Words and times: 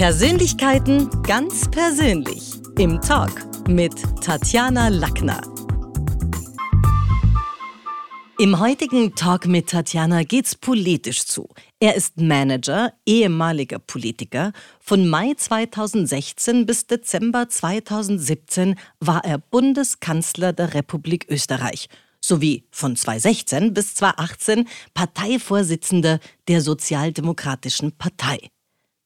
Persönlichkeiten 0.00 1.10
ganz 1.24 1.70
persönlich 1.70 2.54
im 2.78 3.02
Talk 3.02 3.68
mit 3.68 3.92
Tatjana 4.22 4.88
Lackner. 4.88 5.42
Im 8.38 8.58
heutigen 8.58 9.14
Talk 9.14 9.46
mit 9.46 9.68
Tatjana 9.68 10.22
geht's 10.22 10.54
politisch 10.54 11.26
zu. 11.26 11.50
Er 11.80 11.96
ist 11.96 12.16
Manager, 12.16 12.94
ehemaliger 13.04 13.78
Politiker. 13.78 14.54
Von 14.80 15.06
Mai 15.06 15.34
2016 15.36 16.64
bis 16.64 16.86
Dezember 16.86 17.50
2017 17.50 18.76
war 19.00 19.22
er 19.26 19.36
Bundeskanzler 19.36 20.54
der 20.54 20.72
Republik 20.72 21.26
Österreich 21.28 21.90
sowie 22.24 22.64
von 22.70 22.96
2016 22.96 23.74
bis 23.74 23.96
2018 23.96 24.66
Parteivorsitzender 24.94 26.20
der 26.48 26.62
Sozialdemokratischen 26.62 27.92
Partei. 27.98 28.50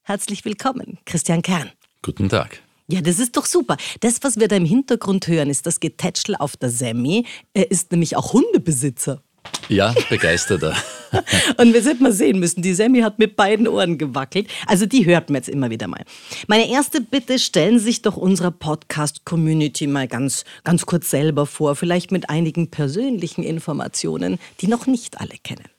Herzlich 0.07 0.45
willkommen, 0.45 0.99
Christian 1.07 1.41
Kern. 1.41 1.71
Guten 2.03 2.29
Tag. 2.29 2.61
Ja, 2.89 3.01
das 3.01 3.19
ist 3.19 3.39
doch 3.39 3.47
super. 3.47 3.79
Das, 4.01 4.23
was 4.23 4.39
wir 4.39 4.49
da 4.49 4.57
im 4.57 4.67
Hintergrund 4.67 5.27
hören, 5.29 5.49
ist 5.49 5.65
das 5.65 5.81
Getätschel 5.81 6.37
auf 6.37 6.59
der 6.59 6.69
Semi. 6.69 7.25
Er 7.55 7.71
ist 7.71 7.91
nämlich 7.91 8.15
auch 8.15 8.35
Hundebesitzer. 8.35 9.23
Ja, 9.71 9.95
begeisterter. 10.11 10.77
und 11.57 11.73
wir 11.73 11.83
sind 11.83 12.03
mal 12.03 12.13
sehen 12.13 12.39
müssen, 12.39 12.61
die 12.61 12.75
Sammy 12.75 13.01
hat 13.01 13.19
mit 13.19 13.35
beiden 13.35 13.67
Ohren 13.67 13.97
gewackelt. 13.97 14.49
Also 14.67 14.85
die 14.85 15.07
hört 15.07 15.31
man 15.31 15.37
jetzt 15.37 15.49
immer 15.49 15.71
wieder 15.71 15.89
mal. 15.89 16.05
Meine 16.49 16.69
erste 16.69 17.01
Bitte, 17.01 17.39
stellen 17.39 17.79
Sie 17.79 17.87
sich 17.87 18.03
doch 18.03 18.19
unserer 18.19 18.51
Podcast-Community 18.51 19.87
mal 19.87 20.07
ganz, 20.07 20.45
ganz 20.65 20.85
kurz 20.85 21.09
selber 21.09 21.47
vor, 21.47 21.77
vielleicht 21.77 22.13
mit 22.13 22.29
einigen 22.29 22.71
persönlichen 22.71 23.43
Informationen, 23.43 24.39
die 24.61 24.67
noch 24.67 24.87
nicht 24.87 25.19
alle 25.19 25.39
kennen. 25.43 25.74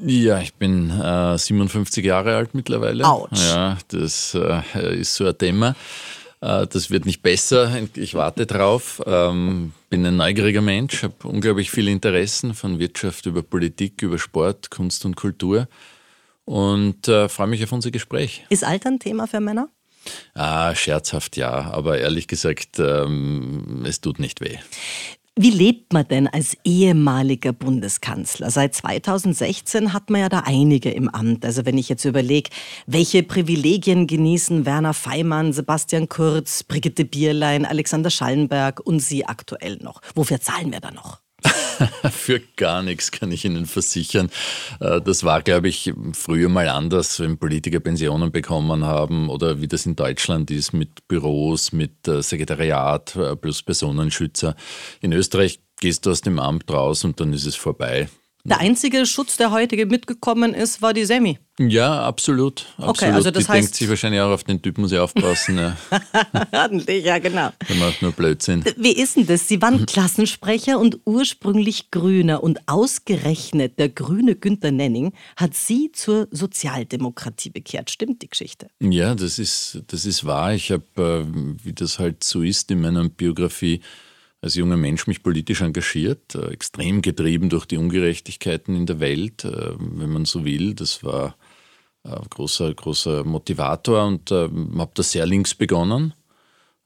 Ja, 0.00 0.40
ich 0.40 0.54
bin 0.54 0.90
äh, 0.90 1.36
57 1.36 2.04
Jahre 2.04 2.36
alt 2.36 2.54
mittlerweile. 2.54 3.04
Autsch. 3.04 3.40
Ja, 3.50 3.78
das 3.88 4.34
äh, 4.34 5.00
ist 5.00 5.14
so 5.14 5.26
ein 5.26 5.36
Thema. 5.36 5.74
Äh, 6.40 6.66
das 6.66 6.90
wird 6.90 7.04
nicht 7.04 7.22
besser. 7.22 7.70
Ich 7.94 8.14
warte 8.14 8.46
drauf. 8.46 9.02
Ähm, 9.06 9.72
bin 9.90 10.06
ein 10.06 10.16
neugieriger 10.16 10.60
Mensch, 10.62 11.02
habe 11.02 11.14
unglaublich 11.24 11.70
viele 11.70 11.90
Interessen 11.90 12.54
von 12.54 12.78
Wirtschaft 12.78 13.26
über 13.26 13.42
Politik, 13.42 14.02
über 14.02 14.18
Sport, 14.18 14.70
Kunst 14.70 15.04
und 15.04 15.16
Kultur 15.16 15.66
und 16.44 17.08
äh, 17.08 17.28
freue 17.28 17.48
mich 17.48 17.64
auf 17.64 17.72
unser 17.72 17.90
Gespräch. 17.90 18.44
Ist 18.50 18.64
Alter 18.64 18.90
ein 18.90 19.00
Thema 19.00 19.26
für 19.26 19.40
Männer? 19.40 19.68
Ah, 20.34 20.74
scherzhaft 20.74 21.36
ja, 21.36 21.50
aber 21.50 21.98
ehrlich 21.98 22.28
gesagt, 22.28 22.78
ähm, 22.78 23.84
es 23.86 24.00
tut 24.00 24.18
nicht 24.18 24.40
weh. 24.40 24.58
Wie 25.40 25.50
lebt 25.50 25.92
man 25.92 26.08
denn 26.08 26.26
als 26.26 26.56
ehemaliger 26.64 27.52
Bundeskanzler? 27.52 28.50
Seit 28.50 28.74
2016 28.74 29.92
hat 29.92 30.10
man 30.10 30.22
ja 30.22 30.28
da 30.28 30.42
einige 30.44 30.90
im 30.90 31.08
Amt. 31.08 31.44
Also 31.44 31.64
wenn 31.64 31.78
ich 31.78 31.88
jetzt 31.88 32.04
überlege, 32.04 32.50
welche 32.88 33.22
Privilegien 33.22 34.08
genießen 34.08 34.66
Werner 34.66 34.94
Feimann, 34.94 35.52
Sebastian 35.52 36.08
Kurz, 36.08 36.64
Brigitte 36.64 37.04
Bierlein, 37.04 37.64
Alexander 37.64 38.10
Schallenberg 38.10 38.80
und 38.80 38.98
Sie 38.98 39.26
aktuell 39.26 39.76
noch? 39.76 40.00
Wofür 40.16 40.40
zahlen 40.40 40.72
wir 40.72 40.80
da 40.80 40.90
noch? 40.90 41.20
Für 42.10 42.40
gar 42.56 42.82
nichts 42.82 43.12
kann 43.12 43.30
ich 43.30 43.44
Ihnen 43.44 43.66
versichern. 43.66 44.30
Äh, 44.80 45.00
das 45.00 45.24
war, 45.24 45.42
glaube 45.42 45.68
ich, 45.68 45.92
früher 46.12 46.48
mal 46.48 46.68
anders, 46.68 47.20
wenn 47.20 47.38
Politiker 47.38 47.80
Pensionen 47.80 48.32
bekommen 48.32 48.84
haben 48.84 49.28
oder 49.28 49.60
wie 49.60 49.68
das 49.68 49.86
in 49.86 49.96
Deutschland 49.96 50.50
ist 50.50 50.72
mit 50.72 51.06
Büros, 51.06 51.72
mit 51.72 52.08
äh, 52.08 52.22
Sekretariat 52.22 53.14
äh, 53.16 53.36
plus 53.36 53.62
Personenschützer. 53.62 54.56
In 55.00 55.12
Österreich 55.12 55.60
gehst 55.80 56.06
du 56.06 56.10
aus 56.10 56.20
dem 56.20 56.38
Amt 56.38 56.70
raus 56.70 57.04
und 57.04 57.20
dann 57.20 57.32
ist 57.32 57.46
es 57.46 57.54
vorbei. 57.54 58.08
Der 58.48 58.60
einzige 58.60 59.04
Schutz, 59.04 59.36
der 59.36 59.50
heute 59.50 59.84
mitgekommen 59.86 60.54
ist, 60.54 60.80
war 60.80 60.94
die 60.94 61.04
Semi. 61.04 61.38
Ja, 61.58 62.02
absolut. 62.04 62.66
absolut. 62.76 62.96
Okay, 62.96 63.10
also 63.10 63.30
das 63.30 63.44
die 63.44 63.48
heißt, 63.48 63.62
denkt 63.62 63.74
sich 63.74 63.88
wahrscheinlich 63.88 64.20
auch 64.20 64.30
auf 64.30 64.44
den 64.44 64.62
Typ 64.62 64.78
muss 64.78 64.92
ich 64.92 64.98
aufpassen. 64.98 65.58
ja. 65.58 65.76
Ordentlich, 66.52 67.04
ja, 67.04 67.18
genau. 67.18 67.50
Der 67.68 67.76
macht 67.76 68.00
nur 68.00 68.12
Blödsinn. 68.12 68.64
Wie 68.76 68.92
ist 68.92 69.16
denn 69.16 69.26
das? 69.26 69.48
Sie 69.48 69.60
waren 69.60 69.84
Klassensprecher 69.84 70.78
und 70.78 71.00
ursprünglich 71.04 71.90
Grüner 71.90 72.42
und 72.44 72.60
ausgerechnet 72.66 73.78
der 73.78 73.88
grüne 73.88 74.36
Günther 74.36 74.70
Nenning 74.70 75.12
hat 75.36 75.54
Sie 75.54 75.90
zur 75.92 76.28
Sozialdemokratie 76.30 77.50
bekehrt. 77.50 77.90
Stimmt 77.90 78.22
die 78.22 78.28
Geschichte? 78.28 78.68
Ja, 78.78 79.14
das 79.14 79.38
ist, 79.38 79.82
das 79.88 80.06
ist 80.06 80.24
wahr. 80.24 80.54
Ich 80.54 80.70
habe, 80.70 80.84
äh, 80.96 81.64
wie 81.64 81.72
das 81.72 81.98
halt 81.98 82.22
so 82.22 82.42
ist 82.42 82.70
in 82.70 82.80
meiner 82.80 83.08
Biografie, 83.08 83.80
als 84.40 84.54
junger 84.54 84.76
Mensch 84.76 85.06
mich 85.06 85.22
politisch 85.22 85.62
engagiert, 85.62 86.34
äh, 86.34 86.48
extrem 86.48 87.02
getrieben 87.02 87.48
durch 87.48 87.66
die 87.66 87.76
Ungerechtigkeiten 87.76 88.76
in 88.76 88.86
der 88.86 89.00
Welt, 89.00 89.44
äh, 89.44 89.72
wenn 89.78 90.10
man 90.10 90.24
so 90.24 90.44
will. 90.44 90.74
Das 90.74 91.02
war 91.02 91.36
ein 92.04 92.28
großer, 92.30 92.72
großer 92.72 93.24
Motivator 93.24 94.06
und 94.06 94.30
äh, 94.30 94.48
habe 94.78 94.90
da 94.94 95.02
sehr 95.02 95.26
links 95.26 95.54
begonnen 95.54 96.14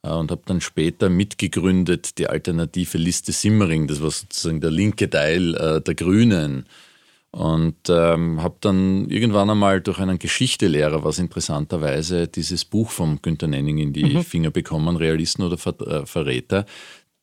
und 0.01 0.31
habe 0.31 0.41
dann 0.45 0.59
später 0.59 1.07
mitgegründet 1.07 2.17
die 2.17 2.27
alternative 2.27 2.97
Liste 2.97 3.31
Simmering. 3.31 3.87
Das 3.87 4.01
war 4.01 4.11
sozusagen 4.11 4.59
der 4.59 4.71
linke 4.71 5.09
Teil 5.09 5.53
der 5.81 5.95
Grünen. 5.95 6.65
Und 7.31 7.89
ähm, 7.89 8.43
habe 8.43 8.57
dann 8.59 9.09
irgendwann 9.09 9.49
einmal 9.49 9.81
durch 9.81 9.97
einen 9.97 10.19
Geschichtelehrer, 10.19 11.03
was 11.03 11.17
interessanterweise, 11.17 12.27
dieses 12.27 12.63
Buch 12.63 12.91
vom 12.91 13.23
Günter 13.23 13.47
Nenning 13.47 13.79
in 13.79 13.91
die 13.91 14.03
mhm. 14.03 14.23
Finger 14.23 14.51
bekommen, 14.51 14.97
Realisten 14.97 15.41
oder 15.43 15.57
Ver 15.57 15.79
äh, 15.81 16.05
Verräter, 16.05 16.67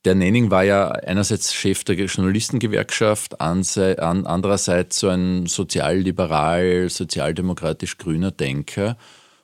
der 0.05 0.15
Nenning 0.15 0.49
war 0.49 0.63
ja 0.63 0.89
einerseits 0.89 1.53
Chef 1.53 1.83
der 1.83 1.95
Journalistengewerkschaft, 1.95 3.39
andererseits 3.39 4.99
so 4.99 5.09
ein 5.09 5.45
sozialliberal, 5.45 6.89
sozialdemokratisch 6.89 7.97
grüner 7.97 8.31
Denker. 8.31 8.97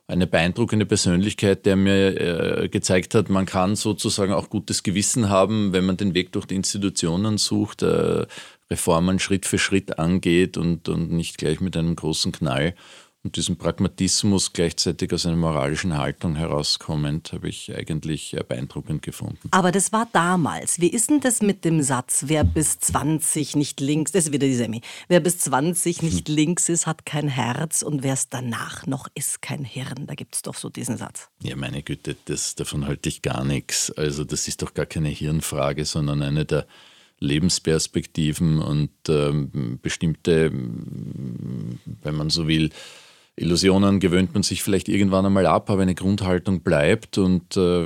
Eine 0.07 0.25
beeindruckende 0.25 0.85
Persönlichkeit, 0.85 1.65
der 1.65 1.75
mir 1.75 2.61
äh, 2.61 2.69
gezeigt 2.69 3.13
hat, 3.13 3.29
man 3.29 3.45
kann 3.45 3.75
sozusagen 3.75 4.31
auch 4.33 4.49
gutes 4.49 4.81
Gewissen 4.81 5.29
haben, 5.29 5.73
wenn 5.73 5.85
man 5.85 5.97
den 5.97 6.13
Weg 6.13 6.31
durch 6.31 6.45
die 6.45 6.55
Institutionen 6.55 7.37
sucht, 7.37 7.83
äh, 7.83 8.25
Reformen 8.71 9.19
Schritt 9.19 9.45
für 9.45 9.59
Schritt 9.59 9.99
angeht 9.99 10.57
und, 10.57 10.89
und 10.89 11.11
nicht 11.11 11.37
gleich 11.37 11.59
mit 11.59 11.75
einem 11.75 11.95
großen 11.95 12.31
Knall. 12.31 12.73
Und 13.27 13.35
diesen 13.35 13.57
Pragmatismus 13.57 14.53
gleichzeitig 14.53 15.11
aus 15.11 15.25
einer 15.25 15.35
moralischen 15.35 15.97
Haltung 15.97 16.37
herauskommend, 16.37 17.33
habe 17.33 17.49
ich 17.49 17.75
eigentlich 17.75 18.33
beeindruckend 18.47 19.01
gefunden. 19.01 19.49
Aber 19.51 19.73
das 19.73 19.91
war 19.91 20.07
damals. 20.13 20.79
Wie 20.79 20.87
ist 20.87 21.09
denn 21.09 21.19
das 21.19 21.41
mit 21.41 21.65
dem 21.65 21.81
Satz, 21.81 22.23
wer 22.27 22.45
bis 22.45 22.79
20 22.79 23.57
nicht 23.57 23.81
links, 23.81 24.13
das 24.13 24.27
ist 24.27 24.31
wieder 24.31 24.47
die 24.47 24.55
Semi, 24.55 24.79
wer 25.09 25.19
bis 25.19 25.39
20 25.39 26.03
nicht 26.03 26.29
hm. 26.29 26.35
links 26.35 26.69
ist, 26.69 26.87
hat 26.87 27.05
kein 27.05 27.27
Herz 27.27 27.81
und 27.81 28.01
wer 28.01 28.13
es 28.13 28.29
danach 28.29 28.87
noch 28.87 29.09
ist, 29.13 29.41
kein 29.41 29.65
Hirn. 29.65 30.07
Da 30.07 30.15
gibt 30.15 30.35
es 30.35 30.41
doch 30.43 30.55
so 30.55 30.69
diesen 30.69 30.95
Satz. 30.95 31.27
Ja, 31.43 31.57
meine 31.57 31.83
Güte, 31.83 32.15
das, 32.23 32.55
davon 32.55 32.87
halte 32.87 33.09
ich 33.09 33.23
gar 33.23 33.43
nichts. 33.43 33.91
Also 33.91 34.23
das 34.23 34.47
ist 34.47 34.61
doch 34.61 34.73
gar 34.73 34.85
keine 34.85 35.09
Hirnfrage, 35.09 35.83
sondern 35.83 36.21
eine 36.21 36.45
der 36.45 36.65
Lebensperspektiven 37.19 38.61
und 38.61 38.91
ähm, 39.09 39.79
bestimmte, 39.81 40.49
wenn 40.53 42.15
man 42.15 42.29
so 42.29 42.47
will, 42.47 42.69
Illusionen 43.39 43.99
gewöhnt 43.99 44.33
man 44.33 44.41
sich 44.41 44.63
vielleicht 44.63 44.89
irgendwann 44.89 45.25
einmal 45.25 45.45
ab, 45.45 45.69
aber 45.69 45.83
eine 45.83 45.93
Grundhaltung 45.93 46.61
bleibt 46.61 47.19
und 47.19 47.55
äh, 47.55 47.85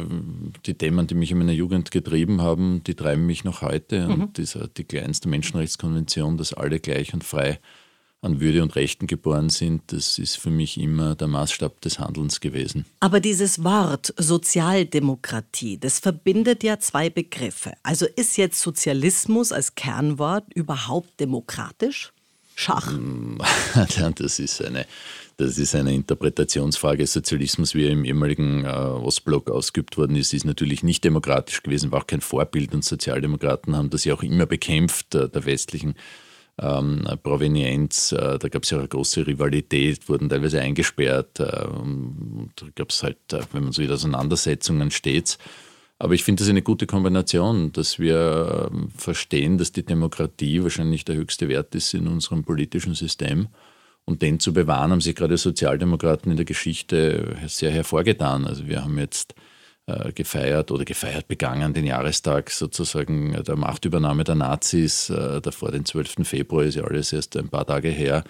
die 0.65 0.75
Themen, 0.75 1.07
die 1.07 1.15
mich 1.15 1.31
in 1.31 1.39
meiner 1.39 1.51
Jugend 1.51 1.91
getrieben 1.91 2.41
haben, 2.41 2.81
die 2.85 2.95
treiben 2.95 3.25
mich 3.25 3.43
noch 3.43 3.61
heute. 3.61 4.07
Mhm. 4.07 4.13
Und 4.13 4.37
dieser 4.37 4.69
1 4.69 5.19
der 5.19 5.29
Menschenrechtskonvention, 5.29 6.37
dass 6.37 6.53
alle 6.53 6.79
gleich 6.79 7.13
und 7.13 7.25
frei 7.25 7.59
an 8.21 8.39
Würde 8.39 8.61
und 8.63 8.75
Rechten 8.75 9.07
geboren 9.07 9.49
sind, 9.49 9.81
das 9.87 10.19
ist 10.19 10.37
für 10.37 10.51
mich 10.51 10.79
immer 10.79 11.15
der 11.15 11.27
Maßstab 11.27 11.81
des 11.81 11.99
Handelns 11.99 12.39
gewesen. 12.39 12.85
Aber 12.99 13.19
dieses 13.19 13.63
Wort 13.63 14.13
Sozialdemokratie, 14.15 15.79
das 15.79 15.99
verbindet 15.99 16.63
ja 16.63 16.79
zwei 16.79 17.09
Begriffe. 17.09 17.73
Also 17.83 18.05
ist 18.15 18.37
jetzt 18.37 18.61
Sozialismus 18.61 19.51
als 19.51 19.75
Kernwort 19.75 20.45
überhaupt 20.53 21.19
demokratisch? 21.19 22.13
Schach. 22.55 22.93
das 24.15 24.39
ist 24.39 24.63
eine 24.63 24.85
das 25.41 25.57
ist 25.57 25.73
eine 25.75 25.93
Interpretationsfrage. 25.93 27.07
Sozialismus, 27.07 27.73
wie 27.73 27.85
er 27.85 27.91
im 27.91 28.05
ehemaligen 28.05 28.63
äh, 28.63 28.67
Ostblock 28.67 29.49
ausgeübt 29.49 29.97
worden 29.97 30.15
ist, 30.15 30.33
ist 30.33 30.45
natürlich 30.45 30.83
nicht 30.83 31.03
demokratisch 31.03 31.63
gewesen, 31.63 31.91
war 31.91 32.01
auch 32.01 32.07
kein 32.07 32.21
Vorbild. 32.21 32.73
Und 32.73 32.85
Sozialdemokraten 32.85 33.75
haben 33.75 33.89
das 33.89 34.05
ja 34.05 34.13
auch 34.13 34.23
immer 34.23 34.45
bekämpft, 34.45 35.15
äh, 35.15 35.27
der 35.29 35.45
westlichen 35.45 35.95
ähm, 36.59 37.07
Provenienz. 37.23 38.11
Äh, 38.11 38.37
da 38.37 38.49
gab 38.49 38.63
es 38.63 38.69
ja 38.69 38.77
auch 38.77 38.81
eine 38.81 38.89
große 38.89 39.25
Rivalität, 39.25 40.07
wurden 40.07 40.29
teilweise 40.29 40.61
eingesperrt. 40.61 41.39
Äh, 41.39 41.65
und 41.65 42.51
da 42.57 42.67
gab 42.75 42.91
es 42.91 43.01
halt, 43.01 43.33
äh, 43.33 43.41
wenn 43.51 43.63
man 43.63 43.71
so 43.71 43.81
will, 43.81 43.91
Auseinandersetzungen 43.91 44.91
stets. 44.91 45.39
Aber 45.97 46.13
ich 46.13 46.23
finde 46.23 46.43
das 46.43 46.49
eine 46.49 46.61
gute 46.61 46.85
Kombination, 46.85 47.71
dass 47.71 47.97
wir 47.97 48.69
ähm, 48.71 48.89
verstehen, 48.95 49.57
dass 49.57 49.71
die 49.71 49.85
Demokratie 49.85 50.61
wahrscheinlich 50.61 51.03
der 51.03 51.15
höchste 51.15 51.49
Wert 51.49 51.73
ist 51.73 51.93
in 51.93 52.07
unserem 52.07 52.43
politischen 52.43 52.93
System 52.93 53.47
und 54.05 54.21
den 54.21 54.39
zu 54.39 54.53
bewahren, 54.53 54.91
haben 54.91 55.01
sich 55.01 55.15
gerade 55.15 55.37
Sozialdemokraten 55.37 56.31
in 56.31 56.37
der 56.37 56.45
Geschichte 56.45 57.37
sehr 57.47 57.71
hervorgetan. 57.71 58.45
Also 58.45 58.67
wir 58.67 58.83
haben 58.83 58.97
jetzt 58.97 59.35
äh, 59.87 60.11
gefeiert 60.13 60.71
oder 60.71 60.85
gefeiert 60.85 61.27
begangen 61.27 61.73
den 61.73 61.85
Jahrestag 61.85 62.51
sozusagen 62.51 63.43
der 63.43 63.55
Machtübernahme 63.55 64.23
der 64.23 64.35
Nazis, 64.35 65.09
äh, 65.09 65.41
davor 65.41 65.71
den 65.71 65.85
12. 65.85 66.27
Februar 66.27 66.63
ist 66.63 66.75
ja 66.75 66.83
alles 66.83 67.13
erst 67.13 67.35
ein 67.37 67.49
paar 67.49 67.65
Tage 67.65 67.89
her. 67.89 68.23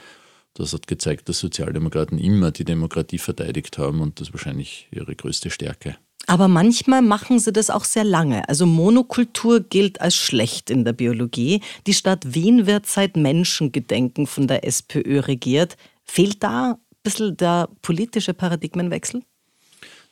Das 0.53 0.73
hat 0.73 0.87
gezeigt, 0.87 1.29
dass 1.29 1.39
Sozialdemokraten 1.39 2.17
immer 2.19 2.51
die 2.51 2.65
Demokratie 2.65 3.17
verteidigt 3.17 3.77
haben 3.77 4.01
und 4.01 4.19
das 4.19 4.29
ist 4.29 4.33
wahrscheinlich 4.33 4.87
ihre 4.91 5.15
größte 5.15 5.49
Stärke. 5.49 5.97
Aber 6.31 6.47
manchmal 6.47 7.01
machen 7.01 7.39
sie 7.39 7.51
das 7.51 7.69
auch 7.69 7.83
sehr 7.83 8.05
lange. 8.05 8.47
Also 8.47 8.65
Monokultur 8.65 9.59
gilt 9.59 9.99
als 9.99 10.15
schlecht 10.15 10.69
in 10.69 10.85
der 10.85 10.93
Biologie. 10.93 11.59
Die 11.87 11.93
Stadt 11.93 12.33
Wien 12.33 12.65
wird 12.67 12.85
seit 12.85 13.17
Menschengedenken 13.17 14.27
von 14.27 14.47
der 14.47 14.65
SPÖ 14.65 15.19
regiert. 15.19 15.75
Fehlt 16.05 16.41
da 16.41 16.71
ein 16.71 16.77
bisschen 17.03 17.35
der 17.35 17.67
politische 17.81 18.33
Paradigmenwechsel? 18.33 19.23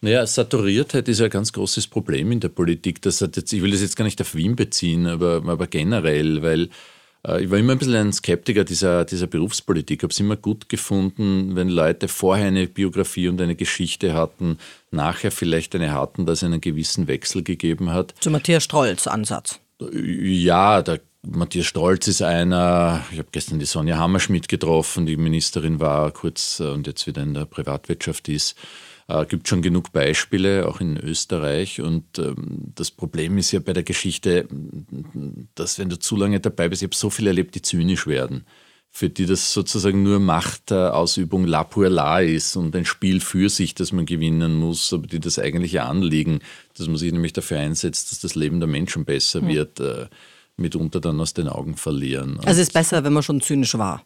Naja, 0.02 0.28
Saturiertheit 0.28 1.08
ist 1.08 1.22
ein 1.22 1.30
ganz 1.30 1.54
großes 1.54 1.88
Problem 1.88 2.34
in 2.34 2.42
der 2.42 2.50
Politik. 2.50 3.02
Das 3.02 3.22
hat 3.22 3.38
jetzt, 3.38 3.54
ich 3.54 3.62
will 3.62 3.72
das 3.72 3.80
jetzt 3.80 3.96
gar 3.96 4.04
nicht 4.04 4.20
auf 4.20 4.36
Wien 4.36 4.58
beziehen, 4.58 5.08
aber, 5.08 5.42
aber 5.48 5.68
generell, 5.68 6.42
weil 6.42 6.68
ich 7.24 7.52
war 7.52 7.58
immer 7.58 7.74
ein 7.74 7.78
bisschen 7.78 7.96
ein 7.96 8.14
Skeptiker 8.14 8.64
dieser, 8.64 9.04
dieser 9.04 9.28
Berufspolitik. 9.28 10.00
Ich 10.00 10.04
habe 10.04 10.12
es 10.12 10.20
immer 10.20 10.38
gut 10.38 10.70
gefunden, 10.70 11.56
wenn 11.56 11.68
Leute 11.68 12.08
vorher 12.08 12.48
eine 12.48 12.68
Biografie 12.68 13.28
und 13.28 13.42
eine 13.42 13.56
Geschichte 13.56 14.14
hatten, 14.14 14.58
nachher 14.92 15.32
vielleicht 15.32 15.76
eine 15.76 15.92
hatten, 15.92 16.26
dass 16.26 16.40
es 16.40 16.44
einen 16.46 16.62
gewissen 16.62 17.08
Wechsel 17.08 17.44
gegeben 17.44 17.92
hat. 17.92 18.14
Zu 18.22 18.32
Matthias 18.32 18.64
Strolz 18.64 19.06
Ansatz. 19.08 19.60
Ja, 19.92 20.82
der 20.82 21.02
Matthias 21.24 21.66
Strolz 21.66 22.08
ist 22.08 22.22
einer, 22.22 23.04
ich 23.12 23.18
habe 23.18 23.28
gestern 23.32 23.60
die 23.60 23.66
Sonja 23.66 23.98
Hammerschmidt 23.98 24.48
getroffen, 24.48 25.06
die 25.06 25.18
Ministerin 25.18 25.82
war 25.82 26.12
kurz 26.12 26.62
äh, 26.62 26.70
und 26.70 26.88
jetzt 26.88 27.06
wieder 27.08 27.22
in 27.22 27.34
der 27.34 27.46
Privatwirtschaft 27.46 28.30
ist. 28.30 28.56
Äh, 29.10 29.26
gibt 29.26 29.48
schon 29.48 29.64
genug 29.64 29.92
Beispiele, 29.92 30.68
auch 30.68 30.82
in 30.82 30.96
Österreich. 30.96 31.82
Und 31.82 32.20
ähm, 32.20 32.72
das 32.76 32.92
Problem 32.92 33.40
ist 33.40 33.52
ja 33.52 33.60
bei 33.60 33.74
der 33.74 33.82
Geschichte, 33.82 34.48
dass 35.56 35.80
wenn 35.80 35.90
du 35.90 35.98
zu 35.98 36.16
lange 36.16 36.40
dabei 36.40 36.70
bist, 36.70 36.84
ich 36.84 36.88
habe 36.88 36.96
so 36.96 37.10
viele 37.10 37.32
erlebt, 37.32 37.56
die 37.56 37.64
zynisch 37.64 38.06
werden, 38.06 38.46
für 38.92 39.10
die 39.10 39.26
das 39.26 39.52
sozusagen 39.52 40.04
nur 40.04 40.20
Machtausübung 40.20 41.46
la 41.46 41.64
pour 41.64 41.90
la 41.90 42.20
ist 42.20 42.56
und 42.56 42.76
ein 42.76 42.86
Spiel 42.86 43.20
für 43.20 43.50
sich, 43.50 43.74
das 43.74 43.92
man 43.92 44.06
gewinnen 44.06 44.54
muss, 44.56 44.94
aber 44.94 45.08
die 45.08 45.20
das 45.20 45.40
eigentliche 45.40 45.84
Anliegen, 45.84 46.40
dass 46.78 46.86
man 46.86 46.98
sich 46.98 47.12
nämlich 47.12 47.34
dafür 47.34 47.58
einsetzt, 47.58 48.12
dass 48.12 48.20
das 48.20 48.36
Leben 48.36 48.60
der 48.60 48.70
Menschen 48.70 49.06
besser 49.06 49.42
mhm. 49.42 49.48
wird, 49.48 49.80
äh, 49.80 50.08
mitunter 50.56 51.02
dann 51.02 51.20
aus 51.20 51.34
den 51.34 51.48
Augen 51.48 51.78
verlieren. 51.78 52.38
Also 52.42 52.62
es 52.62 52.68
ist 52.68 52.74
besser, 52.74 53.04
wenn 53.04 53.14
man 53.14 53.24
schon 53.24 53.42
zynisch 53.42 53.76
war. 53.76 54.04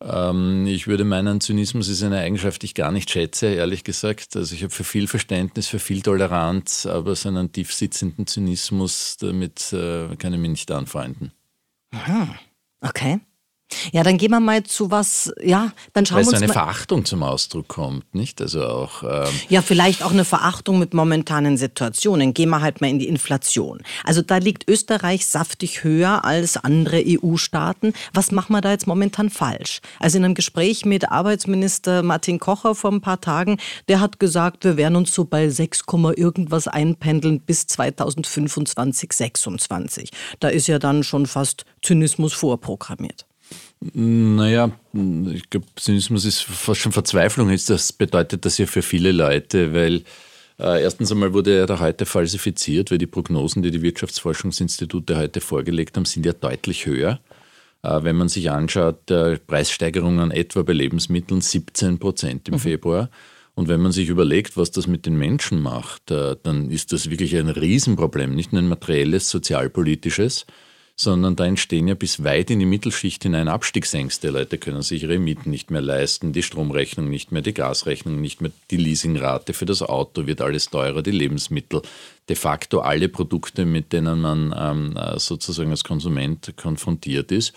Ähm, 0.00 0.66
ich 0.66 0.86
würde 0.86 1.04
meinen, 1.04 1.40
Zynismus 1.40 1.88
ist 1.88 2.02
eine 2.02 2.18
Eigenschaft, 2.18 2.62
die 2.62 2.66
ich 2.66 2.74
gar 2.74 2.92
nicht 2.92 3.10
schätze, 3.10 3.46
ehrlich 3.46 3.84
gesagt. 3.84 4.36
Also 4.36 4.54
ich 4.54 4.62
habe 4.62 4.72
für 4.72 4.84
viel 4.84 5.08
Verständnis, 5.08 5.66
für 5.66 5.78
viel 5.78 6.02
Toleranz, 6.02 6.86
aber 6.86 7.16
so 7.16 7.28
einen 7.28 7.52
tief 7.52 7.72
sitzenden 7.72 8.26
Zynismus, 8.26 9.16
damit 9.18 9.72
äh, 9.72 10.14
kann 10.16 10.32
ich 10.32 10.40
mich 10.40 10.50
nicht 10.50 10.70
anfreunden. 10.70 11.32
Aha. 11.90 12.28
Okay. 12.80 13.20
Ja, 13.92 14.02
dann 14.02 14.16
gehen 14.16 14.30
wir 14.30 14.40
mal 14.40 14.62
zu 14.62 14.90
was, 14.90 15.32
ja, 15.42 15.72
dann 15.92 16.06
schauen 16.06 16.18
Weil 16.18 16.24
wir 16.24 16.30
uns 16.30 16.38
so 16.38 16.44
eine 16.44 16.52
Verachtung 16.52 17.04
zum 17.04 17.22
Ausdruck 17.22 17.68
kommt, 17.68 18.14
nicht? 18.14 18.40
Also 18.40 18.64
auch. 18.64 19.02
Ähm 19.02 19.32
ja, 19.48 19.62
vielleicht 19.62 20.02
auch 20.02 20.10
eine 20.10 20.24
Verachtung 20.24 20.78
mit 20.78 20.94
momentanen 20.94 21.56
Situationen. 21.56 22.34
Gehen 22.34 22.50
wir 22.50 22.60
halt 22.60 22.80
mal 22.80 22.88
in 22.88 22.98
die 22.98 23.08
Inflation. 23.08 23.82
Also 24.04 24.22
da 24.22 24.38
liegt 24.38 24.68
Österreich 24.68 25.26
saftig 25.26 25.84
höher 25.84 26.24
als 26.24 26.56
andere 26.56 27.02
EU-Staaten. 27.06 27.92
Was 28.14 28.32
machen 28.32 28.52
wir 28.52 28.60
da 28.60 28.70
jetzt 28.70 28.86
momentan 28.86 29.30
falsch? 29.30 29.80
Also 30.00 30.18
in 30.18 30.24
einem 30.24 30.34
Gespräch 30.34 30.84
mit 30.84 31.10
Arbeitsminister 31.10 32.02
Martin 32.02 32.38
Kocher 32.38 32.74
vor 32.74 32.92
ein 32.92 33.00
paar 33.00 33.20
Tagen, 33.20 33.58
der 33.88 34.00
hat 34.00 34.18
gesagt, 34.18 34.64
wir 34.64 34.76
werden 34.76 34.96
uns 34.96 35.14
so 35.14 35.24
bei 35.24 35.48
6, 35.48 35.84
irgendwas 36.16 36.68
einpendeln 36.68 37.40
bis 37.40 37.66
2025, 37.66 39.12
26. 39.12 40.10
Da 40.40 40.48
ist 40.48 40.66
ja 40.66 40.78
dann 40.78 41.04
schon 41.04 41.26
fast 41.26 41.64
Zynismus 41.82 42.32
vorprogrammiert. 42.32 43.27
Naja, 43.80 44.72
ich 45.32 45.50
glaube, 45.50 45.66
Zynismus 45.76 46.24
ist 46.24 46.42
fast 46.42 46.80
schon 46.80 46.92
Verzweiflung. 46.92 47.56
Das 47.66 47.92
bedeutet 47.92 48.44
das 48.44 48.58
ja 48.58 48.66
für 48.66 48.82
viele 48.82 49.12
Leute, 49.12 49.72
weil 49.72 50.02
äh, 50.58 50.82
erstens 50.82 51.12
einmal 51.12 51.32
wurde 51.32 51.56
er 51.56 51.66
da 51.66 51.78
heute 51.78 52.04
falsifiziert, 52.04 52.90
weil 52.90 52.98
die 52.98 53.06
Prognosen, 53.06 53.62
die 53.62 53.70
die 53.70 53.82
Wirtschaftsforschungsinstitute 53.82 55.16
heute 55.16 55.40
vorgelegt 55.40 55.96
haben, 55.96 56.04
sind 56.04 56.26
ja 56.26 56.32
deutlich 56.32 56.86
höher. 56.86 57.20
Äh, 57.82 58.02
wenn 58.02 58.16
man 58.16 58.28
sich 58.28 58.50
anschaut, 58.50 59.10
äh, 59.10 59.38
Preissteigerungen 59.38 60.32
etwa 60.32 60.62
bei 60.62 60.72
Lebensmitteln 60.72 61.40
17 61.40 61.98
Prozent 61.98 62.48
im 62.48 62.54
mhm. 62.54 62.58
Februar. 62.58 63.10
Und 63.54 63.68
wenn 63.68 63.80
man 63.80 63.92
sich 63.92 64.08
überlegt, 64.08 64.56
was 64.56 64.70
das 64.70 64.86
mit 64.86 65.06
den 65.06 65.16
Menschen 65.16 65.60
macht, 65.60 66.10
äh, 66.10 66.36
dann 66.42 66.70
ist 66.70 66.92
das 66.92 67.10
wirklich 67.10 67.36
ein 67.36 67.48
Riesenproblem, 67.48 68.34
nicht 68.34 68.52
nur 68.52 68.62
ein 68.62 68.68
materielles, 68.68 69.30
sozialpolitisches, 69.30 70.46
sondern 71.00 71.36
da 71.36 71.46
entstehen 71.46 71.86
ja 71.86 71.94
bis 71.94 72.24
weit 72.24 72.50
in 72.50 72.58
die 72.58 72.66
Mittelschicht 72.66 73.22
hinein 73.22 73.46
Abstiegsängste. 73.46 74.30
Leute 74.30 74.58
können 74.58 74.82
sich 74.82 75.04
ihre 75.04 75.20
Mieten 75.20 75.48
nicht 75.48 75.70
mehr 75.70 75.80
leisten, 75.80 76.32
die 76.32 76.42
Stromrechnung 76.42 77.08
nicht 77.08 77.30
mehr, 77.30 77.40
die 77.40 77.54
Gasrechnung 77.54 78.20
nicht 78.20 78.40
mehr, 78.40 78.50
die 78.72 78.78
Leasingrate 78.78 79.52
für 79.52 79.64
das 79.64 79.80
Auto 79.80 80.26
wird 80.26 80.40
alles 80.40 80.70
teurer, 80.70 81.02
die 81.02 81.12
Lebensmittel, 81.12 81.82
de 82.28 82.34
facto 82.34 82.80
alle 82.80 83.08
Produkte, 83.08 83.64
mit 83.64 83.92
denen 83.92 84.20
man 84.20 84.52
ähm, 84.58 84.98
sozusagen 85.18 85.70
als 85.70 85.84
Konsument 85.84 86.54
konfrontiert 86.56 87.30
ist. 87.30 87.54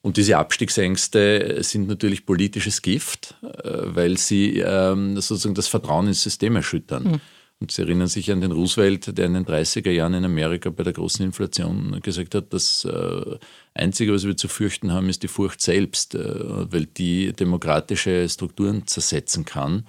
Und 0.00 0.16
diese 0.16 0.38
Abstiegsängste 0.38 1.58
sind 1.62 1.88
natürlich 1.88 2.24
politisches 2.24 2.80
Gift, 2.80 3.34
äh, 3.42 3.70
weil 3.84 4.16
sie 4.16 4.60
ähm, 4.60 5.20
sozusagen 5.20 5.54
das 5.54 5.68
Vertrauen 5.68 6.06
ins 6.06 6.22
System 6.22 6.56
erschüttern. 6.56 7.02
Mhm. 7.02 7.20
Und 7.60 7.72
Sie 7.72 7.82
erinnern 7.82 8.06
sich 8.06 8.30
an 8.30 8.40
den 8.40 8.52
Roosevelt, 8.52 9.18
der 9.18 9.26
in 9.26 9.34
den 9.34 9.44
30er 9.44 9.90
Jahren 9.90 10.14
in 10.14 10.24
Amerika 10.24 10.70
bei 10.70 10.84
der 10.84 10.92
großen 10.92 11.24
Inflation 11.24 12.00
gesagt 12.02 12.36
hat, 12.36 12.52
das 12.52 12.84
äh, 12.84 13.38
Einzige, 13.74 14.12
was 14.12 14.24
wir 14.24 14.36
zu 14.36 14.46
fürchten 14.46 14.92
haben, 14.92 15.08
ist 15.08 15.24
die 15.24 15.28
Furcht 15.28 15.60
selbst, 15.60 16.14
äh, 16.14 16.72
weil 16.72 16.86
die 16.86 17.32
demokratische 17.32 18.28
Strukturen 18.28 18.86
zersetzen 18.86 19.44
kann. 19.44 19.86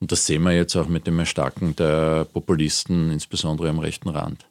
Und 0.00 0.10
das 0.10 0.26
sehen 0.26 0.42
wir 0.42 0.52
jetzt 0.52 0.74
auch 0.74 0.88
mit 0.88 1.06
dem 1.06 1.20
Erstarken 1.20 1.76
der 1.76 2.24
Populisten, 2.24 3.12
insbesondere 3.12 3.68
am 3.68 3.78
rechten 3.78 4.08
Rand. 4.08 4.44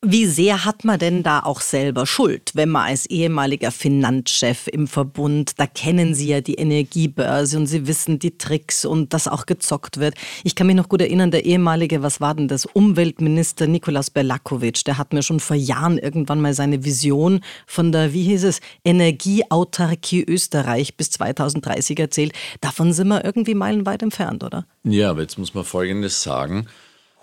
Wie 0.00 0.26
sehr 0.26 0.64
hat 0.64 0.84
man 0.84 1.00
denn 1.00 1.24
da 1.24 1.40
auch 1.40 1.60
selber 1.60 2.06
Schuld, 2.06 2.52
wenn 2.54 2.68
man 2.68 2.86
als 2.86 3.06
ehemaliger 3.06 3.72
Finanzchef 3.72 4.68
im 4.68 4.86
Verbund, 4.86 5.58
da 5.58 5.66
kennen 5.66 6.14
Sie 6.14 6.28
ja 6.28 6.40
die 6.40 6.54
Energiebörse 6.54 7.56
und 7.58 7.66
Sie 7.66 7.88
wissen 7.88 8.20
die 8.20 8.38
Tricks 8.38 8.84
und 8.84 9.12
dass 9.12 9.26
auch 9.26 9.44
gezockt 9.44 9.98
wird. 9.98 10.14
Ich 10.44 10.54
kann 10.54 10.68
mich 10.68 10.76
noch 10.76 10.88
gut 10.88 11.00
erinnern, 11.00 11.32
der 11.32 11.44
ehemalige, 11.44 12.00
was 12.00 12.20
war 12.20 12.36
denn 12.36 12.46
das, 12.46 12.64
Umweltminister 12.64 13.66
Nikolaus 13.66 14.10
Berlakovic, 14.10 14.84
der 14.84 14.98
hat 14.98 15.12
mir 15.12 15.24
schon 15.24 15.40
vor 15.40 15.56
Jahren 15.56 15.98
irgendwann 15.98 16.40
mal 16.40 16.54
seine 16.54 16.84
Vision 16.84 17.40
von 17.66 17.90
der, 17.90 18.12
wie 18.12 18.22
hieß 18.22 18.44
es, 18.44 18.60
Energieautarkie 18.84 20.22
Österreich 20.22 20.96
bis 20.96 21.10
2030 21.10 21.98
erzählt. 21.98 22.34
Davon 22.60 22.92
sind 22.92 23.08
wir 23.08 23.24
irgendwie 23.24 23.56
meilenweit 23.56 24.04
entfernt, 24.04 24.44
oder? 24.44 24.64
Ja, 24.84 25.10
aber 25.10 25.22
jetzt 25.22 25.38
muss 25.38 25.54
man 25.54 25.64
Folgendes 25.64 26.22
sagen. 26.22 26.68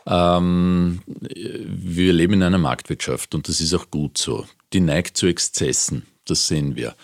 Ähm, 0.07 1.01
wir 1.07 2.13
leben 2.13 2.33
in 2.33 2.43
einer 2.43 2.57
Marktwirtschaft 2.57 3.33
und 3.33 3.47
das 3.47 3.59
ist 3.59 3.73
auch 3.73 3.89
gut 3.89 4.17
so. 4.17 4.45
Die 4.73 4.79
neigt 4.79 5.17
zu 5.17 5.27
Exzessen, 5.27 6.05
das 6.25 6.47
sehen 6.47 6.75
wir. 6.75 6.95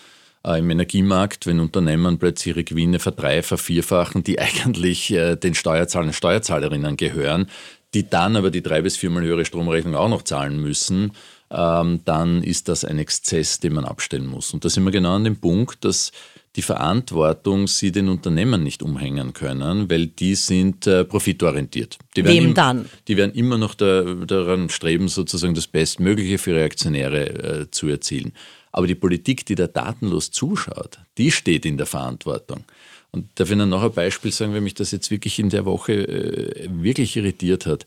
Äh, 0.44 0.58
Im 0.58 0.70
Energiemarkt, 0.70 1.46
wenn 1.46 1.60
Unternehmen 1.60 2.18
plötzlich 2.18 2.54
ihre 2.54 2.64
Gewinne 2.64 2.98
verdreifachen, 2.98 3.58
vervierfachen, 3.58 4.24
die 4.24 4.38
eigentlich 4.40 5.12
äh, 5.12 5.36
den 5.36 5.54
Steuerzahlern 5.54 6.08
und 6.08 6.14
Steuerzahlerinnen 6.14 6.96
gehören, 6.96 7.48
die 7.94 8.08
dann 8.08 8.36
aber 8.36 8.50
die 8.50 8.62
drei 8.62 8.82
bis 8.82 8.96
viermal 8.96 9.22
höhere 9.22 9.44
Stromrechnung 9.44 9.94
auch 9.94 10.08
noch 10.08 10.22
zahlen 10.22 10.60
müssen, 10.60 11.12
ähm, 11.50 12.00
dann 12.04 12.42
ist 12.42 12.68
das 12.68 12.84
ein 12.84 12.98
Exzess, 12.98 13.60
den 13.60 13.74
man 13.74 13.84
abstellen 13.84 14.26
muss. 14.26 14.54
Und 14.54 14.64
da 14.64 14.70
sind 14.70 14.84
wir 14.84 14.92
genau 14.92 15.14
an 15.16 15.24
dem 15.24 15.36
Punkt, 15.36 15.84
dass 15.84 16.12
die 16.56 16.62
Verantwortung 16.62 17.66
sie 17.66 17.92
den 17.92 18.08
Unternehmen 18.08 18.62
nicht 18.62 18.82
umhängen 18.82 19.32
können, 19.32 19.90
weil 19.90 20.06
die 20.06 20.34
sind 20.34 20.86
äh, 20.86 21.04
profitorientiert. 21.04 21.98
Die 22.16 22.24
Wem 22.24 22.46
im, 22.46 22.54
dann? 22.54 22.86
Die 23.08 23.16
werden 23.16 23.32
immer 23.34 23.56
noch 23.56 23.74
da, 23.74 24.02
daran 24.02 24.68
streben, 24.68 25.08
sozusagen 25.08 25.54
das 25.54 25.66
Bestmögliche 25.66 26.38
für 26.38 26.50
ihre 26.50 26.64
Aktionäre 26.64 27.28
äh, 27.62 27.70
zu 27.70 27.88
erzielen. 27.88 28.32
Aber 28.70 28.86
die 28.86 28.94
Politik, 28.94 29.46
die 29.46 29.54
da 29.54 29.66
datenlos 29.66 30.30
zuschaut, 30.30 30.98
die 31.18 31.30
steht 31.30 31.64
in 31.64 31.76
der 31.76 31.86
Verantwortung. 31.86 32.64
Und 33.10 33.28
darf 33.34 33.48
ich 33.48 33.54
Ihnen 33.54 33.68
noch 33.68 33.82
ein 33.82 33.92
Beispiel 33.92 34.32
sagen, 34.32 34.54
wenn 34.54 34.64
mich 34.64 34.74
das 34.74 34.90
jetzt 34.90 35.10
wirklich 35.10 35.38
in 35.38 35.50
der 35.50 35.66
Woche 35.66 35.92
äh, 35.92 36.68
wirklich 36.70 37.16
irritiert 37.16 37.66
hat. 37.66 37.86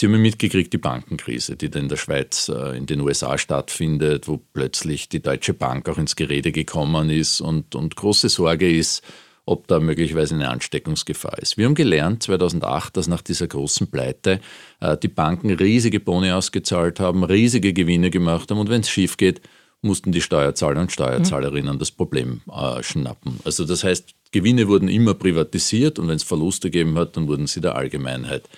Sie 0.00 0.06
haben 0.06 0.14
ja 0.14 0.18
mitgekriegt, 0.18 0.72
die 0.72 0.78
Bankenkrise, 0.78 1.56
die 1.56 1.68
da 1.68 1.78
in 1.78 1.90
der 1.90 1.98
Schweiz, 1.98 2.48
äh, 2.48 2.74
in 2.74 2.86
den 2.86 3.02
USA 3.02 3.36
stattfindet, 3.36 4.28
wo 4.28 4.38
plötzlich 4.38 5.10
die 5.10 5.20
Deutsche 5.20 5.52
Bank 5.52 5.90
auch 5.90 5.98
ins 5.98 6.16
Gerede 6.16 6.52
gekommen 6.52 7.10
ist 7.10 7.42
und, 7.42 7.74
und 7.74 7.96
große 7.96 8.30
Sorge 8.30 8.74
ist, 8.74 9.02
ob 9.44 9.68
da 9.68 9.78
möglicherweise 9.78 10.34
eine 10.36 10.48
Ansteckungsgefahr 10.48 11.38
ist. 11.38 11.58
Wir 11.58 11.66
haben 11.66 11.74
gelernt 11.74 12.22
2008, 12.22 12.96
dass 12.96 13.08
nach 13.08 13.20
dieser 13.20 13.46
großen 13.46 13.90
Pleite 13.90 14.40
äh, 14.80 14.96
die 14.96 15.08
Banken 15.08 15.50
riesige 15.50 16.00
Boni 16.00 16.30
ausgezahlt 16.30 16.98
haben, 16.98 17.22
riesige 17.22 17.74
Gewinne 17.74 18.08
gemacht 18.08 18.50
haben 18.50 18.58
und 18.58 18.70
wenn 18.70 18.80
es 18.80 18.88
schief 18.88 19.18
geht, 19.18 19.42
mussten 19.82 20.12
die 20.12 20.22
Steuerzahler 20.22 20.80
und 20.80 20.92
Steuerzahlerinnen 20.92 21.74
mhm. 21.74 21.78
das 21.78 21.90
Problem 21.90 22.40
äh, 22.50 22.82
schnappen. 22.82 23.38
Also 23.44 23.66
das 23.66 23.84
heißt, 23.84 24.14
Gewinne 24.32 24.66
wurden 24.66 24.88
immer 24.88 25.12
privatisiert 25.12 25.98
und 25.98 26.08
wenn 26.08 26.16
es 26.16 26.22
Verluste 26.22 26.70
gegeben 26.70 26.96
hat, 26.96 27.18
dann 27.18 27.28
wurden 27.28 27.46
sie 27.46 27.60
der 27.60 27.74
Allgemeinheit 27.74 28.48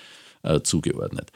äh, 0.43 0.61
zugeordnet. 0.61 1.31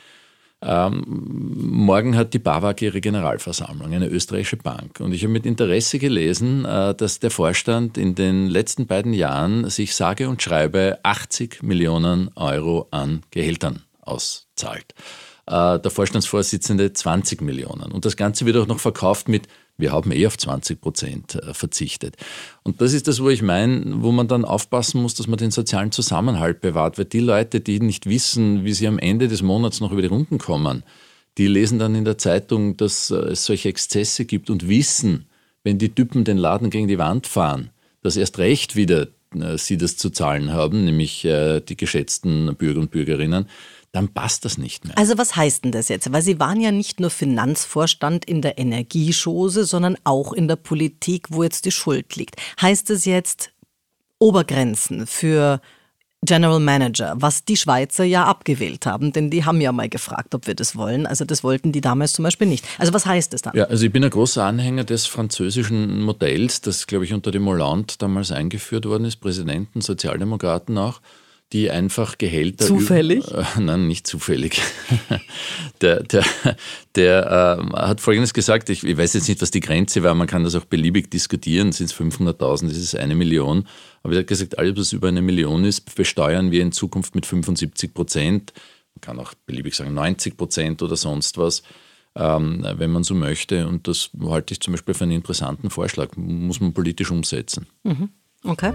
Ähm, 0.60 1.04
morgen 1.06 2.18
hat 2.18 2.34
die 2.34 2.40
BAWAG 2.40 2.82
ihre 2.82 3.00
Generalversammlung, 3.00 3.94
eine 3.94 4.08
österreichische 4.08 4.58
Bank. 4.58 5.00
Und 5.00 5.14
ich 5.14 5.22
habe 5.22 5.32
mit 5.32 5.46
Interesse 5.46 6.00
gelesen, 6.00 6.66
äh, 6.66 6.96
dass 6.96 7.20
der 7.20 7.30
Vorstand 7.30 7.98
in 7.98 8.16
den 8.16 8.48
letzten 8.48 8.88
beiden 8.88 9.14
Jahren 9.14 9.70
sich 9.70 9.96
sage 9.96 10.28
und 10.28 10.42
schreibe 10.42 10.98
80 11.04 11.62
Millionen 11.62 12.32
Euro 12.36 12.88
an 12.90 13.22
Gehältern 13.30 13.84
auszahlt. 14.02 14.96
Äh, 15.46 15.80
der 15.80 15.92
Vorstandsvorsitzende 15.92 16.92
20 16.92 17.42
Millionen. 17.42 17.92
Und 17.92 18.06
das 18.06 18.18
Ganze 18.18 18.48
wird 18.48 18.58
auch 18.58 18.68
noch 18.68 18.80
verkauft 18.80 19.30
mit 19.30 19.48
wir 19.78 19.92
haben 19.92 20.12
eh 20.12 20.26
auf 20.26 20.38
20 20.38 20.82
Prozent 20.82 21.36
äh, 21.36 21.54
verzichtet. 21.54 22.16
Und 22.64 22.82
das 22.82 22.94
ist 22.94 23.08
das, 23.08 23.22
wo 23.22 23.30
ich 23.30 23.42
meine, 23.42 24.02
wo 24.02 24.12
man 24.12 24.28
dann 24.28 24.44
aufpassen 24.44 25.02
muss, 25.02 25.14
dass 25.16 25.28
man 25.28 25.38
den 25.38 25.52
sozialen 25.52 25.92
Zusammenhalt 25.92 26.62
bewahrt. 26.62 26.98
Weil 26.98 27.06
die 27.06 27.20
Leute, 27.20 27.60
die 27.62 27.80
nicht 27.80 28.08
wissen, 28.08 28.66
wie 28.66 28.74
sie 28.74 28.88
am 28.88 29.00
Ende 29.00 29.28
des 29.28 29.42
Monats 29.42 29.80
noch 29.80 29.92
über 29.92 30.02
die 30.02 30.08
Runden 30.08 30.40
kommen, 30.40 30.84
die 31.38 31.48
lesen 31.48 31.78
dann 31.78 31.94
in 31.94 32.06
der 32.06 32.18
Zeitung, 32.18 32.78
dass 32.78 33.12
äh, 33.12 33.16
es 33.16 33.46
solche 33.46 33.70
Exzesse 33.70 34.26
gibt 34.26 34.50
und 34.50 34.68
wissen, 34.68 35.26
wenn 35.64 35.78
die 35.78 35.94
Typen 35.94 36.24
den 36.24 36.38
Laden 36.38 36.70
gegen 36.70 36.88
die 36.88 36.98
Wand 36.98 37.28
fahren, 37.28 37.70
dass 38.02 38.18
erst 38.18 38.40
recht 38.40 38.76
wieder 38.76 39.08
äh, 39.36 39.58
sie 39.58 39.78
das 39.78 39.98
zu 39.98 40.10
zahlen 40.10 40.54
haben, 40.54 40.86
nämlich 40.86 41.22
die 41.22 41.78
geschätzten 41.78 42.56
Bürger 42.56 42.80
und 42.80 42.92
Bürgerinnen 42.92 43.48
dann 43.92 44.10
passt 44.10 44.46
das 44.46 44.58
nicht 44.58 44.86
mehr. 44.86 44.98
Also 44.98 45.18
was 45.18 45.36
heißt 45.36 45.64
denn 45.64 45.72
das 45.72 45.90
jetzt? 45.90 46.12
Weil 46.12 46.22
Sie 46.22 46.40
waren 46.40 46.62
ja 46.62 46.72
nicht 46.72 47.00
nur 47.00 47.10
Finanzvorstand 47.10 48.26
in 48.26 48.42
der 48.42 48.58
Energieschose, 48.58 49.66
sondern 49.66 49.98
auch 50.04 50.34
in 50.34 50.48
der 50.48 50.56
Politik, 50.56 51.28
wo 51.30 51.44
jetzt 51.44 51.66
die 51.66 51.72
Schuld 51.72 52.16
liegt. 52.16 52.36
Heißt 52.62 52.90
es 52.90 53.06
jetzt 53.06 53.52
Obergrenzen 54.20 55.08
für 55.08 55.62
General 56.26 56.60
Manager, 56.60 57.14
was 57.18 57.46
die 57.46 57.58
Schweizer 57.58 58.04
ja 58.04 58.26
abgewählt 58.26 58.88
haben, 58.88 59.14
denn 59.14 59.30
die 59.30 59.46
haben 59.46 59.62
ja 59.62 59.72
mal 59.72 59.88
gefragt, 59.88 60.34
ob 60.34 60.48
wir 60.48 60.56
das 60.56 60.76
wollen. 60.76 61.06
Also 61.06 61.26
das 61.26 61.44
wollten 61.44 61.72
die 61.72 61.82
damals 61.82 62.14
zum 62.14 62.24
Beispiel 62.24 62.48
nicht. 62.48 62.66
Also 62.80 62.94
was 62.94 63.06
heißt 63.06 63.34
das 63.34 63.44
dann? 63.44 63.56
Ja, 63.56 63.66
also 63.66 63.86
ich 63.86 63.92
bin 63.92 64.04
ein 64.04 64.10
großer 64.10 64.44
Anhänger 64.44 64.84
des 64.84 65.06
französischen 65.06 66.02
Modells, 66.02 66.62
das, 66.62 66.88
glaube 66.88 67.06
ich, 67.06 67.14
unter 67.14 67.30
dem 67.30 67.46
Hollande 67.46 67.94
damals 68.00 68.32
eingeführt 68.32 68.86
worden 68.86 69.06
ist, 69.06 69.18
Präsidenten, 69.18 69.82
Sozialdemokraten 69.82 70.78
auch 70.78 71.02
die 71.54 71.72
einfach 71.72 72.18
Gehälter. 72.18 72.66
Zufällig? 72.66 73.32
Äh, 73.32 73.44
nein, 73.60 73.88
nicht 73.88 74.06
zufällig. 74.06 74.62
der 75.82 76.04
der, 76.04 76.26
der 76.96 77.60
äh, 77.60 77.76
hat 77.78 78.02
Folgendes 78.02 78.34
gesagt: 78.34 78.70
ich, 78.70 78.84
ich, 78.84 78.98
weiß 78.98 79.14
jetzt 79.14 79.30
nicht, 79.30 79.42
was 79.42 79.52
die 79.52 79.62
Grenze 79.62 80.04
war, 80.04 80.14
man 80.14 80.28
kann 80.28 80.44
das 80.44 80.56
auch 80.56 80.66
beliebig 80.66 81.10
diskutieren. 81.10 81.72
Sind 81.72 81.88
es 81.88 81.96
500.000, 81.96 82.70
ist 82.70 82.78
es 82.78 82.96
eine 82.96 83.16
Million? 83.16 83.68
Aber 84.04 84.14
er 84.14 84.20
hat 84.20 84.28
gesagt, 84.28 84.58
alles, 84.58 84.78
was 84.78 84.94
über 84.94 85.08
eine 85.08 85.22
Million 85.22 85.64
ist, 85.64 85.96
besteuern 85.96 86.52
wir 86.52 86.62
in 86.62 86.72
Zukunft 86.72 87.16
mit 87.16 87.26
75 87.26 87.94
Prozent. 87.94 88.54
Man 88.96 89.02
kann 89.02 89.20
auch 89.20 89.34
beliebig 89.46 89.76
sagen 89.76 89.94
90 89.94 90.38
Prozent 90.38 90.82
oder 90.82 90.96
sonst 90.96 91.38
was. 91.38 91.64
Ähm, 92.16 92.66
wenn 92.78 92.90
man 92.90 93.04
so 93.04 93.14
möchte. 93.14 93.68
Und 93.68 93.88
das 93.88 94.10
halte 94.24 94.54
ich 94.54 94.60
zum 94.60 94.74
Beispiel 94.74 94.96
für 94.96 95.04
einen 95.04 95.14
interessanten 95.14 95.70
Vorschlag. 95.70 96.18
Muss 96.18 96.60
man 96.60 96.74
politisch 96.74 97.12
umsetzen. 97.12 97.68
Mhm. 97.84 98.10
Okay. 98.44 98.74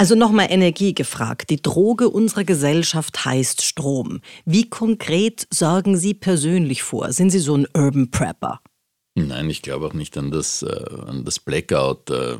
Also 0.00 0.14
nochmal 0.14 0.46
Energie 0.48 0.94
gefragt. 0.94 1.50
Die 1.50 1.60
Droge 1.60 2.08
unserer 2.08 2.44
Gesellschaft 2.44 3.22
heißt 3.26 3.60
Strom. 3.60 4.22
Wie 4.46 4.70
konkret 4.70 5.46
sorgen 5.52 5.98
Sie 5.98 6.14
persönlich 6.14 6.82
vor? 6.82 7.12
Sind 7.12 7.28
Sie 7.28 7.38
so 7.38 7.54
ein 7.54 7.66
Urban 7.74 8.10
Prepper? 8.10 8.62
Nein, 9.14 9.50
ich 9.50 9.60
glaube 9.60 9.84
auch 9.84 9.92
nicht 9.92 10.16
an 10.16 10.30
das, 10.30 10.62
äh, 10.62 10.84
an 11.06 11.26
das 11.26 11.38
Blackout. 11.38 12.08
Äh, 12.08 12.38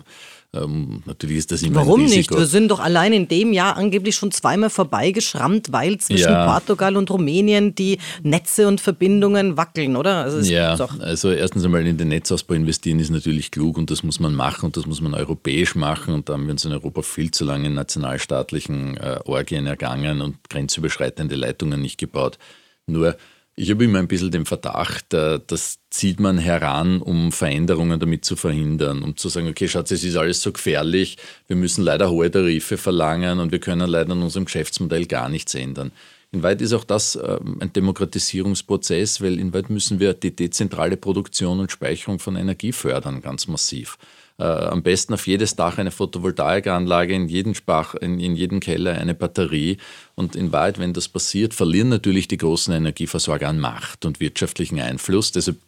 ähm, 0.53 1.05
natürlich 1.07 1.37
ist 1.37 1.53
das 1.53 1.63
immer 1.63 1.77
Warum 1.77 2.01
ein 2.01 2.07
nicht? 2.07 2.31
Wir 2.33 2.47
sind 2.47 2.73
doch 2.73 2.81
allein 2.81 3.13
in 3.13 3.29
dem 3.29 3.53
Jahr 3.53 3.77
angeblich 3.77 4.17
schon 4.17 4.33
zweimal 4.33 4.69
vorbeigeschrammt, 4.69 5.71
weil 5.71 5.99
zwischen 5.99 6.33
ja. 6.33 6.45
Portugal 6.45 6.97
und 6.97 7.09
Rumänien 7.09 7.77
die 7.77 7.99
Netze 8.25 8.67
und 8.67 8.81
Verbindungen 8.81 9.57
wackeln, 9.57 9.95
oder? 9.95 10.25
Also 10.25 10.41
ja, 10.53 10.75
also 10.75 11.31
erstens 11.31 11.65
einmal 11.65 11.87
in 11.87 11.99
den 11.99 12.09
Netzausbau 12.09 12.55
investieren 12.55 12.99
ist 12.99 13.11
natürlich 13.11 13.53
klug 13.53 13.79
und 13.79 13.93
das 13.93 14.03
muss 14.03 14.19
man 14.19 14.35
machen 14.35 14.67
und 14.67 14.77
das 14.77 14.87
muss 14.87 15.01
man 15.01 15.15
europäisch 15.15 15.77
machen 15.77 16.15
und 16.15 16.29
da 16.29 16.33
haben 16.33 16.47
wir 16.47 16.53
uns 16.53 16.65
in 16.65 16.73
Europa 16.73 17.03
viel 17.03 17.31
zu 17.31 17.45
lange 17.45 17.69
in 17.69 17.75
nationalstaatlichen 17.75 18.97
äh, 18.97 19.21
Orgien 19.27 19.69
ergangen 19.69 20.21
und 20.21 20.37
grenzüberschreitende 20.49 21.37
Leitungen 21.37 21.81
nicht 21.81 21.99
gebaut. 21.99 22.39
Nur 22.87 23.17
ich 23.61 23.71
habe 23.71 23.85
immer 23.85 23.99
ein 23.99 24.09
bisschen 24.09 24.31
den 24.31 24.47
Verdacht, 24.47 25.13
äh, 25.13 25.39
das 25.47 25.81
zieht 25.91 26.19
man 26.19 26.39
heran, 26.39 27.03
um 27.03 27.31
Veränderungen 27.31 28.01
damit 28.01 28.25
zu 28.25 28.35
verhindern, 28.35 29.03
um 29.03 29.17
zu 29.17 29.29
sagen, 29.29 29.49
okay, 29.49 29.69
Schatz, 29.69 29.91
es 29.91 30.03
ist 30.03 30.17
alles 30.17 30.41
so 30.41 30.51
gefährlich, 30.51 31.19
wir 31.47 31.57
müssen 31.57 31.85
leider 31.85 32.11
hohe 32.11 32.31
Tarife 32.31 32.79
verlangen 32.79 33.39
und 33.39 33.53
wir 33.53 33.61
können 33.61 33.89
leider 33.89 34.13
an 34.13 34.23
unserem 34.23 34.47
Geschäftsmodell 34.47 35.05
gar 35.05 35.29
nichts 35.29 35.55
ändern. 35.55 35.93
Inwieweit 36.33 36.63
ist 36.63 36.73
auch 36.73 36.85
das 36.85 37.17
ähm, 37.17 37.59
ein 37.61 37.73
Demokratisierungsprozess, 37.73 39.21
weil 39.21 39.39
inwieweit 39.39 39.69
müssen 39.69 40.01
wir 40.01 40.15
die 40.15 40.35
dezentrale 40.35 40.97
Produktion 40.97 41.61
und 41.61 41.71
Speicherung 41.71 42.19
von 42.19 42.37
Energie 42.37 42.73
fördern, 42.73 43.21
ganz 43.21 43.47
massiv 43.47 43.99
äh, 44.41 44.43
am 44.43 44.83
besten 44.83 45.13
auf 45.13 45.27
jedes 45.27 45.55
Dach 45.55 45.77
eine 45.77 45.91
Photovoltaikanlage, 45.91 47.15
in 47.15 47.29
jedem 47.29 47.55
Spach, 47.55 47.95
in, 47.95 48.19
in 48.19 48.35
jedem 48.35 48.61
Keller 48.61 48.95
eine 48.95 49.15
Batterie. 49.15 49.77
Und 50.15 50.35
in 50.35 50.51
Wahrheit, 50.51 50.79
wenn 50.79 50.95
das 50.95 51.09
passiert, 51.09 51.53
verlieren 51.53 51.91
natürlich 51.91 52.27
die 52.27 52.39
großen 52.39 52.73
Energieversorger 52.73 53.49
an 53.49 53.61
Macht 53.61 54.07
und 54.07 54.19
wirtschaftlichen 54.19 54.81
Einfluss. 54.81 55.33
Deshalb 55.33 55.59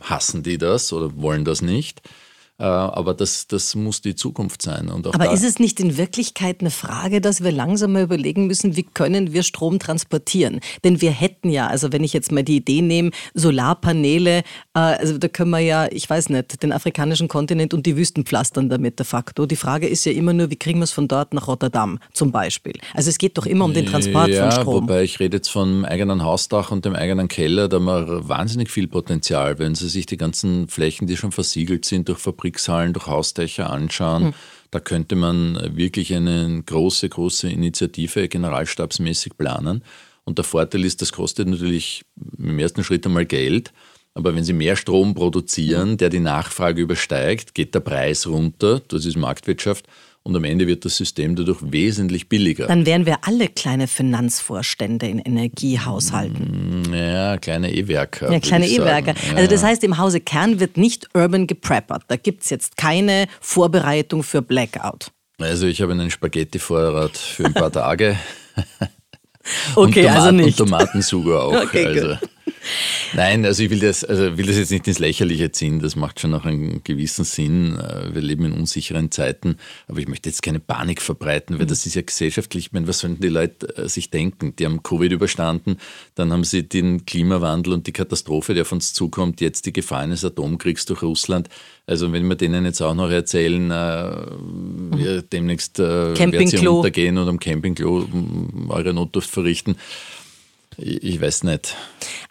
hassen 0.00 0.44
die 0.44 0.58
das 0.58 0.92
oder 0.92 1.16
wollen 1.16 1.44
das 1.44 1.62
nicht. 1.62 2.00
Äh, 2.58 2.64
aber 2.64 3.12
das, 3.12 3.46
das 3.46 3.74
muss 3.74 4.00
die 4.00 4.14
Zukunft 4.14 4.62
sein. 4.62 4.90
aber 4.90 5.32
ist 5.32 5.44
es 5.44 5.58
nicht 5.58 5.78
in 5.78 5.98
Wirklichkeit 5.98 6.60
eine 6.60 6.70
Frage, 6.70 7.20
dass 7.20 7.44
wir 7.44 7.52
langsam 7.52 7.92
mal 7.92 8.02
überlegen 8.02 8.46
müssen, 8.46 8.76
wie 8.76 8.82
können 8.82 9.34
wir 9.34 9.42
Strom 9.42 9.78
transportieren? 9.78 10.60
Denn 10.82 11.02
wir 11.02 11.10
hätten 11.10 11.50
ja, 11.50 11.66
also 11.66 11.92
wenn 11.92 12.02
ich 12.02 12.14
jetzt 12.14 12.32
mal 12.32 12.42
die 12.42 12.56
Idee 12.56 12.80
nehme, 12.80 13.10
Solarpaneele, 13.34 14.38
äh, 14.38 14.42
also 14.72 15.18
da 15.18 15.28
können 15.28 15.50
wir 15.50 15.58
ja, 15.58 15.86
ich 15.90 16.08
weiß 16.08 16.30
nicht, 16.30 16.62
den 16.62 16.72
afrikanischen 16.72 17.28
Kontinent 17.28 17.74
und 17.74 17.84
die 17.84 17.94
Wüsten 17.94 18.24
pflastern 18.24 18.70
damit 18.70 18.98
de 18.98 19.04
facto. 19.04 19.44
Die 19.44 19.56
Frage 19.56 19.86
ist 19.86 20.06
ja 20.06 20.12
immer 20.12 20.32
nur, 20.32 20.50
wie 20.50 20.56
kriegen 20.56 20.78
wir 20.78 20.84
es 20.84 20.92
von 20.92 21.08
dort 21.08 21.34
nach 21.34 21.48
Rotterdam 21.48 21.98
zum 22.14 22.32
Beispiel? 22.32 22.74
Also 22.94 23.10
es 23.10 23.18
geht 23.18 23.36
doch 23.36 23.44
immer 23.44 23.66
um 23.66 23.74
den 23.74 23.84
Transport 23.84 24.28
ja, 24.28 24.50
von 24.50 24.60
Strom. 24.62 24.74
Wobei 24.84 25.02
ich 25.02 25.20
rede 25.20 25.36
jetzt 25.36 25.48
vom 25.48 25.84
eigenen 25.84 26.22
Hausdach 26.22 26.70
und 26.70 26.86
dem 26.86 26.94
eigenen 26.94 27.28
Keller, 27.28 27.68
da 27.68 27.76
haben 27.76 27.84
wir 27.84 28.28
wahnsinnig 28.30 28.70
viel 28.70 28.88
Potenzial, 28.88 29.58
wenn 29.58 29.74
Sie 29.74 29.88
sich 29.90 30.06
die 30.06 30.16
ganzen 30.16 30.68
Flächen, 30.68 31.06
die 31.06 31.18
schon 31.18 31.32
versiegelt 31.32 31.84
sind 31.84 32.08
durch 32.08 32.18
Fabriken, 32.18 32.45
Fabrikshallen, 32.46 32.92
durch 32.92 33.06
Hausdächer 33.06 33.70
anschauen. 33.70 34.26
Hm. 34.26 34.34
Da 34.70 34.80
könnte 34.80 35.16
man 35.16 35.76
wirklich 35.76 36.14
eine 36.14 36.62
große, 36.64 37.08
große 37.08 37.48
Initiative 37.48 38.28
generalstabsmäßig 38.28 39.36
planen. 39.36 39.82
Und 40.24 40.38
der 40.38 40.44
Vorteil 40.44 40.84
ist, 40.84 41.02
das 41.02 41.12
kostet 41.12 41.48
natürlich 41.48 42.04
im 42.38 42.58
ersten 42.58 42.84
Schritt 42.84 43.06
einmal 43.06 43.26
Geld. 43.26 43.72
Aber 44.14 44.34
wenn 44.34 44.44
Sie 44.44 44.52
mehr 44.52 44.76
Strom 44.76 45.14
produzieren, 45.14 45.98
der 45.98 46.08
die 46.08 46.20
Nachfrage 46.20 46.80
übersteigt, 46.82 47.54
geht 47.54 47.74
der 47.74 47.80
Preis 47.80 48.26
runter. 48.26 48.80
Das 48.88 49.04
ist 49.04 49.16
Marktwirtschaft 49.16 49.86
und 50.26 50.34
am 50.34 50.42
Ende 50.42 50.66
wird 50.66 50.84
das 50.84 50.96
System 50.96 51.36
dadurch 51.36 51.58
wesentlich 51.62 52.28
billiger. 52.28 52.66
Dann 52.66 52.84
wären 52.84 53.06
wir 53.06 53.18
alle 53.22 53.46
kleine 53.46 53.86
Finanzvorstände 53.86 55.06
in 55.06 55.20
Energiehaushalten. 55.20 56.82
Mm, 56.82 56.94
ja, 56.94 57.38
kleine 57.38 57.72
E-Werker. 57.72 58.32
Ja, 58.32 58.40
kleine 58.40 58.66
E-Werker. 58.66 59.14
Ja. 59.14 59.36
Also 59.36 59.48
das 59.48 59.62
heißt, 59.62 59.84
im 59.84 59.98
Hause 59.98 60.18
Kern 60.18 60.58
wird 60.58 60.78
nicht 60.78 61.08
urban 61.14 61.46
gepreppert. 61.46 62.02
Da 62.08 62.16
gibt 62.16 62.42
es 62.42 62.50
jetzt 62.50 62.76
keine 62.76 63.26
Vorbereitung 63.40 64.24
für 64.24 64.42
Blackout. 64.42 65.12
Also 65.38 65.68
ich 65.68 65.80
habe 65.80 65.92
einen 65.92 66.10
Spaghetti-Vorrat 66.10 67.16
für 67.16 67.44
ein 67.44 67.54
paar 67.54 67.70
Tage. 67.72 68.18
okay, 69.76 70.02
Tomaten, 70.02 70.08
also 70.08 70.30
nicht. 70.32 70.60
Und 70.60 70.68
Tomatensuger 70.68 71.42
auch. 71.44 71.52
Okay, 71.66 71.86
also. 71.86 72.08
Gut. 72.08 72.30
Nein, 73.14 73.44
also 73.44 73.62
ich 73.62 73.70
will 73.70 73.80
das, 73.80 74.04
also 74.04 74.36
will 74.36 74.46
das 74.46 74.56
jetzt 74.56 74.70
nicht 74.70 74.86
ins 74.86 74.98
Lächerliche 74.98 75.50
ziehen, 75.52 75.80
das 75.80 75.96
macht 75.96 76.20
schon 76.20 76.34
auch 76.34 76.44
einen 76.44 76.82
gewissen 76.84 77.24
Sinn. 77.24 77.78
Äh, 77.78 78.14
wir 78.14 78.22
leben 78.22 78.44
in 78.44 78.52
unsicheren 78.52 79.10
Zeiten, 79.10 79.56
aber 79.88 79.98
ich 79.98 80.08
möchte 80.08 80.28
jetzt 80.28 80.42
keine 80.42 80.60
Panik 80.60 81.00
verbreiten, 81.02 81.58
weil 81.58 81.64
mhm. 81.64 81.70
das 81.70 81.86
ist 81.86 81.94
ja 81.94 82.02
gesellschaftlich, 82.02 82.66
ich 82.66 82.72
meine, 82.72 82.88
was 82.88 83.00
sollen 83.00 83.18
die 83.20 83.28
Leute 83.28 83.76
äh, 83.76 83.88
sich 83.88 84.10
denken? 84.10 84.54
Die 84.56 84.64
haben 84.64 84.82
Covid 84.82 85.12
überstanden, 85.12 85.78
dann 86.14 86.32
haben 86.32 86.44
sie 86.44 86.68
den 86.68 87.06
Klimawandel 87.06 87.72
und 87.72 87.86
die 87.86 87.92
Katastrophe, 87.92 88.54
die 88.54 88.60
auf 88.60 88.72
uns 88.72 88.92
zukommt, 88.92 89.40
jetzt 89.40 89.66
die 89.66 89.72
Gefahr 89.72 90.00
eines 90.00 90.24
Atomkriegs 90.24 90.84
durch 90.86 91.02
Russland. 91.02 91.48
Also 91.86 92.12
wenn 92.12 92.26
wir 92.26 92.36
denen 92.36 92.64
jetzt 92.64 92.80
auch 92.80 92.94
noch 92.94 93.10
erzählen, 93.10 93.70
äh, 93.70 94.10
mhm. 94.10 95.24
demnächst 95.32 95.78
äh, 95.78 96.16
werden 96.18 96.46
sie 96.46 96.66
untergehen 96.66 97.18
und 97.18 97.28
am 97.28 97.38
Campingklo 97.38 98.08
eure 98.68 98.92
Notdurft 98.92 99.30
verrichten, 99.30 99.76
ich 100.78 101.20
weiß 101.20 101.44
nicht. 101.44 101.74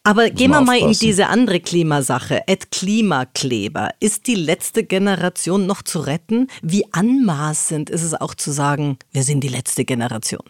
Aber 0.03 0.29
gehen 0.29 0.51
wir 0.51 0.61
mal 0.61 0.77
in 0.77 0.93
diese 0.93 1.27
andere 1.27 1.59
Klimasache. 1.59 2.43
Ed 2.47 2.71
Klimakleber. 2.71 3.89
Ist 3.99 4.27
die 4.27 4.35
letzte 4.35 4.83
Generation 4.83 5.65
noch 5.65 5.81
zu 5.81 5.99
retten? 5.99 6.47
Wie 6.61 6.85
anmaßend 6.91 7.89
ist 7.89 8.03
es 8.03 8.13
auch 8.13 8.35
zu 8.35 8.51
sagen, 8.51 8.97
wir 9.11 9.23
sind 9.23 9.41
die 9.41 9.47
letzte 9.47 9.83
Generation? 9.83 10.43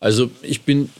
Also 0.00 0.30
ich 0.42 0.62
bin 0.62 0.90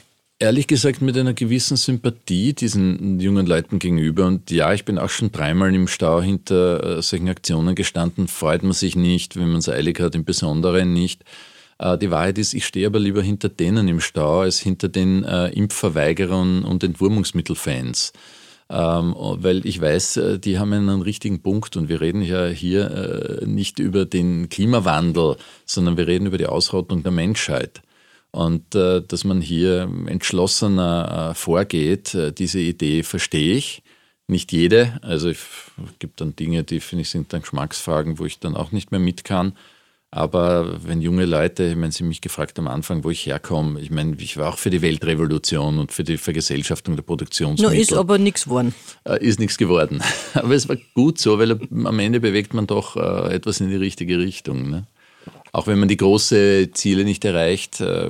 ehrlich 0.41 0.67
gesagt 0.67 1.01
mit 1.01 1.17
einer 1.17 1.33
gewissen 1.33 1.77
Sympathie 1.77 2.53
diesen 2.53 3.19
jungen 3.19 3.45
Leuten 3.45 3.79
gegenüber. 3.79 4.25
Und 4.25 4.49
ja, 4.49 4.73
ich 4.73 4.85
bin 4.85 4.97
auch 4.97 5.09
schon 5.09 5.31
dreimal 5.31 5.73
im 5.73 5.87
Stau 5.87 6.21
hinter 6.21 6.97
äh, 6.97 7.01
solchen 7.01 7.29
Aktionen 7.29 7.75
gestanden. 7.75 8.27
Freut 8.27 8.63
man 8.63 8.73
sich 8.73 8.95
nicht, 8.95 9.35
wenn 9.35 9.49
man 9.49 9.59
es 9.59 9.69
eilig 9.69 9.99
hat, 9.99 10.15
im 10.15 10.25
Besonderen 10.25 10.93
nicht. 10.93 11.23
Äh, 11.81 11.97
die 11.97 12.11
Wahrheit 12.11 12.37
ist, 12.37 12.53
ich 12.53 12.65
stehe 12.65 12.87
aber 12.87 12.99
lieber 12.99 13.21
hinter 13.21 13.49
denen 13.49 13.87
im 13.87 13.99
Stau 13.99 14.41
als 14.41 14.59
hinter 14.59 14.87
den 14.87 15.23
äh, 15.23 15.49
Impfverweigerern 15.49 16.63
und 16.63 16.83
Entwurmungsmittelfans. 16.83 18.13
Ähm, 18.69 19.15
weil 19.17 19.65
ich 19.65 19.81
weiß, 19.81 20.17
äh, 20.17 20.39
die 20.39 20.57
haben 20.57 20.71
einen 20.71 21.01
richtigen 21.01 21.41
Punkt 21.41 21.75
und 21.75 21.89
wir 21.89 21.99
reden 21.99 22.21
ja 22.21 22.47
hier 22.47 23.41
äh, 23.41 23.45
nicht 23.45 23.79
über 23.79 24.05
den 24.05 24.47
Klimawandel, 24.47 25.35
sondern 25.65 25.97
wir 25.97 26.07
reden 26.07 26.27
über 26.27 26.37
die 26.37 26.45
Ausrottung 26.45 27.03
der 27.03 27.11
Menschheit. 27.11 27.81
Und 28.31 28.75
äh, 28.75 29.01
dass 29.05 29.25
man 29.25 29.41
hier 29.41 29.89
entschlossener 30.05 31.33
vorgeht, 31.35 32.17
diese 32.37 32.59
Idee 32.59 33.03
verstehe 33.03 33.55
ich. 33.55 33.83
Nicht 34.27 34.53
jede, 34.53 34.99
also 35.01 35.29
es 35.29 35.39
gibt 35.99 36.21
dann 36.21 36.37
Dinge, 36.37 36.63
die 36.63 36.79
finde 36.79 37.01
ich 37.01 37.09
sind 37.09 37.33
dann 37.33 37.41
Geschmacksfragen, 37.41 38.19
wo 38.19 38.25
ich 38.25 38.39
dann 38.39 38.55
auch 38.55 38.71
nicht 38.71 38.91
mehr 38.91 39.01
mit 39.01 39.25
kann. 39.25 39.57
Aber 40.13 40.85
wenn 40.85 40.99
junge 40.99 41.23
Leute, 41.23 41.63
ich 41.63 41.77
meine, 41.77 41.93
Sie 41.93 42.03
mich 42.03 42.19
gefragt 42.19 42.59
am 42.59 42.67
Anfang, 42.67 43.05
wo 43.05 43.09
ich 43.09 43.25
herkomme, 43.25 43.79
ich 43.79 43.91
meine, 43.91 44.17
ich 44.19 44.35
war 44.35 44.49
auch 44.49 44.57
für 44.57 44.69
die 44.69 44.81
Weltrevolution 44.81 45.79
und 45.79 45.93
für 45.93 46.03
die 46.03 46.17
Vergesellschaftung 46.17 46.97
der 46.97 47.03
Produktionsmittel. 47.03 47.73
No, 47.73 47.81
ist 47.81 47.93
aber 47.93 48.17
nichts 48.17 48.43
geworden. 48.43 48.75
Äh, 49.05 49.25
ist 49.25 49.39
nichts 49.39 49.57
geworden. 49.57 50.03
Aber 50.33 50.53
es 50.53 50.67
war 50.67 50.75
gut 50.93 51.17
so, 51.17 51.39
weil 51.39 51.51
am 51.51 51.99
Ende 51.99 52.19
bewegt 52.19 52.53
man 52.53 52.67
doch 52.67 52.97
äh, 52.97 53.33
etwas 53.33 53.61
in 53.61 53.69
die 53.69 53.77
richtige 53.77 54.19
Richtung. 54.19 54.69
Ne? 54.69 54.87
Auch 55.53 55.67
wenn 55.67 55.79
man 55.79 55.89
die 55.89 55.97
großen 55.97 56.73
Ziele 56.73 57.03
nicht 57.03 57.25
erreicht, 57.25 57.81
äh, 57.81 58.09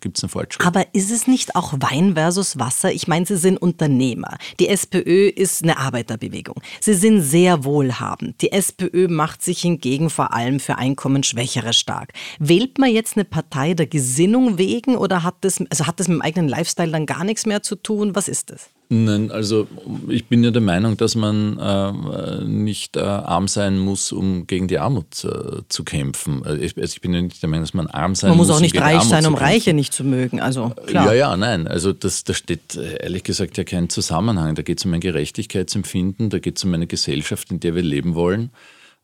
gibt 0.00 0.16
es 0.16 0.24
einen 0.24 0.30
Fortschritt. 0.30 0.66
Aber 0.66 0.86
ist 0.94 1.10
es 1.10 1.26
nicht 1.26 1.54
auch 1.54 1.74
Wein 1.78 2.14
versus 2.14 2.58
Wasser? 2.58 2.90
Ich 2.90 3.06
meine, 3.06 3.26
Sie 3.26 3.36
sind 3.36 3.58
Unternehmer. 3.58 4.38
Die 4.58 4.68
SPÖ 4.68 5.28
ist 5.28 5.62
eine 5.62 5.76
Arbeiterbewegung. 5.76 6.62
Sie 6.80 6.94
sind 6.94 7.20
sehr 7.20 7.64
wohlhabend. 7.64 8.40
Die 8.40 8.52
SPÖ 8.52 9.08
macht 9.08 9.42
sich 9.42 9.60
hingegen 9.60 10.08
vor 10.08 10.32
allem 10.32 10.58
für 10.58 10.78
Einkommensschwächere 10.78 11.74
stark. 11.74 12.14
Wählt 12.38 12.78
man 12.78 12.90
jetzt 12.90 13.16
eine 13.16 13.26
Partei 13.26 13.74
der 13.74 13.86
Gesinnung 13.86 14.56
wegen 14.56 14.96
oder 14.96 15.22
hat 15.22 15.36
das, 15.42 15.62
also 15.68 15.86
hat 15.86 16.00
das 16.00 16.08
mit 16.08 16.16
dem 16.16 16.22
eigenen 16.22 16.48
Lifestyle 16.48 16.90
dann 16.90 17.04
gar 17.04 17.24
nichts 17.24 17.44
mehr 17.44 17.62
zu 17.62 17.76
tun? 17.76 18.14
Was 18.14 18.26
ist 18.26 18.50
das? 18.50 18.70
Nein, 18.92 19.30
also 19.30 19.68
ich 20.08 20.26
bin 20.26 20.42
ja 20.42 20.50
der 20.50 20.60
Meinung, 20.60 20.96
dass 20.96 21.14
man 21.14 21.56
äh, 21.58 22.44
nicht 22.44 22.96
äh, 22.96 23.00
arm 23.00 23.46
sein 23.46 23.78
muss, 23.78 24.10
um 24.10 24.48
gegen 24.48 24.66
die 24.66 24.80
Armut 24.80 25.24
äh, 25.24 25.62
zu 25.68 25.84
kämpfen. 25.84 26.44
Also 26.44 26.60
ich, 26.60 26.76
also 26.76 26.94
ich, 26.96 27.00
bin 27.00 27.14
ja 27.14 27.22
nicht 27.22 27.40
der 27.40 27.48
Meinung, 27.48 27.62
dass 27.62 27.72
man 27.72 27.86
arm 27.86 28.16
sein 28.16 28.30
muss. 28.30 28.38
Man 28.38 28.46
muss 28.48 28.56
auch 28.56 28.60
nicht 28.60 28.76
um 28.76 28.82
reich 28.82 29.02
sein, 29.02 29.26
um 29.26 29.34
Reiche 29.34 29.74
nicht 29.74 29.94
zu 29.94 30.02
mögen. 30.02 30.40
Also 30.40 30.70
klar. 30.86 31.06
Ja, 31.06 31.12
ja, 31.12 31.36
nein. 31.36 31.68
Also 31.68 31.92
das, 31.92 32.24
da 32.24 32.34
steht 32.34 32.74
ehrlich 32.74 33.22
gesagt 33.22 33.56
ja 33.58 33.62
kein 33.62 33.90
Zusammenhang. 33.90 34.56
Da 34.56 34.62
geht 34.62 34.80
es 34.80 34.84
um 34.84 34.92
ein 34.92 35.00
Gerechtigkeitsempfinden, 35.00 36.28
da 36.28 36.40
geht 36.40 36.56
es 36.56 36.64
um 36.64 36.74
eine 36.74 36.88
Gesellschaft, 36.88 37.52
in 37.52 37.60
der 37.60 37.76
wir 37.76 37.82
leben 37.82 38.16
wollen. 38.16 38.50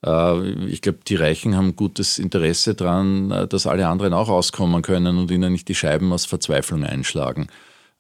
Äh, 0.05 0.50
ich 0.66 0.83
glaube, 0.83 0.99
die 1.07 1.14
Reichen 1.14 1.57
haben 1.57 1.76
gutes 1.76 2.19
Interesse 2.19 2.75
daran, 2.75 3.31
äh, 3.31 3.47
dass 3.47 3.69
alle 3.69 3.87
anderen 3.87 4.14
auch 4.14 4.31
auskommen 4.31 4.83
können 4.83 5.16
und 5.19 5.31
ihnen 5.31 5.52
nicht 5.52 5.69
die 5.69 5.76
Scheiben 5.76 6.12
aus 6.12 6.26
Verzweiflung 6.26 6.83
einschlagen. 6.83 7.47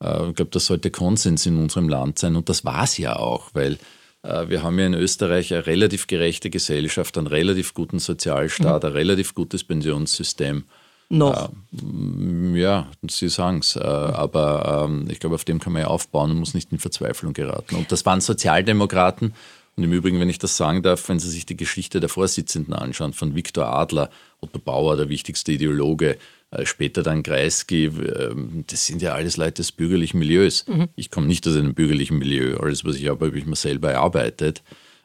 Äh, 0.02 0.28
ich 0.28 0.34
glaube, 0.34 0.50
das 0.50 0.66
sollte 0.66 0.90
Konsens 0.90 1.46
in 1.46 1.58
unserem 1.58 1.88
Land 1.88 2.18
sein 2.18 2.36
und 2.36 2.48
das 2.48 2.64
war 2.64 2.84
es 2.84 2.98
ja 2.98 3.16
auch, 3.16 3.50
weil 3.52 3.78
äh, 4.22 4.48
wir 4.48 4.62
haben 4.62 4.78
ja 4.78 4.86
in 4.86 4.94
Österreich 4.94 5.52
eine 5.52 5.66
relativ 5.66 6.06
gerechte 6.06 6.50
Gesellschaft, 6.50 7.16
einen 7.18 7.26
relativ 7.26 7.74
guten 7.74 7.98
Sozialstaat, 7.98 8.82
mhm. 8.82 8.88
ein 8.88 8.92
relativ 8.92 9.34
gutes 9.34 9.64
Pensionssystem. 9.64 10.64
Noch. 11.08 11.50
Äh, 11.72 12.58
ja, 12.58 12.88
Sie 13.08 13.28
sagen 13.28 13.58
es. 13.58 13.76
Äh, 13.76 13.80
aber 13.80 14.86
ähm, 14.88 15.08
ich 15.10 15.20
glaube, 15.20 15.36
auf 15.36 15.44
dem 15.44 15.60
kann 15.60 15.72
man 15.72 15.82
ja 15.82 15.88
aufbauen 15.88 16.32
und 16.32 16.38
muss 16.38 16.54
nicht 16.54 16.72
in 16.72 16.78
Verzweiflung 16.78 17.32
geraten. 17.32 17.76
Und 17.76 17.92
das 17.92 18.04
waren 18.06 18.20
Sozialdemokraten. 18.20 19.34
Und 19.76 19.84
im 19.84 19.92
Übrigen, 19.92 20.18
wenn 20.20 20.30
ich 20.30 20.38
das 20.38 20.56
sagen 20.56 20.82
darf, 20.82 21.08
wenn 21.08 21.18
Sie 21.18 21.28
sich 21.28 21.44
die 21.44 21.56
Geschichte 21.56 22.00
der 22.00 22.08
Vorsitzenden 22.08 22.72
anschauen, 22.72 23.12
von 23.12 23.34
Viktor 23.34 23.66
Adler, 23.66 24.10
Otto 24.40 24.58
Bauer, 24.58 24.96
der 24.96 25.10
wichtigste 25.10 25.52
Ideologe, 25.52 26.16
später 26.64 27.02
dann 27.02 27.22
Kreisky, 27.22 27.86
ähm, 27.86 28.64
das 28.68 28.86
sind 28.86 29.02
ja 29.02 29.14
alles 29.14 29.36
Leute 29.36 29.54
des 29.54 29.72
bürgerlichen 29.72 30.18
Milieus. 30.18 30.64
Mhm. 30.66 30.88
Ich 30.96 31.10
komme 31.10 31.26
nicht 31.26 31.46
aus 31.46 31.56
einem 31.56 31.74
bürgerlichen 31.74 32.18
Milieu. 32.18 32.56
Alles, 32.58 32.84
was 32.84 32.96
ich 32.96 33.08
habe, 33.08 33.26
habe 33.26 33.38
ich 33.38 33.46
mir 33.46 33.56
selber 33.56 33.90
erarbeitet. 33.92 34.62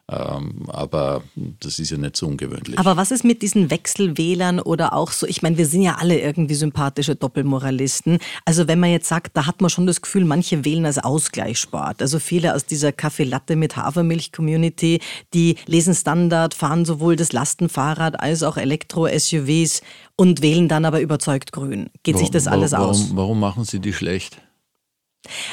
Ähm, 0.10 0.67
aber 0.67 1.24
das 1.62 1.79
ist 1.79 1.89
ja 1.89 1.98
nicht 1.98 2.17
so 2.17 2.27
ungewöhnlich. 2.27 2.77
Aber 2.77 2.98
was 2.98 3.12
ist 3.12 3.24
mit 3.24 3.41
diesen 3.41 3.70
Wechselwählern 3.70 4.60
oder 4.60 4.93
auch 4.93 5.12
so? 5.12 5.25
Ich 5.25 5.41
meine, 5.41 5.58
wir 5.58 5.65
sind 5.65 5.84
ja 5.84 5.95
alle 5.99 6.19
irgendwie 6.19 6.56
sympathische 6.56 7.15
Doppelmoralisten. 7.15 8.19
Also 8.45 8.67
wenn 8.67 8.80
man 8.80 8.91
jetzt 8.91 9.08
sagt, 9.08 9.38
da 9.38 9.45
hat 9.45 9.62
man 9.62 9.69
schon 9.69 9.88
das 9.88 10.02
Gefühl, 10.02 10.25
manche 10.25 10.65
wählen 10.65 10.86
als 10.86 10.97
Ausgleichssport. 10.97 12.02
Also 12.02 12.19
viele 12.19 12.56
aus 12.56 12.65
dieser 12.65 12.91
Kaffeelatte 12.91 13.56
mit 13.56 13.78
Hafermilch-Community, 13.78 14.99
die 15.34 15.56
lesen 15.65 15.95
Standard, 15.95 16.54
fahren 16.54 16.84
sowohl 16.84 17.15
das 17.15 17.32
Lastenfahrrad 17.32 18.19
als 18.19 18.43
auch 18.43 18.58
Elektro-SUVs 18.58 19.82
und 20.17 20.41
wählen 20.41 20.67
dann 20.67 20.86
aber 20.86 20.99
überzeugt 20.99 21.52
grün. 21.52 21.89
Geht 22.04 22.15
warum, 22.15 22.25
sich 22.25 22.32
das 22.32 22.47
alles 22.47 22.73
warum, 22.73 22.89
aus? 22.89 23.15
Warum 23.15 23.39
machen 23.39 23.63
sie 23.63 23.80
die 23.80 23.93
schlecht? 23.93 24.41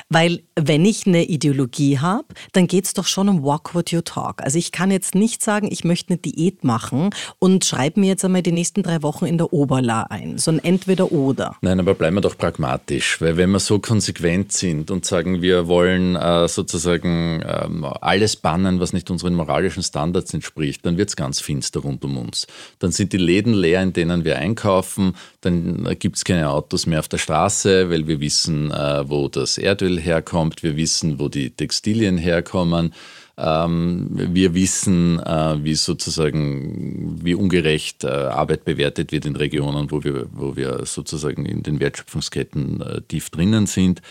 Weil 0.08 0.42
wenn 0.56 0.84
ich 0.84 1.06
eine 1.06 1.24
Ideologie 1.24 1.98
habe, 1.98 2.28
dann 2.52 2.66
geht 2.66 2.86
es 2.86 2.94
doch 2.94 3.06
schon 3.06 3.28
um 3.28 3.42
Walk 3.42 3.74
What 3.74 3.90
You 3.90 4.00
Talk. 4.00 4.42
Also 4.42 4.58
ich 4.58 4.72
kann 4.72 4.90
jetzt 4.90 5.14
nicht 5.14 5.42
sagen, 5.42 5.68
ich 5.70 5.84
möchte 5.84 6.10
eine 6.10 6.18
Diät 6.18 6.64
machen 6.64 7.10
und 7.38 7.64
schreibe 7.64 8.00
mir 8.00 8.06
jetzt 8.06 8.24
einmal 8.24 8.42
die 8.42 8.52
nächsten 8.52 8.82
drei 8.82 9.02
Wochen 9.02 9.26
in 9.26 9.36
der 9.36 9.52
Oberla 9.52 10.04
ein, 10.04 10.38
sondern 10.38 10.64
entweder 10.64 11.12
oder. 11.12 11.56
Nein, 11.60 11.80
aber 11.80 11.94
bleiben 11.94 12.16
wir 12.16 12.20
doch 12.22 12.38
pragmatisch, 12.38 13.20
weil 13.20 13.36
wenn 13.36 13.50
wir 13.50 13.60
so 13.60 13.78
konsequent 13.78 14.52
sind 14.52 14.90
und 14.90 15.04
sagen, 15.04 15.42
wir 15.42 15.68
wollen 15.68 16.16
äh, 16.16 16.48
sozusagen 16.48 17.42
äh, 17.42 17.68
alles 18.00 18.36
bannen, 18.36 18.80
was 18.80 18.92
nicht 18.92 19.10
unseren 19.10 19.34
moralischen 19.34 19.82
Standards 19.82 20.32
entspricht, 20.32 20.86
dann 20.86 20.96
wird 20.96 21.10
es 21.10 21.16
ganz 21.16 21.40
finster 21.40 21.80
rund 21.80 22.04
um 22.04 22.16
uns. 22.16 22.46
Dann 22.78 22.92
sind 22.92 23.12
die 23.12 23.18
Läden 23.18 23.52
leer, 23.52 23.82
in 23.82 23.92
denen 23.92 24.24
wir 24.24 24.38
einkaufen, 24.38 25.14
dann 25.42 25.86
äh, 25.86 25.94
gibt 25.94 26.16
es 26.16 26.24
keine 26.24 26.50
Autos 26.50 26.86
mehr 26.86 27.00
auf 27.00 27.08
der 27.08 27.18
Straße, 27.18 27.90
weil 27.90 28.06
wir 28.06 28.20
wissen, 28.20 28.70
äh, 28.70 29.08
wo 29.08 29.28
das 29.28 29.57
Erdöl 29.58 29.98
herkommt, 29.98 30.62
wir 30.62 30.76
wissen, 30.76 31.18
wo 31.18 31.28
die 31.28 31.50
Textilien 31.50 32.18
herkommen, 32.18 32.92
ähm, 33.36 34.08
wir 34.10 34.54
wissen, 34.54 35.20
äh, 35.20 35.62
wie 35.62 35.76
sozusagen, 35.76 37.20
wie 37.22 37.34
ungerecht 37.34 38.02
äh, 38.02 38.08
Arbeit 38.08 38.64
bewertet 38.64 39.12
wird 39.12 39.26
in 39.26 39.36
Regionen, 39.36 39.92
wo 39.92 40.02
wir, 40.02 40.26
wo 40.32 40.56
wir 40.56 40.84
sozusagen 40.86 41.46
in 41.46 41.62
den 41.62 41.78
Wertschöpfungsketten 41.78 42.80
äh, 42.80 43.00
tief 43.02 43.30
drinnen 43.30 43.66
sind. 43.66 44.02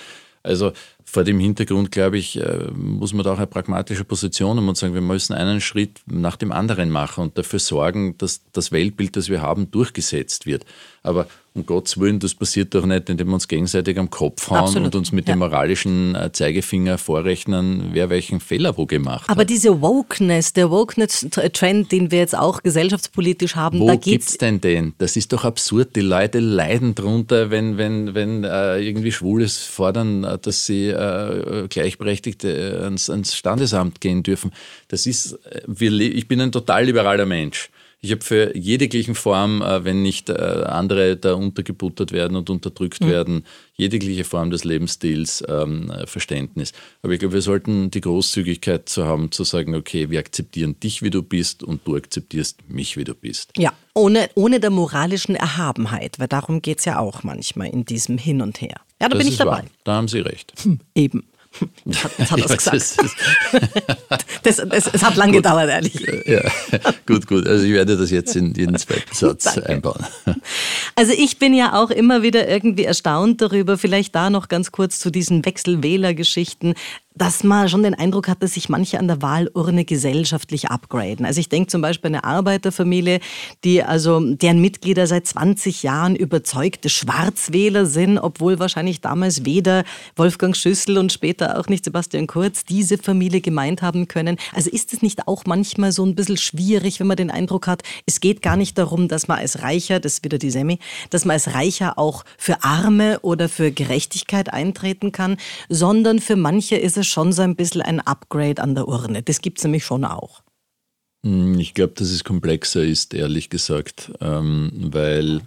Also 0.44 0.72
vor 1.10 1.24
dem 1.24 1.40
Hintergrund, 1.40 1.90
glaube 1.90 2.18
ich, 2.18 2.38
muss 2.76 3.14
man 3.14 3.24
da 3.24 3.32
auch 3.32 3.38
eine 3.38 3.48
pragmatische 3.48 4.04
Position 4.04 4.58
haben 4.58 4.68
und 4.68 4.78
sagen, 4.78 4.94
wir 4.94 5.02
müssen 5.02 5.34
einen 5.34 5.62
Schritt 5.62 6.02
nach 6.06 6.36
dem 6.36 6.52
anderen 6.52 6.90
machen 6.90 7.24
und 7.24 7.38
dafür 7.38 7.60
sorgen, 7.60 8.18
dass 8.18 8.42
das 8.52 8.74
Weltbild, 8.74 9.16
das 9.16 9.30
wir 9.30 9.42
haben, 9.42 9.72
durchgesetzt 9.72 10.46
wird. 10.46 10.66
Aber 11.04 11.28
um 11.58 11.66
Gottes 11.66 12.00
Willen, 12.00 12.20
das 12.20 12.36
passiert 12.36 12.74
doch 12.76 12.86
nicht, 12.86 13.10
indem 13.10 13.28
wir 13.28 13.34
uns 13.34 13.48
gegenseitig 13.48 13.98
am 13.98 14.10
Kopf 14.10 14.50
hauen 14.50 14.60
Absolut. 14.60 14.88
und 14.88 14.96
uns 14.96 15.12
mit 15.12 15.28
ja. 15.28 15.34
dem 15.34 15.40
moralischen 15.40 16.16
äh, 16.16 16.32
Zeigefinger 16.32 16.98
vorrechnen, 16.98 17.90
wer 17.94 18.10
welchen 18.10 18.40
Fehler 18.40 18.78
wo 18.78 18.86
gemacht 18.86 19.24
hat. 19.24 19.30
Aber 19.30 19.44
diese 19.44 19.82
Wokeness, 19.82 20.54
der 20.54 20.70
Wokeness-Trend, 20.70 21.92
den 21.92 22.12
wir 22.12 22.20
jetzt 22.20 22.38
auch 22.38 22.62
gesellschaftspolitisch 22.62 23.56
haben, 23.56 23.80
wo 23.80 23.88
da 23.88 23.96
gibt 23.96 24.24
es 24.24 24.38
denn 24.38 24.62
den? 24.62 24.94
Das 25.00 25.18
ist 25.18 25.34
doch 25.34 25.44
absurd. 25.46 25.96
Die 25.96 26.02
Leute 26.02 26.40
leiden 26.40 26.94
drunter, 26.94 27.50
wenn, 27.50 27.78
wenn, 27.78 28.14
wenn 28.14 28.44
äh, 28.44 28.80
irgendwie 28.80 29.12
Schwules 29.12 29.58
fordern, 29.58 30.24
äh, 30.24 30.38
dass 30.38 30.66
sie 30.66 30.90
äh, 30.98 31.68
Gleichberechtigte 31.68 32.82
ans, 32.84 33.10
ans, 33.10 33.36
Standesamt 33.36 34.02
gehen 34.02 34.24
dürfen. 34.24 34.52
Das 34.88 35.06
ist, 35.06 35.40
äh, 35.46 35.86
ich 35.88 36.28
bin 36.28 36.42
ein 36.42 36.52
total 36.52 36.86
liberaler 36.86 37.26
Mensch. 37.26 37.70
Ich 38.00 38.12
habe 38.12 38.24
für 38.24 38.56
jeglichen 38.56 39.16
Form, 39.16 39.64
äh, 39.64 39.84
wenn 39.84 40.04
nicht 40.04 40.30
äh, 40.30 40.34
andere 40.34 41.18
da 41.18 41.34
untergebuttert 41.34 42.12
werden 42.12 42.38
und 42.38 42.50
unterdrückt 42.50 43.02
mhm. 43.02 43.10
werden, 43.10 43.46
jegliche 43.76 44.24
Form 44.24 44.52
des 44.52 44.64
Lebensstils 44.64 45.44
ähm, 45.48 45.92
Verständnis. 46.06 46.74
Aber 47.02 47.14
ich 47.14 47.20
glaube, 47.20 47.34
wir 47.34 47.42
sollten 47.42 47.90
die 47.90 48.02
Großzügigkeit 48.02 48.88
zu 48.88 49.06
haben, 49.06 49.32
zu 49.32 49.44
sagen, 49.44 49.74
okay, 49.74 50.12
wir 50.12 50.20
akzeptieren 50.20 50.80
dich, 50.80 51.02
wie 51.02 51.10
du 51.10 51.24
bist 51.24 51.64
und 51.64 51.88
du 51.88 51.96
akzeptierst 51.96 52.70
mich, 52.70 52.98
wie 52.98 53.04
du 53.04 53.16
bist. 53.16 53.52
Ja, 53.58 53.74
ohne, 53.96 54.30
ohne 54.36 54.60
der 54.60 54.70
moralischen 54.70 55.36
Erhabenheit, 55.36 56.20
weil 56.20 56.28
darum 56.28 56.62
geht 56.62 56.80
es 56.80 56.86
ja 56.86 57.00
auch 57.00 57.24
manchmal 57.24 57.70
in 57.70 57.84
diesem 57.84 58.20
Hin 58.20 58.42
und 58.42 58.62
Her. 58.62 58.80
Ja, 59.02 59.10
da 59.10 59.10
das 59.10 59.20
bin 59.20 59.28
ich 59.28 59.38
dabei. 59.38 59.52
Wahr. 59.52 59.66
Da 59.84 59.94
haben 59.94 60.08
Sie 60.08 60.20
recht. 60.20 60.54
Hm, 60.64 60.80
eben. 60.96 61.24
Das 61.86 62.04
hat, 62.04 62.12
das 62.18 62.32
hat 62.32 62.40
er 62.50 62.58
gesagt. 62.58 62.98
das, 64.44 64.56
das, 64.58 64.94
es 64.94 65.04
hat 65.04 65.16
lang 65.16 65.32
gut. 65.32 65.38
gedauert, 65.38 65.70
ehrlich. 65.70 65.96
Ja, 66.26 66.42
gut, 67.06 67.28
gut. 67.28 67.48
Also 67.48 67.66
ich 67.66 67.74
werde 67.74 67.98
das 67.98 68.12
jetzt 68.12 68.36
in 68.36 68.54
jeden 68.54 68.78
zweiten 68.78 69.14
Satz 69.14 69.58
einbauen. 69.58 70.06
Also 70.96 71.14
ich 71.16 71.38
bin 71.38 71.54
ja 71.54 71.80
auch 71.80 71.92
immer 71.92 72.24
wieder 72.24 72.48
irgendwie 72.48 72.84
erstaunt 72.86 73.40
darüber, 73.40 73.78
vielleicht 73.78 74.16
da 74.16 74.32
noch 74.32 74.48
ganz 74.48 74.72
kurz 74.72 75.00
zu 75.00 75.12
diesen 75.12 75.46
Wechselwählergeschichten 75.46 76.74
dass 77.18 77.44
man 77.44 77.70
schon 77.70 77.84
den 77.84 77.96
Eindruck 77.96 78.28
hat, 78.28 78.44
dass 78.44 78.54
sich 78.54 78.70
manche 78.70 79.00
an 79.00 79.08
der 79.08 79.22
Wahlurne 79.22 79.86
gesellschaftlich 79.86 80.70
upgraden. 80.70 81.26
Also 81.26 81.40
ich 81.40 81.50
denke 81.50 81.68
zum 81.68 81.82
Beispiel 81.82 82.10
an 82.10 82.16
eine 82.16 82.24
Arbeiterfamilie, 82.24 83.20
die 83.64 83.84
also 83.84 84.20
deren 84.20 84.62
Mitglieder 84.62 85.08
seit 85.08 85.28
20 85.28 85.84
Jahren 85.84 86.16
überzeugte 86.16 86.90
Schwarzwähler 86.90 87.86
sind, 87.86 88.18
obwohl 88.18 88.60
wahrscheinlich 88.60 89.02
damals 89.02 89.46
weder 89.46 89.84
Wolfgang 90.16 90.56
Schüssel 90.56 90.98
und 90.98 91.12
später 91.12 91.60
auch 91.60 91.68
nicht 91.68 91.86
Sebastian 91.86 92.28
Kurz 92.28 92.66
diese 92.66 92.98
Familie 92.98 93.42
gemeint 93.42 93.82
haben 93.82 94.08
können. 94.08 94.38
Also 94.54 94.70
ist 94.70 94.94
es 94.94 95.02
nicht 95.02 95.28
auch 95.28 95.44
manchmal 95.46 95.92
so 95.92 96.06
ein 96.06 96.16
bisschen 96.16 96.38
schwierig, 96.38 97.00
wenn 97.00 97.08
man 97.08 97.18
den 97.18 97.32
Eindruck 97.32 97.68
hat, 97.68 97.84
es 98.06 98.20
geht 98.20 98.42
gar 98.42 98.58
nicht 98.58 98.78
darum, 98.78 99.08
dass 99.08 99.28
man 99.28 99.40
als 99.40 99.62
Reicher, 99.62 100.00
das 100.00 100.14
ist 100.14 100.24
wieder 100.24 100.38
die 100.38 100.52
Semi, 100.52 100.80
dass 101.10 101.26
man 101.26 101.34
als 101.34 101.54
Reicher 101.54 101.98
auch 101.98 102.24
für 102.38 102.64
Arme 102.64 103.20
oder 103.22 103.50
für 103.50 103.72
Gerechtigkeit 103.72 104.54
eintreten 104.54 105.12
kann, 105.12 105.38
sondern 105.70 106.20
für 106.20 106.36
manche 106.36 106.76
ist 106.76 106.98
es 106.98 107.07
schon 107.08 107.32
so 107.32 107.42
ein 107.42 107.56
bisschen 107.56 107.82
ein 107.82 108.00
Upgrade 108.00 108.62
an 108.62 108.76
der 108.76 108.88
Urne. 108.88 109.24
Das 109.24 109.42
gibt 109.42 109.58
es 109.58 109.64
nämlich 109.64 109.86
schon 109.86 110.06
auch. 110.06 110.42
Hm, 111.26 111.60
ich 111.60 111.74
glaube, 111.74 111.94
dass 111.96 112.10
es 112.10 112.24
komplexer 112.24 112.84
ist, 112.84 113.14
ehrlich 113.14 113.50
gesagt, 113.50 114.12
ähm, 114.22 114.72
weil 114.92 115.42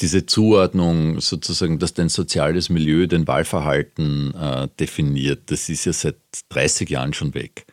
diese 0.00 0.26
Zuordnung 0.26 1.20
sozusagen, 1.20 1.78
dass 1.78 1.94
dein 1.94 2.08
soziales 2.08 2.68
Milieu 2.68 3.06
dein 3.06 3.26
Wahlverhalten 3.26 4.34
äh, 4.34 4.68
definiert, 4.78 5.50
das 5.50 5.68
ist 5.68 5.86
ja 5.86 5.92
seit 5.92 6.16
30 6.50 6.90
Jahren 6.90 7.14
schon 7.14 7.34
weg. 7.34 7.66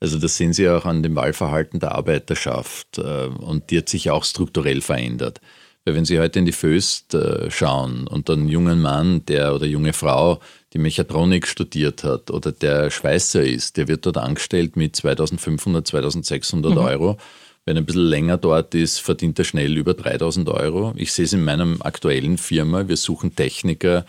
Also 0.00 0.18
das 0.18 0.36
sehen 0.36 0.52
Sie 0.52 0.68
auch 0.68 0.84
an 0.84 1.02
dem 1.02 1.14
Wahlverhalten 1.14 1.80
der 1.80 1.92
Arbeiterschaft 1.92 2.98
äh, 2.98 3.26
und 3.26 3.70
die 3.70 3.78
hat 3.78 3.88
sich 3.88 4.10
auch 4.10 4.24
strukturell 4.24 4.80
verändert. 4.80 5.40
Weil 5.84 5.94
wenn 5.94 6.04
Sie 6.04 6.18
heute 6.20 6.40
in 6.40 6.44
die 6.44 6.52
Föst 6.52 7.14
äh, 7.14 7.50
schauen 7.50 8.06
und 8.06 8.28
einen 8.28 8.48
jungen 8.48 8.80
Mann, 8.80 9.24
der 9.26 9.54
oder 9.54 9.66
junge 9.66 9.92
Frau, 9.92 10.40
die 10.72 10.78
Mechatronik 10.78 11.46
studiert 11.46 12.04
hat 12.04 12.30
oder 12.30 12.52
der 12.52 12.90
Schweißer 12.90 13.42
ist, 13.42 13.76
der 13.76 13.88
wird 13.88 14.06
dort 14.06 14.18
angestellt 14.18 14.76
mit 14.76 14.96
2500, 14.96 15.86
2600 15.86 16.72
mhm. 16.72 16.78
Euro. 16.78 17.16
Wenn 17.64 17.76
er 17.76 17.82
ein 17.82 17.86
bisschen 17.86 18.06
länger 18.06 18.38
dort 18.38 18.74
ist, 18.74 18.98
verdient 18.98 19.38
er 19.38 19.44
schnell 19.44 19.76
über 19.76 19.94
3000 19.94 20.48
Euro. 20.48 20.94
Ich 20.96 21.12
sehe 21.12 21.26
es 21.26 21.32
in 21.32 21.44
meinem 21.44 21.80
aktuellen 21.82 22.38
Firma. 22.38 22.88
Wir 22.88 22.96
suchen 22.96 23.36
Techniker 23.36 24.04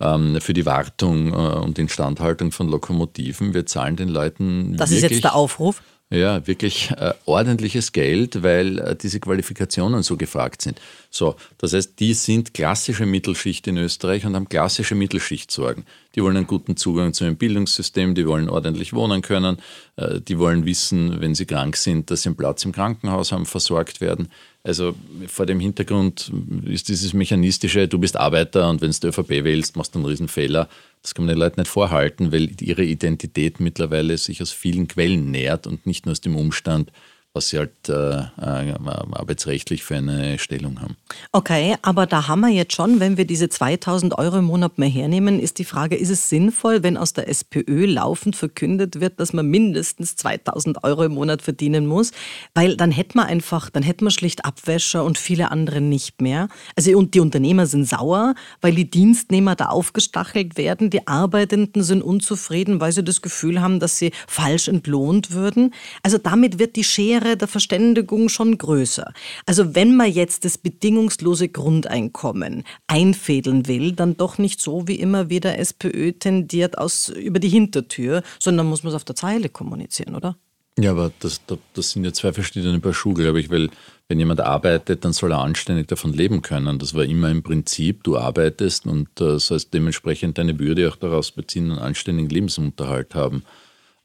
ähm, 0.00 0.40
für 0.40 0.52
die 0.52 0.66
Wartung 0.66 1.32
äh, 1.32 1.36
und 1.36 1.78
Instandhaltung 1.78 2.52
von 2.52 2.68
Lokomotiven. 2.68 3.54
Wir 3.54 3.66
zahlen 3.66 3.96
den 3.96 4.08
Leuten. 4.08 4.76
Das 4.76 4.92
ist 4.92 5.02
jetzt 5.02 5.24
der 5.24 5.34
Aufruf? 5.34 5.82
Ja, 6.12 6.46
wirklich 6.46 6.90
äh, 6.90 7.14
ordentliches 7.24 7.90
Geld, 7.90 8.42
weil 8.42 8.78
äh, 8.80 8.94
diese 8.94 9.18
Qualifikationen 9.18 10.02
so 10.02 10.18
gefragt 10.18 10.60
sind. 10.60 10.78
So, 11.08 11.36
das 11.56 11.72
heißt, 11.72 11.98
die 11.98 12.12
sind 12.12 12.52
klassische 12.52 13.06
Mittelschicht 13.06 13.66
in 13.66 13.78
Österreich 13.78 14.26
und 14.26 14.36
haben 14.36 14.46
klassische 14.46 14.94
Mittelschichtsorgen. 14.94 15.86
Die 16.14 16.22
wollen 16.22 16.36
einen 16.36 16.46
guten 16.46 16.76
Zugang 16.76 17.14
zu 17.14 17.24
einem 17.24 17.36
Bildungssystem, 17.36 18.14
die 18.14 18.26
wollen 18.26 18.50
ordentlich 18.50 18.92
wohnen 18.92 19.22
können, 19.22 19.56
äh, 19.96 20.20
die 20.20 20.38
wollen 20.38 20.66
wissen, 20.66 21.18
wenn 21.22 21.34
sie 21.34 21.46
krank 21.46 21.76
sind, 21.76 22.10
dass 22.10 22.22
sie 22.22 22.28
einen 22.28 22.36
Platz 22.36 22.62
im 22.66 22.72
Krankenhaus 22.72 23.32
haben, 23.32 23.46
versorgt 23.46 24.02
werden. 24.02 24.28
Also 24.64 24.94
vor 25.26 25.44
dem 25.44 25.58
Hintergrund 25.58 26.32
ist 26.66 26.88
dieses 26.88 27.14
mechanistische, 27.14 27.88
du 27.88 27.98
bist 27.98 28.16
Arbeiter 28.16 28.70
und 28.70 28.80
wenn 28.80 28.92
du 28.92 29.08
ÖVP 29.08 29.42
wählst, 29.42 29.76
machst 29.76 29.94
du 29.94 29.98
einen 29.98 30.06
Riesenfehler. 30.06 30.68
Das 31.02 31.14
kann 31.14 31.24
man 31.24 31.34
den 31.34 31.40
Leuten 31.40 31.60
nicht 31.60 31.70
vorhalten, 31.70 32.30
weil 32.30 32.48
ihre 32.62 32.84
Identität 32.84 33.58
mittlerweile 33.58 34.16
sich 34.18 34.40
aus 34.40 34.52
vielen 34.52 34.86
Quellen 34.86 35.32
nährt 35.32 35.66
und 35.66 35.84
nicht 35.84 36.06
nur 36.06 36.12
aus 36.12 36.20
dem 36.20 36.36
Umstand, 36.36 36.92
was 37.34 37.48
sie 37.48 37.58
halt 37.58 37.88
äh, 37.88 38.18
äh, 38.18 38.74
arbeitsrechtlich 39.12 39.82
für 39.82 39.96
eine 39.96 40.38
Stellung 40.38 40.82
haben. 40.82 40.96
Okay, 41.32 41.76
aber 41.80 42.04
da 42.04 42.28
haben 42.28 42.40
wir 42.40 42.50
jetzt 42.50 42.74
schon, 42.74 43.00
wenn 43.00 43.16
wir 43.16 43.24
diese 43.24 43.48
2000 43.48 44.18
Euro 44.18 44.38
im 44.38 44.44
Monat 44.44 44.76
mehr 44.76 44.90
hernehmen, 44.90 45.40
ist 45.40 45.58
die 45.58 45.64
Frage, 45.64 45.96
ist 45.96 46.10
es 46.10 46.28
sinnvoll, 46.28 46.82
wenn 46.82 46.98
aus 46.98 47.14
der 47.14 47.28
SPÖ 47.28 47.86
laufend 47.86 48.36
verkündet 48.36 49.00
wird, 49.00 49.18
dass 49.18 49.32
man 49.32 49.46
mindestens 49.46 50.16
2000 50.16 50.84
Euro 50.84 51.04
im 51.04 51.12
Monat 51.12 51.40
verdienen 51.40 51.86
muss? 51.86 52.12
Weil 52.54 52.76
dann 52.76 52.90
hätten 52.90 53.14
wir 53.14 53.24
einfach, 53.24 53.70
dann 53.70 53.82
hätten 53.82 54.04
wir 54.04 54.10
schlicht 54.10 54.44
Abwäscher 54.44 55.02
und 55.02 55.16
viele 55.16 55.50
andere 55.50 55.80
nicht 55.80 56.20
mehr. 56.20 56.48
Also 56.76 56.96
und 56.98 57.14
die 57.14 57.20
Unternehmer 57.20 57.64
sind 57.64 57.88
sauer, 57.88 58.34
weil 58.60 58.74
die 58.74 58.90
Dienstnehmer 58.90 59.56
da 59.56 59.66
aufgestachelt 59.66 60.58
werden, 60.58 60.90
die 60.90 61.06
Arbeitenden 61.06 61.82
sind 61.82 62.02
unzufrieden, 62.02 62.80
weil 62.80 62.92
sie 62.92 63.02
das 63.02 63.22
Gefühl 63.22 63.62
haben, 63.62 63.80
dass 63.80 63.96
sie 63.96 64.12
falsch 64.26 64.68
entlohnt 64.68 65.30
würden. 65.30 65.72
Also 66.02 66.18
damit 66.18 66.58
wird 66.58 66.76
die 66.76 66.84
Schere 66.84 67.21
Schwere 67.22 67.36
der 67.36 67.48
Verständigung 67.48 68.28
schon 68.28 68.58
größer. 68.58 69.12
Also 69.46 69.74
wenn 69.74 69.96
man 69.96 70.10
jetzt 70.10 70.44
das 70.44 70.58
bedingungslose 70.58 71.48
Grundeinkommen 71.48 72.64
einfädeln 72.86 73.66
will, 73.68 73.92
dann 73.92 74.16
doch 74.16 74.38
nicht 74.38 74.60
so, 74.60 74.88
wie 74.88 74.96
immer 74.96 75.30
wieder 75.30 75.58
SPÖ 75.58 76.12
tendiert 76.12 76.78
aus 76.78 77.08
über 77.08 77.38
die 77.38 77.48
Hintertür, 77.48 78.22
sondern 78.38 78.66
muss 78.66 78.82
man 78.82 78.90
es 78.90 78.96
auf 78.96 79.04
der 79.04 79.16
Zeile 79.16 79.48
kommunizieren, 79.48 80.14
oder? 80.14 80.36
Ja, 80.78 80.92
aber 80.92 81.12
das, 81.20 81.42
das 81.74 81.90
sind 81.90 82.04
ja 82.04 82.12
zwei 82.12 82.32
verschiedene 82.32 82.80
Paar 82.80 82.94
Schuhe, 82.94 83.14
glaube 83.14 83.40
ich, 83.40 83.50
weil 83.50 83.68
wenn 84.08 84.18
jemand 84.18 84.40
arbeitet, 84.40 85.04
dann 85.04 85.12
soll 85.12 85.32
er 85.32 85.40
anständig 85.40 85.88
davon 85.88 86.14
leben 86.14 86.40
können. 86.40 86.78
Das 86.78 86.94
war 86.94 87.04
immer 87.04 87.30
im 87.30 87.42
Prinzip, 87.42 88.02
du 88.04 88.16
arbeitest 88.16 88.86
und 88.86 89.20
äh, 89.20 89.38
sollst 89.38 89.74
dementsprechend 89.74 90.38
deine 90.38 90.58
Würde 90.58 90.88
auch 90.88 90.96
daraus 90.96 91.30
beziehen 91.30 91.66
und 91.66 91.78
einen 91.78 91.88
anständigen 91.88 92.30
Lebensunterhalt 92.30 93.14
haben. 93.14 93.44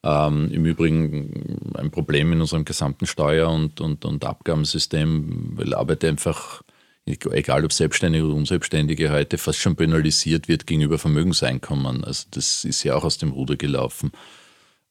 Ähm, 0.08 0.50
Im 0.54 0.65
Übrigen 0.65 1.74
ein 1.76 1.91
Problem 1.91 2.32
in 2.32 2.39
unserem 2.39 2.63
gesamten 2.63 3.06
Steuer- 3.06 3.50
und, 3.50 3.82
und, 3.82 4.06
und 4.06 4.24
Abgabensystem, 4.24 5.58
weil 5.58 5.74
Arbeit 5.74 6.06
einfach, 6.06 6.62
egal 7.06 7.65
ob 7.65 7.74
Selbstständige 7.74 8.24
oder 8.24 8.36
Unselbstständige, 8.36 9.12
heute 9.12 9.38
fast 9.38 9.60
schon 9.60 9.76
penalisiert 9.76 10.48
wird 10.48 10.65
gegenüber 10.65 10.98
Vermögenseinkommen. 10.98 12.06
Also 12.06 12.26
das 12.32 12.63
ist 12.63 12.84
ja 12.84 12.96
auch 12.96 13.04
aus 13.04 13.17
dem 13.17 13.32
Ruder 13.32 13.58
gelaufen. 13.58 14.13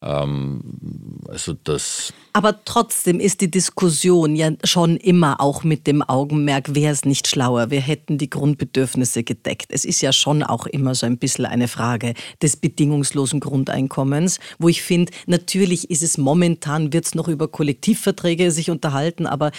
Ähm, 0.02 1.20
also 1.28 1.54
das. 1.54 2.12
Aber 2.32 2.64
trotzdem 2.64 3.18
ist 3.18 3.40
die 3.40 3.50
Diskussion 3.50 4.36
ja 4.36 4.50
schon 4.64 4.96
immer 4.96 5.40
auch 5.40 5.64
mit 5.64 5.86
dem 5.86 6.02
Augenmerk, 6.02 6.74
wäre 6.74 6.92
es 6.92 7.04
nicht 7.04 7.26
schlauer, 7.26 7.70
wir 7.70 7.80
hätten 7.80 8.18
die 8.18 8.28
Grundbedürfnisse 8.28 9.24
gedeckt. 9.24 9.66
Es 9.70 9.84
ist 9.84 10.02
ja 10.02 10.12
schon 10.12 10.42
auch 10.42 10.66
immer 10.66 10.94
so 10.94 11.06
ein 11.06 11.18
bisschen 11.18 11.46
eine 11.46 11.68
Frage 11.68 12.14
des 12.42 12.56
bedingungslosen 12.56 13.40
Grundeinkommens, 13.40 14.38
wo 14.58 14.68
ich 14.68 14.82
finde, 14.82 15.12
natürlich 15.26 15.90
ist 15.90 16.02
es 16.02 16.18
momentan, 16.18 16.92
wird 16.92 17.06
es 17.06 17.14
noch 17.14 17.28
über 17.28 17.48
Kollektivverträge 17.48 18.50
sich 18.50 18.70
unterhalten, 18.70 19.26
aber 19.26 19.50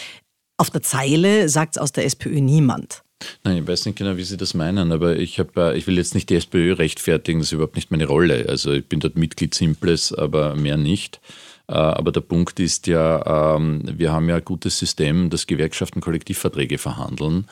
auf 0.58 0.70
der 0.70 0.82
Zeile 0.82 1.50
sagt 1.50 1.76
es 1.76 1.82
aus 1.82 1.92
der 1.92 2.06
SPÖ 2.06 2.42
niemand. 2.42 3.04
Nein, 3.44 3.58
ich 3.58 3.68
weiß 3.68 3.86
nicht 3.86 3.98
genau, 3.98 4.18
wie 4.18 4.24
Sie 4.24 4.38
das 4.38 4.54
meinen, 4.54 4.92
aber 4.92 5.18
ich, 5.18 5.40
hab, 5.40 5.58
äh, 5.58 5.76
ich 5.76 5.88
will 5.88 5.98
jetzt 5.98 6.14
nicht 6.14 6.30
die 6.30 6.36
SPÖ 6.36 6.74
rechtfertigen, 6.74 7.40
das 7.40 7.48
ist 7.48 7.54
überhaupt 7.54 7.76
nicht 7.76 7.92
meine 7.92 8.06
Rolle. 8.06 8.46
Also 8.48 8.74
ich 8.74 8.86
bin 8.86 9.00
dort 9.00 9.18
Mitglied 9.18 9.56
Simples, 9.56 10.14
aber 10.14 10.56
mehr 10.56 10.78
nicht. 10.78 11.20
Äh, 11.68 11.74
aber 11.74 12.12
der 12.12 12.22
Punkt 12.22 12.60
ist 12.60 12.88
ja, 12.88 13.56
ähm, 13.56 13.82
wir 13.86 14.12
haben 14.12 14.30
ja 14.30 14.36
ein 14.36 14.46
gutes 14.46 14.78
System, 14.78 15.30
dass 15.30 15.48
Gewerkschaften 15.48 16.00
Kollektivverträge 16.00 16.78
verhandeln 16.78 17.48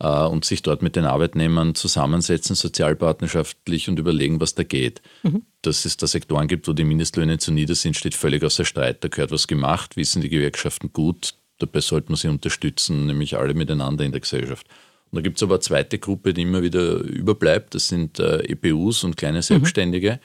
äh, 0.00 0.08
und 0.08 0.44
sich 0.44 0.62
dort 0.62 0.82
mit 0.82 0.96
den 0.96 1.04
Arbeitnehmern 1.04 1.74
zusammensetzen, 1.74 2.56
sozialpartnerschaftlich 2.56 3.88
und 3.88 3.98
überlegen, 3.98 4.40
was 4.40 4.54
da 4.54 4.64
geht. 4.64 5.02
Mhm. 5.22 5.42
Dass 5.62 5.84
es 5.84 5.96
da 5.96 6.06
Sektoren 6.06 6.48
gibt, 6.48 6.66
wo 6.66 6.72
die 6.72 6.84
Mindestlöhne 6.84 7.38
zu 7.38 7.52
nieder 7.52 7.74
sind, 7.74 7.96
steht 7.96 8.14
völlig 8.14 8.42
außer 8.42 8.64
Streit. 8.64 9.04
Da 9.04 9.08
gehört 9.08 9.30
was 9.30 9.46
gemacht, 9.46 9.96
wissen 9.96 10.22
die 10.22 10.30
Gewerkschaften 10.30 10.92
gut. 10.92 11.34
Dabei 11.58 11.80
sollte 11.80 12.08
man 12.08 12.16
sie 12.16 12.28
unterstützen, 12.28 13.06
nämlich 13.06 13.36
alle 13.36 13.52
miteinander 13.54 14.04
in 14.04 14.12
der 14.12 14.22
Gesellschaft. 14.22 14.66
Und 15.10 15.16
da 15.16 15.22
gibt 15.22 15.38
es 15.38 15.42
aber 15.42 15.54
eine 15.54 15.60
zweite 15.60 15.98
Gruppe, 15.98 16.32
die 16.32 16.42
immer 16.42 16.62
wieder 16.62 16.98
überbleibt. 16.98 17.74
Das 17.74 17.88
sind 17.88 18.18
äh, 18.18 18.38
EPUs 18.44 19.04
und 19.04 19.16
kleine 19.16 19.42
Selbstständige, 19.42 20.12
mhm. 20.12 20.18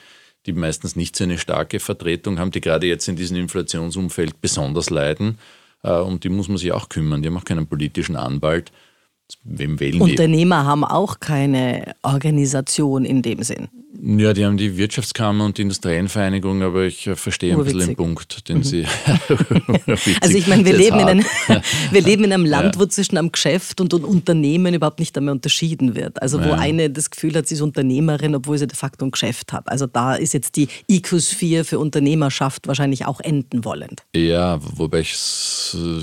die 0.45 0.54
meistens 0.54 0.95
nicht 0.95 1.15
so 1.15 1.24
eine 1.24 1.38
starke 1.38 1.80
Vertretung 1.80 2.39
haben, 2.39 2.52
die 2.52 2.62
gerade 2.62 2.88
jetzt 2.88 3.08
in 3.08 3.15
diesem 3.15 3.38
Inflationsumfeld 3.38 4.41
besonders 4.41 4.89
leiden. 4.89 5.39
Äh, 5.84 5.91
um 5.91 6.19
die 6.19 6.30
muss 6.30 6.48
man 6.48 6.58
sich 6.58 6.71
auch 6.71 6.89
kümmern. 6.89 7.21
Die 7.21 7.30
haben 7.30 7.38
auch 7.38 7.45
keinen 7.45 7.67
politischen 7.67 8.15
Anwalt. 8.15 8.71
Wem 9.44 9.80
wählen 9.80 10.02
Unternehmer 10.02 10.62
die? 10.62 10.68
haben 10.68 10.84
auch 10.84 11.20
keine 11.20 11.96
Organisation 12.04 13.06
in 13.06 13.22
dem 13.22 13.44
Sinn. 13.44 13.70
Ja, 14.02 14.34
die 14.34 14.46
haben 14.46 14.58
die 14.58 14.78
Wirtschaftskammer 14.78 15.46
und 15.46 15.58
die 15.58 15.64
Industriellenvereinigung, 15.64 16.62
aber 16.62 16.84
ich 16.84 17.08
äh, 17.08 17.16
verstehe 17.16 17.58
Urwitzig. 17.58 17.74
ein 17.74 17.78
bisschen 17.78 17.96
den 17.96 17.96
Punkt, 17.96 18.50
den 18.50 18.58
mhm. 18.58 18.64
Sie. 18.64 18.86
also 20.22 20.38
ich 20.38 20.48
meine, 20.48 20.66
wir, 20.66 20.74
leben 20.74 21.00
in, 21.00 21.08
einem, 21.08 21.26
wir 21.92 22.02
leben 22.02 22.24
in 22.26 22.34
einem 22.34 22.46
Land, 22.46 22.76
ja. 22.76 22.82
wo 22.82 22.86
zwischen 22.86 23.18
einem 23.18 23.32
Geschäft 23.32 23.82
und 23.82 23.94
einem 23.94 24.04
Unternehmen 24.04 24.74
überhaupt 24.74 25.00
nicht 25.00 25.18
einmal 25.18 25.34
unterschieden 25.34 25.96
wird. 25.96 26.22
Also 26.22 26.40
wo 26.44 26.50
ja. 26.50 26.56
eine 26.56 26.90
das 26.90 27.10
Gefühl 27.10 27.36
hat, 27.36 27.48
sie 27.48 27.56
ist 27.56 27.62
Unternehmerin, 27.62 28.36
obwohl 28.36 28.58
sie 28.58 28.68
de 28.68 28.76
facto 28.76 29.06
ein 29.06 29.12
Geschäft 29.12 29.54
hat. 29.54 29.68
Also 29.70 29.88
da 29.88 30.16
ist 30.16 30.34
jetzt 30.34 30.56
die 30.56 30.68
IQ4 30.90 31.64
für 31.64 31.80
Unternehmerschaft 31.80 32.68
wahrscheinlich 32.68 33.06
auch 33.06 33.22
enden 33.22 33.66
wollend. 33.66 34.04
Ja, 34.16 34.60
wobei 34.62 35.00
ich 35.00 35.16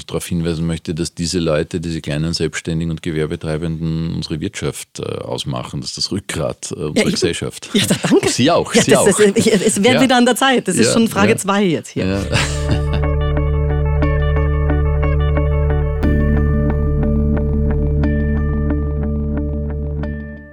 darauf 0.06 0.26
hinweisen 0.26 0.66
möchte, 0.66 0.94
dass 0.94 1.14
diese 1.14 1.38
Leute, 1.38 1.80
diese 1.80 2.00
kleinen 2.00 2.32
Selbstständigen 2.32 2.90
und 2.90 3.02
Gewerbetreibenden 3.12 4.14
unsere 4.14 4.40
Wirtschaft 4.40 4.98
äh, 4.98 5.02
ausmachen. 5.02 5.80
Das 5.80 5.90
ist 5.90 5.98
das 5.98 6.12
Rückgrat 6.12 6.72
äh, 6.72 6.74
unserer 6.74 7.04
ja, 7.04 7.10
Gesellschaft. 7.10 7.70
Ja, 7.72 7.84
danke. 8.08 8.28
Sie 8.28 8.50
auch. 8.50 8.74
Ja, 8.74 8.82
Sie 8.82 8.96
auch. 8.96 9.06
Ist, 9.06 9.46
es 9.46 9.82
wäre 9.82 9.96
ja. 9.96 10.00
wieder 10.02 10.16
an 10.16 10.26
der 10.26 10.36
Zeit. 10.36 10.68
Das 10.68 10.76
ist 10.76 10.92
schon 10.92 11.08
Frage 11.08 11.36
2 11.36 11.64
jetzt 11.64 11.88
hier. 11.90 12.26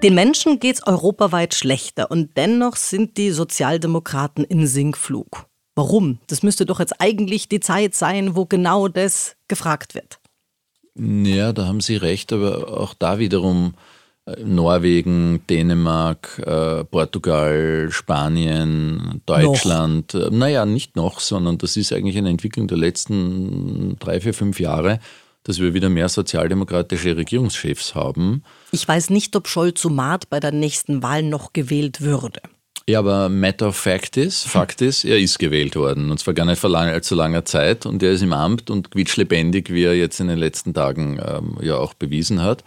Den 0.01 0.15
Menschen 0.15 0.59
geht's 0.59 0.87
europaweit 0.87 1.53
schlechter 1.53 2.09
und 2.09 2.37
dennoch 2.37 2.77
sind 2.77 3.17
die 3.17 3.31
Sozialdemokraten 3.31 4.45
in 4.45 4.65
Sinkflug. 4.65 5.45
Warum? 5.75 6.19
Das 6.27 6.41
müsste 6.41 6.65
doch 6.65 6.79
jetzt 6.79 6.99
eigentlich 6.99 7.49
die 7.49 7.59
Zeit 7.59 7.95
sein, 7.95 8.35
wo 8.35 8.45
genau 8.45 8.87
das 8.87 9.35
gefragt 9.49 9.95
wird. 9.95 10.18
Ja, 10.99 11.53
da 11.53 11.65
haben 11.65 11.81
Sie 11.81 11.95
recht, 11.95 12.33
aber 12.33 12.77
auch 12.79 12.93
da 12.93 13.19
wiederum 13.19 13.73
äh, 14.25 14.43
Norwegen, 14.43 15.41
Dänemark, 15.49 16.41
äh, 16.45 16.83
Portugal, 16.83 17.87
Spanien, 17.91 19.21
Deutschland. 19.25 20.13
Noch. 20.13 20.27
Äh, 20.27 20.29
naja, 20.31 20.65
nicht 20.65 20.95
noch, 20.95 21.19
sondern 21.19 21.57
das 21.57 21.77
ist 21.77 21.93
eigentlich 21.93 22.17
eine 22.17 22.29
Entwicklung 22.29 22.67
der 22.67 22.77
letzten 22.77 23.97
drei, 23.99 24.19
vier, 24.19 24.33
fünf 24.33 24.59
Jahre 24.59 24.99
dass 25.43 25.59
wir 25.59 25.73
wieder 25.73 25.89
mehr 25.89 26.09
sozialdemokratische 26.09 27.17
Regierungschefs 27.17 27.95
haben. 27.95 28.43
Ich 28.71 28.87
weiß 28.87 29.09
nicht, 29.09 29.35
ob 29.35 29.47
Scholz-Sumat 29.47 30.29
bei 30.29 30.39
der 30.39 30.51
nächsten 30.51 31.01
Wahl 31.01 31.23
noch 31.23 31.53
gewählt 31.53 32.01
würde. 32.01 32.41
Ja, 32.89 32.97
aber 32.97 33.29
matter 33.29 33.67
of 33.67 33.75
fact 33.75 34.17
ist, 34.17 34.47
Fakt 34.47 34.81
ist, 34.81 35.05
er 35.05 35.19
ist 35.19 35.37
gewählt 35.37 35.75
worden. 35.75 36.09
Und 36.09 36.17
zwar 36.17 36.33
gar 36.33 36.47
nicht 36.47 36.57
vor 36.57 36.71
lang, 36.71 36.89
allzu 36.89 37.13
langer 37.13 37.45
Zeit. 37.45 37.85
Und 37.85 38.01
er 38.01 38.13
ist 38.13 38.23
im 38.23 38.33
Amt 38.33 38.71
und 38.71 38.89
quietschlebendig, 38.89 39.71
wie 39.71 39.83
er 39.83 39.93
jetzt 39.93 40.19
in 40.19 40.27
den 40.27 40.39
letzten 40.39 40.73
Tagen 40.73 41.21
ähm, 41.23 41.55
ja 41.61 41.75
auch 41.75 41.93
bewiesen 41.93 42.41
hat. 42.41 42.63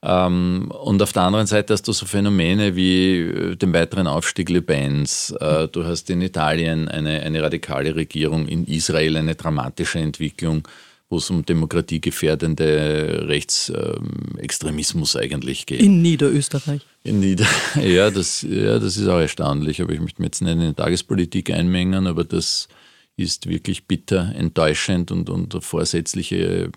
Ähm, 0.00 0.70
und 0.70 1.02
auf 1.02 1.12
der 1.12 1.22
anderen 1.22 1.48
Seite 1.48 1.72
hast 1.72 1.88
du 1.88 1.92
so 1.92 2.06
Phänomene 2.06 2.76
wie 2.76 3.18
äh, 3.18 3.56
den 3.56 3.74
weiteren 3.74 4.06
Aufstieg 4.06 4.48
Le 4.48 4.62
Pens. 4.62 5.34
Äh, 5.40 5.66
du 5.66 5.84
hast 5.84 6.08
in 6.08 6.22
Italien 6.22 6.86
eine, 6.86 7.22
eine 7.22 7.42
radikale 7.42 7.96
Regierung, 7.96 8.46
in 8.46 8.64
Israel 8.64 9.16
eine 9.16 9.34
dramatische 9.34 9.98
Entwicklung 9.98 10.68
wo 11.10 11.16
es 11.16 11.30
um 11.30 11.44
demokratiegefährdende 11.44 13.24
Rechtsextremismus 13.28 15.16
eigentlich 15.16 15.66
geht. 15.66 15.80
In 15.80 16.02
Niederösterreich. 16.02 16.82
In 17.02 17.20
Nieder 17.20 17.46
ja, 17.82 18.10
das, 18.10 18.42
ja, 18.42 18.78
das 18.78 18.96
ist 18.96 19.08
auch 19.08 19.18
erstaunlich, 19.18 19.80
aber 19.80 19.92
ich 19.92 20.00
möchte 20.00 20.20
mir 20.20 20.26
jetzt 20.26 20.42
nicht 20.42 20.52
in 20.52 20.60
die 20.60 20.74
Tagespolitik 20.74 21.50
einmengen, 21.50 22.06
aber 22.06 22.24
das 22.24 22.68
ist 23.16 23.48
wirklich 23.48 23.86
bitter, 23.86 24.34
enttäuschend 24.34 25.10
und, 25.10 25.30
und 25.30 25.52
vorsätzliche 25.64 26.70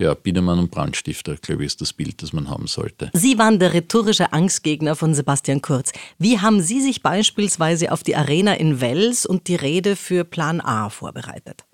ja, 0.00 0.14
Biedermann 0.14 0.58
und 0.58 0.70
Brandstifter, 0.70 1.36
glaube 1.36 1.62
ich, 1.62 1.66
ist 1.66 1.80
das 1.80 1.92
Bild, 1.92 2.22
das 2.22 2.32
man 2.32 2.48
haben 2.48 2.66
sollte. 2.66 3.10
Sie 3.12 3.38
waren 3.38 3.58
der 3.58 3.72
rhetorische 3.72 4.32
Angstgegner 4.32 4.96
von 4.96 5.14
Sebastian 5.14 5.62
Kurz. 5.62 5.92
Wie 6.18 6.40
haben 6.40 6.60
Sie 6.60 6.80
sich 6.80 7.02
beispielsweise 7.02 7.92
auf 7.92 8.02
die 8.02 8.16
Arena 8.16 8.54
in 8.54 8.80
Wels 8.80 9.26
und 9.26 9.48
die 9.48 9.54
Rede 9.54 9.96
für 9.96 10.24
Plan 10.24 10.60
A 10.60 10.88
vorbereitet? 10.88 11.64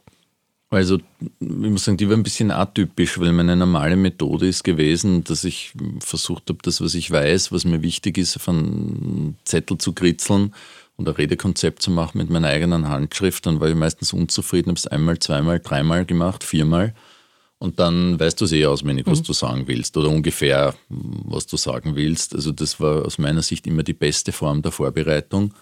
Also 0.71 0.99
ich 1.21 1.41
muss 1.41 1.85
sagen, 1.85 1.97
die 1.97 2.09
war 2.09 2.17
ein 2.17 2.23
bisschen 2.23 2.51
atypisch, 2.51 3.19
weil 3.19 3.33
meine 3.33 3.57
normale 3.57 3.97
Methode 3.97 4.47
ist 4.47 4.65
gewesen, 4.65 5.25
dass 5.25 5.45
ich 5.45 5.73
versucht 6.01 6.51
habe, 6.51 6.59
das, 6.63 6.83
was 6.83 6.95
ich 6.95 7.11
weiß, 7.11 7.53
was 7.53 7.65
mir 7.65 7.81
wichtig 7.83 8.19
ist, 8.19 8.37
auf 8.37 8.49
einen 8.49 9.39
Zettel 9.45 9.79
zu 9.79 9.95
kritzeln 9.95 10.55
und 10.97 11.09
ein 11.09 11.15
Redekonzept 11.15 11.81
zu 11.81 11.91
machen 11.91 12.19
mit 12.19 12.29
meiner 12.29 12.49
eigenen 12.49 12.89
Handschrift. 12.89 13.47
Dann 13.47 13.61
war 13.61 13.69
ich 13.69 13.75
meistens 13.75 14.13
unzufrieden, 14.13 14.71
habe 14.71 14.79
es 14.79 14.87
einmal, 14.87 15.19
zweimal, 15.19 15.59
dreimal 15.61 16.05
gemacht, 16.05 16.45
viermal. 16.45 16.95
Und 17.59 17.79
dann 17.81 18.21
weißt 18.21 18.41
du 18.41 18.45
es 18.45 18.53
eh 18.53 18.67
auswendig, 18.67 19.07
was 19.07 19.21
mhm. 19.21 19.25
du 19.25 19.33
sagen 19.33 19.63
willst 19.67 19.97
oder 19.97 20.11
ungefähr, 20.11 20.75
was 20.89 21.47
du 21.47 21.57
sagen 21.57 21.97
willst. 21.97 22.35
Also 22.35 22.53
das 22.53 22.79
war 22.79 23.07
aus 23.07 23.19
meiner 23.19 23.43
Sicht 23.43 23.67
immer 23.67 23.83
die 23.83 23.95
beste 23.95 24.33
Form 24.33 24.61
der 24.63 24.71
Vorbereitung. 24.71 25.55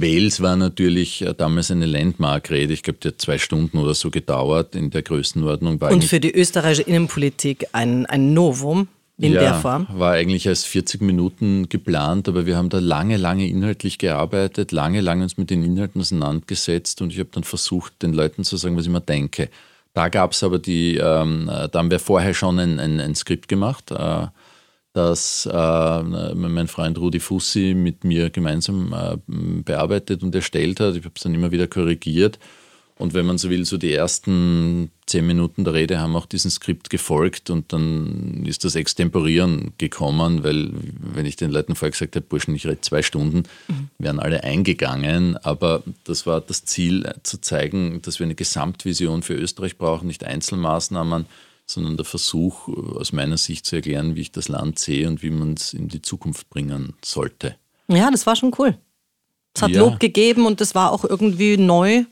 Wales 0.00 0.40
war 0.40 0.56
natürlich 0.56 1.22
äh, 1.22 1.34
damals 1.34 1.70
eine 1.70 1.86
Landmark-Rede. 1.86 2.72
Ich 2.72 2.82
glaube, 2.82 2.98
die 3.02 3.08
hat 3.08 3.20
zwei 3.20 3.38
Stunden 3.38 3.78
oder 3.78 3.94
so 3.94 4.10
gedauert 4.10 4.74
in 4.74 4.90
der 4.90 5.02
Größenordnung. 5.02 5.80
War 5.80 5.92
Und 5.92 6.04
für 6.04 6.20
die 6.20 6.34
österreichische 6.34 6.82
Innenpolitik 6.82 7.66
ein, 7.72 8.06
ein 8.06 8.32
Novum 8.34 8.88
in 9.18 9.32
ja, 9.32 9.40
der 9.40 9.54
Form? 9.54 9.86
War 9.92 10.12
eigentlich 10.12 10.48
als 10.48 10.64
40 10.64 11.02
Minuten 11.02 11.68
geplant, 11.68 12.28
aber 12.28 12.46
wir 12.46 12.56
haben 12.56 12.68
da 12.68 12.78
lange, 12.78 13.16
lange 13.16 13.48
inhaltlich 13.48 13.98
gearbeitet, 13.98 14.72
lange, 14.72 15.00
lange 15.00 15.24
uns 15.24 15.36
mit 15.36 15.50
den 15.50 15.64
Inhalten 15.64 16.00
auseinandergesetzt 16.00 17.02
und 17.02 17.12
ich 17.12 17.18
habe 17.18 17.30
dann 17.32 17.44
versucht, 17.44 18.02
den 18.02 18.12
Leuten 18.12 18.44
zu 18.44 18.56
sagen, 18.56 18.76
was 18.76 18.84
ich 18.84 18.92
mir 18.92 19.00
denke. 19.00 19.48
Da 19.94 20.08
gab 20.08 20.32
es 20.32 20.42
aber 20.44 20.58
die, 20.58 20.96
ähm, 20.96 21.46
da 21.46 21.70
haben 21.74 21.90
wir 21.90 21.98
vorher 21.98 22.34
schon 22.34 22.58
ein, 22.58 22.78
ein, 22.78 23.00
ein 23.00 23.14
Skript 23.16 23.48
gemacht. 23.48 23.90
Äh, 23.90 24.26
das 24.92 25.48
äh, 25.50 26.02
mein 26.02 26.68
Freund 26.68 26.98
Rudi 26.98 27.20
Fussi 27.20 27.74
mit 27.76 28.04
mir 28.04 28.30
gemeinsam 28.30 28.92
äh, 28.92 29.16
bearbeitet 29.62 30.22
und 30.22 30.34
erstellt 30.34 30.80
hat. 30.80 30.96
Ich 30.96 31.04
habe 31.04 31.14
es 31.14 31.22
dann 31.22 31.34
immer 31.34 31.50
wieder 31.50 31.66
korrigiert. 31.66 32.38
Und 32.98 33.14
wenn 33.14 33.26
man 33.26 33.38
so 33.38 33.48
will, 33.48 33.64
so 33.64 33.76
die 33.78 33.92
ersten 33.92 34.90
zehn 35.06 35.24
Minuten 35.24 35.62
der 35.62 35.72
Rede 35.72 36.00
haben 36.00 36.16
auch 36.16 36.26
diesem 36.26 36.50
Skript 36.50 36.90
gefolgt 36.90 37.48
und 37.48 37.72
dann 37.72 38.44
ist 38.44 38.64
das 38.64 38.74
Extemporieren 38.74 39.72
gekommen, 39.78 40.42
weil 40.42 40.70
wenn 41.14 41.24
ich 41.24 41.36
den 41.36 41.52
Leuten 41.52 41.76
vorher 41.76 41.92
gesagt 41.92 42.16
habe, 42.16 42.26
Burschen, 42.26 42.56
ich 42.56 42.66
rede 42.66 42.80
zwei 42.80 43.02
Stunden, 43.02 43.44
mhm. 43.68 43.88
wären 43.98 44.18
alle 44.18 44.42
eingegangen. 44.42 45.36
Aber 45.36 45.84
das 46.02 46.26
war 46.26 46.40
das 46.40 46.64
Ziel, 46.64 47.04
äh, 47.06 47.14
zu 47.22 47.40
zeigen, 47.40 48.02
dass 48.02 48.18
wir 48.18 48.24
eine 48.24 48.34
Gesamtvision 48.34 49.22
für 49.22 49.34
Österreich 49.34 49.78
brauchen, 49.78 50.08
nicht 50.08 50.24
Einzelmaßnahmen 50.24 51.26
sondern 51.70 51.96
der 51.96 52.04
Versuch, 52.04 52.68
äh, 52.68 52.98
aus 52.98 53.12
meiner 53.12 53.36
Sicht 53.36 53.66
zu 53.66 53.76
erklären, 53.76 54.16
wie 54.16 54.22
ich 54.22 54.32
das 54.32 54.48
Land 54.48 54.78
sehe 54.78 55.08
und 55.08 55.22
wie 55.22 55.30
man 55.30 55.54
es 55.54 55.74
in 55.74 55.88
die 55.88 56.02
Zukunft 56.02 56.48
bringen 56.50 56.94
sollte. 57.04 57.56
Ja, 57.88 58.10
das 58.10 58.26
war 58.26 58.36
schon 58.36 58.54
cool. 58.58 58.76
Es 59.54 59.62
hat 59.62 59.70
ja. 59.70 59.80
Lob 59.80 60.00
gegeben 60.00 60.46
und 60.46 60.60
das 60.60 60.74
war 60.74 60.92
auch 60.92 61.04
irgendwie 61.04 61.56
neu. 61.56 62.04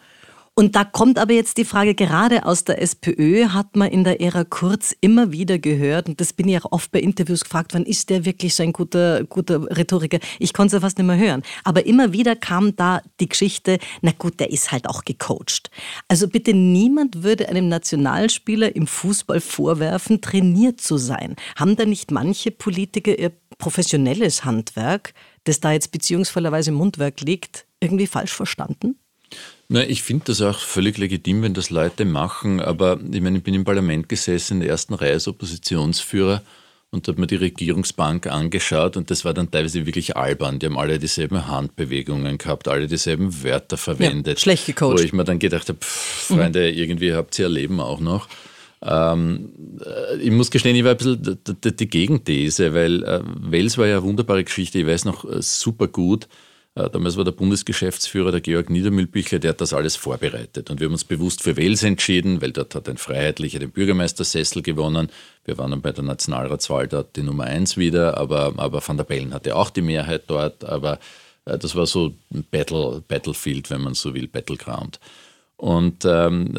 Und 0.59 0.75
da 0.75 0.85
kommt 0.85 1.19
aber 1.19 1.35
jetzt 1.35 1.59
die 1.59 1.67
Frage, 1.67 1.95
gerade 1.95 2.47
aus 2.47 2.65
der 2.65 2.81
SPÖ 2.81 3.49
hat 3.49 3.77
man 3.77 3.91
in 3.91 4.05
der 4.05 4.23
Ära 4.23 4.43
Kurz 4.43 4.97
immer 5.03 5.31
wieder 5.31 5.59
gehört, 5.59 6.09
und 6.09 6.19
das 6.19 6.33
bin 6.33 6.49
ich 6.49 6.65
auch 6.65 6.73
oft 6.73 6.91
bei 6.93 7.01
Interviews 7.01 7.45
gefragt, 7.45 7.75
wann 7.75 7.85
ist 7.85 8.09
der 8.09 8.25
wirklich 8.25 8.55
so 8.55 8.63
ein 8.63 8.73
guter, 8.73 9.25
guter 9.25 9.65
Rhetoriker? 9.77 10.19
Ich 10.39 10.55
konnte 10.55 10.69
es 10.69 10.73
ja 10.73 10.81
fast 10.81 10.97
nicht 10.97 11.07
mehr 11.07 11.19
hören. 11.19 11.43
Aber 11.63 11.85
immer 11.85 12.15
wieder 12.15 12.37
kam 12.37 12.75
da 12.75 13.03
die 13.21 13.29
Geschichte, 13.29 13.79
na 14.01 14.13
gut, 14.13 14.41
der 14.41 14.51
ist 14.51 14.73
halt 14.73 14.89
auch 14.89 15.05
gecoacht. 15.05 15.71
Also 16.09 16.27
bitte 16.27 16.55
niemand 16.55 17.23
würde 17.23 17.51
einem 17.51 17.69
Nationalspieler 17.69 18.75
im 18.75 18.87
Fußball 18.87 19.43
vorwerfen, 19.43 20.23
trainiert 20.23 20.81
zu 20.81 20.97
sein. 20.97 21.37
Haben 21.57 21.77
da 21.77 21.85
nicht 21.85 22.11
manche 22.11 22.51
Politiker 22.51 23.19
ihr 23.19 23.33
professionelles 23.59 24.47
Handwerk, 24.47 25.13
das 25.45 25.61
da 25.61 25.73
jetzt 25.73 25.93
beziehungsvollerweise 25.93 26.71
im 26.71 26.77
Mundwerk 26.77 27.21
liegt, 27.21 27.67
irgendwie 27.79 28.07
falsch 28.07 28.33
verstanden? 28.33 28.99
Na, 29.69 29.85
ich 29.85 30.03
finde 30.03 30.27
das 30.27 30.43
auch 30.43 30.59
völlig 30.59 30.97
legitim, 30.99 31.43
wenn 31.43 31.55
das 31.55 31.71
Leute 31.71 32.05
machen, 32.05 32.61
aber 32.61 33.01
ich 33.13 33.21
meine, 33.21 33.39
ich 33.39 33.45
bin 33.45 33.55
im 33.55 33.65
Parlament 33.65 34.09
gesessen, 34.09 34.55
in 34.55 34.61
der 34.61 34.71
ersten 34.71 34.95
Reihe 34.95 35.15
als 35.15 35.27
Oppositionsführer 35.27 36.43
und 36.91 37.09
habe 37.09 37.21
mir 37.21 37.27
die 37.27 37.37
Regierungsbank 37.37 38.29
angeschaut 38.29 38.97
und 38.97 39.11
das 39.11 39.25
war 39.25 39.35
dann 39.35 39.51
teilweise 39.51 39.85
wirklich 39.85 40.17
albern. 40.17 40.61
Die 40.61 40.67
haben 40.67 40.79
alle 40.79 40.99
dieselben 40.99 41.49
Handbewegungen 41.49 42.39
gehabt, 42.39 42.69
alle 42.69 42.87
dieselben 42.87 43.43
Wörter 43.43 43.77
verwendet. 43.77 44.39
Ja, 44.39 44.43
schlecht 44.43 44.67
gecoacht. 44.67 44.99
Wo 44.99 45.03
ich 45.03 45.13
mir 45.13 45.25
dann 45.25 45.41
gedacht 45.41 45.69
habe, 45.69 45.79
Freunde, 45.81 46.71
mhm. 46.71 46.79
irgendwie 46.79 47.13
habt 47.13 47.37
ihr 47.39 47.47
ihr 47.47 47.49
Leben 47.49 47.81
auch 47.81 48.01
noch. 48.01 48.29
Ähm, 48.83 49.53
äh, 49.85 50.17
ich 50.19 50.31
muss 50.31 50.51
gestehen, 50.51 50.77
ich 50.77 50.85
war 50.85 50.93
ein 50.93 50.97
bisschen 50.97 51.39
die, 51.65 51.89
Gegenthese, 51.89 52.75
weil 52.75 53.03
äh, 53.03 53.21
Wales 53.25 53.79
war 53.79 53.87
ja 53.87 53.99
eine 53.99 54.05
wunderbare 54.05 54.45
Geschichte, 54.45 54.79
ich 54.79 54.87
weiß 54.87 55.07
noch 55.07 55.25
äh, 55.25 55.43
super 55.43 55.89
gut, 55.89 56.29
damals 56.77 57.17
war 57.17 57.25
der 57.25 57.33
Bundesgeschäftsführer, 57.33 58.31
der 58.31 58.43
Georg 58.43 58.69
Niedermühlbichler, 58.69 59.39
der 59.39 59.51
hat 59.51 59.63
das 59.63 59.73
alles 59.73 59.97
vorbereitet. 59.97 60.69
Und 60.69 60.79
wir 60.79 60.87
haben 60.87 60.93
uns 60.93 61.05
bewusst 61.05 61.43
für 61.43 61.57
Wels 61.57 61.83
entschieden, 61.83 62.43
weil 62.43 62.53
dort 62.53 62.75
hat 62.75 62.87
ein 62.89 62.99
Freiheitlicher 62.99 63.59
den 63.59 63.71
Bürgermeistersessel 63.71 64.61
gewonnen. 64.61 65.09
Wir 65.47 65.57
waren 65.57 65.71
dann 65.71 65.81
bei 65.81 65.93
der 65.93 66.05
Nationalratswahl 66.05 66.87
dort 66.87 67.17
die 67.17 67.23
Nummer 67.23 67.45
eins 67.45 67.79
wieder, 67.79 68.19
aber, 68.19 68.53
aber 68.59 68.87
Van 68.87 68.99
der 68.99 69.05
Bellen 69.05 69.33
hatte 69.33 69.57
auch 69.57 69.71
die 69.71 69.81
Mehrheit 69.81 70.25
dort. 70.27 70.65
Aber 70.65 70.99
äh, 71.47 71.57
das 71.57 71.75
war 71.75 71.87
so 71.87 72.13
ein 72.35 72.45
Battle, 72.51 73.03
Battlefield, 73.09 73.71
wenn 73.71 73.81
man 73.81 73.95
so 73.95 74.15
will, 74.15 74.29
Battleground. 74.29 75.01
Und 75.59 76.05
ähm, 76.05 76.59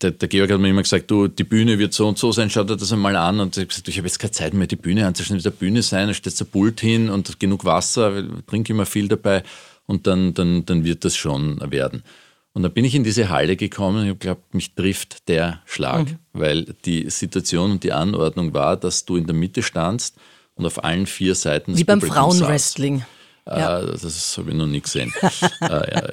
der, 0.00 0.12
der, 0.12 0.28
Georg 0.28 0.50
hat 0.50 0.60
mir 0.60 0.70
immer 0.70 0.82
gesagt, 0.82 1.10
du, 1.10 1.28
die 1.28 1.44
Bühne 1.44 1.78
wird 1.78 1.92
so 1.92 2.08
und 2.08 2.16
so 2.16 2.32
sein, 2.32 2.48
schau 2.48 2.64
dir 2.64 2.76
das 2.76 2.92
einmal 2.92 3.14
an. 3.16 3.40
Und 3.40 3.56
ich 3.56 3.60
habe 3.60 3.68
gesagt, 3.68 3.88
ich 3.88 3.98
habe 3.98 4.06
jetzt 4.06 4.18
keine 4.18 4.30
Zeit 4.30 4.54
mehr, 4.54 4.66
die 4.66 4.76
Bühne 4.76 5.06
anzuschauen, 5.06 5.38
der 5.38 5.50
Bühne 5.50 5.82
sein, 5.82 6.08
da 6.08 6.14
steht 6.14 6.38
der 6.40 6.46
Pult 6.46 6.80
hin 6.80 7.10
und 7.10 7.38
genug 7.38 7.66
Wasser, 7.66 8.24
trinke 8.46 8.72
immer 8.72 8.86
viel 8.86 9.06
dabei 9.06 9.42
und 9.86 10.06
dann, 10.06 10.32
dann, 10.32 10.64
dann 10.64 10.84
wird 10.84 11.04
das 11.04 11.16
schon 11.16 11.60
werden. 11.70 12.02
Und 12.54 12.62
dann 12.62 12.72
bin 12.72 12.86
ich 12.86 12.94
in 12.94 13.04
diese 13.04 13.28
Halle 13.28 13.56
gekommen 13.56 13.98
und 13.98 14.02
ich 14.04 14.08
habe 14.08 14.18
geglaubt, 14.18 14.54
mich 14.54 14.74
trifft 14.74 15.28
der 15.28 15.60
Schlag, 15.66 16.06
mhm. 16.06 16.18
weil 16.32 16.74
die 16.86 17.10
Situation 17.10 17.72
und 17.72 17.84
die 17.84 17.92
Anordnung 17.92 18.54
war, 18.54 18.78
dass 18.78 19.04
du 19.04 19.16
in 19.16 19.26
der 19.26 19.34
Mitte 19.36 19.62
standst 19.62 20.16
und 20.54 20.64
auf 20.64 20.82
allen 20.82 21.06
vier 21.06 21.34
Seiten. 21.34 21.76
Wie 21.76 21.84
beim 21.84 22.00
Frauenwrestling. 22.00 23.04
Ja. 23.48 23.80
Äh, 23.80 23.86
das 23.86 24.36
habe 24.38 24.50
ich 24.50 24.56
noch 24.56 24.66
nie 24.66 24.80
gesehen. 24.80 25.12
Äh, 25.60 26.12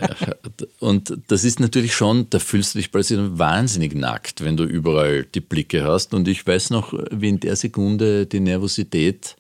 und 0.80 1.18
das 1.28 1.44
ist 1.44 1.60
natürlich 1.60 1.94
schon, 1.94 2.30
da 2.30 2.40
fühlst 2.40 2.74
du 2.74 2.80
dich 2.80 2.92
plötzlich 2.92 3.20
wahnsinnig 3.22 3.96
nackt, 3.96 4.44
wenn 4.44 4.58
du 4.58 4.64
überall 4.64 5.24
die 5.24 5.40
Blicke 5.40 5.84
hast. 5.84 6.14
Und 6.14 6.28
ich 6.28 6.46
weiß 6.46 6.72
noch, 6.72 6.94
wie 7.12 7.30
in 7.30 7.40
der 7.40 7.56
Sekunde 7.56 8.26
die 8.26 8.40
Nervosität 8.40 9.36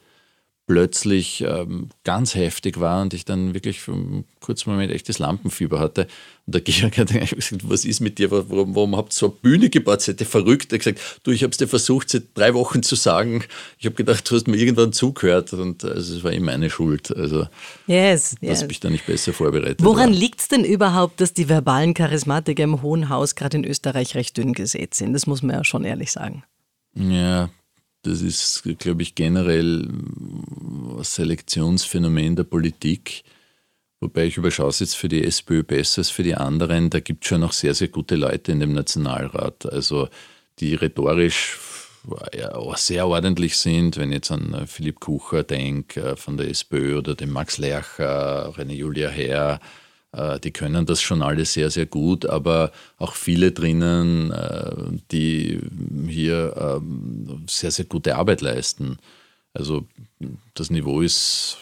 plötzlich 0.67 1.41
ähm, 1.41 1.89
ganz 2.03 2.33
heftig 2.33 2.79
war 2.79 3.03
und 3.03 3.13
ich 3.13 3.23
dann 3.23 3.53
wirklich 3.53 3.81
für 3.81 3.93
einen 3.93 4.25
kurzen 4.39 4.71
Moment 4.71 4.91
echtes 4.91 5.19
Lampenfieber 5.19 5.79
hatte. 5.79 6.07
Und 6.47 6.55
der 6.55 6.61
Georg 6.61 6.97
hat 6.97 7.09
gesagt, 7.09 7.69
was 7.69 7.85
ist 7.85 7.99
mit 7.99 8.17
dir, 8.17 8.31
warum, 8.31 8.75
warum 8.75 8.95
habt 8.95 9.13
ihr 9.13 9.17
so 9.17 9.25
eine 9.27 9.35
Bühne 9.41 9.69
gebaut? 9.69 10.01
Seid 10.01 10.19
ihr 10.21 10.25
verrückt? 10.25 10.71
Er 10.71 10.79
hat 10.79 10.85
gesagt, 10.85 11.19
du, 11.23 11.31
ich 11.31 11.43
habe 11.43 11.51
es 11.51 11.57
dir 11.57 11.67
versucht, 11.67 12.09
seit 12.09 12.23
drei 12.33 12.55
Wochen 12.55 12.81
zu 12.81 12.95
sagen. 12.95 13.43
Ich 13.77 13.85
habe 13.85 13.95
gedacht, 13.95 14.29
du 14.29 14.35
hast 14.35 14.47
mir 14.47 14.57
irgendwann 14.57 14.91
zugehört 14.91 15.53
und 15.53 15.83
also, 15.83 16.17
es 16.17 16.23
war 16.23 16.33
eh 16.33 16.39
meine 16.39 16.71
Schuld. 16.71 17.15
Also, 17.15 17.47
yes, 17.85 18.35
dass 18.41 18.61
yes. 18.61 18.65
ich 18.69 18.79
da 18.79 18.89
nicht 18.89 19.05
besser 19.05 19.33
vorbereitet 19.33 19.83
Woran 19.83 20.11
liegt 20.11 20.41
es 20.41 20.47
denn 20.47 20.65
überhaupt, 20.65 21.21
dass 21.21 21.33
die 21.33 21.47
verbalen 21.47 21.93
Charismatiker 21.93 22.63
im 22.63 22.81
Hohen 22.81 23.09
Haus 23.09 23.35
gerade 23.35 23.57
in 23.57 23.65
Österreich 23.65 24.15
recht 24.15 24.35
dünn 24.37 24.53
gesät 24.53 24.95
sind? 24.95 25.13
Das 25.13 25.27
muss 25.27 25.43
man 25.43 25.57
ja 25.57 25.63
schon 25.63 25.85
ehrlich 25.85 26.11
sagen. 26.11 26.43
Ja, 26.95 27.49
das 28.05 28.21
ist, 28.21 28.63
glaube 28.79 29.01
ich, 29.01 29.15
generell 29.15 29.87
ein 29.87 31.03
Selektionsphänomen 31.03 32.35
der 32.35 32.43
Politik. 32.43 33.23
Wobei 33.99 34.25
ich 34.25 34.37
überschaue 34.37 34.69
es 34.69 34.79
jetzt 34.79 34.95
für 34.95 35.07
die 35.07 35.23
SPÖ 35.23 35.63
besser 35.63 35.99
als 35.99 36.09
für 36.09 36.23
die 36.23 36.35
anderen. 36.35 36.89
Da 36.89 36.99
gibt 36.99 37.23
es 37.23 37.29
schon 37.29 37.41
noch 37.41 37.53
sehr, 37.53 37.73
sehr 37.73 37.87
gute 37.87 38.15
Leute 38.15 38.51
in 38.51 38.59
dem 38.59 38.73
Nationalrat. 38.73 39.65
Also 39.71 40.09
die 40.59 40.75
rhetorisch 40.75 41.57
sehr 42.75 43.07
ordentlich 43.07 43.57
sind, 43.57 43.97
wenn 43.97 44.09
ich 44.09 44.15
jetzt 44.15 44.31
an 44.31 44.53
äh, 44.53 44.67
Philipp 44.67 44.99
Kucher 44.99 45.43
denke 45.43 46.01
äh, 46.01 46.15
von 46.15 46.37
der 46.37 46.49
SPÖ 46.49 46.97
oder 46.97 47.15
den 47.15 47.31
Max 47.31 47.57
Lercher, 47.57 48.53
René 48.55 48.73
Julia 48.73 49.09
Herr, 49.09 49.59
äh, 50.11 50.39
die 50.39 50.51
können 50.51 50.85
das 50.85 51.01
schon 51.01 51.21
alle 51.21 51.45
sehr, 51.45 51.69
sehr 51.69 51.85
gut, 51.85 52.25
aber 52.25 52.71
auch 52.97 53.15
viele 53.15 53.51
drinnen, 53.51 54.33
die 55.11 55.59
hier 56.07 56.53
ähm, 56.57 57.14
sehr, 57.47 57.71
sehr 57.71 57.85
gute 57.85 58.15
Arbeit 58.15 58.41
leisten. 58.41 58.97
Also 59.53 59.87
das 60.53 60.69
Niveau 60.69 61.01
ist 61.01 61.57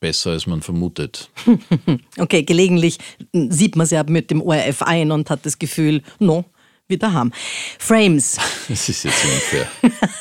besser, 0.00 0.30
als 0.30 0.46
man 0.46 0.62
vermutet. 0.62 1.30
Okay, 2.18 2.42
gelegentlich 2.42 2.98
sieht 3.32 3.76
man 3.76 3.84
es 3.84 3.90
ja 3.90 4.04
mit 4.04 4.30
dem 4.30 4.42
ORF 4.42 4.82
ein 4.82 5.10
und 5.10 5.30
hat 5.30 5.44
das 5.44 5.58
Gefühl, 5.58 6.02
no, 6.18 6.44
wieder 6.88 7.12
haben. 7.12 7.32
Frames. 7.78 8.38
Das 8.68 8.88
ist 8.88 9.04
jetzt 9.04 9.24
unfair. 9.24 9.68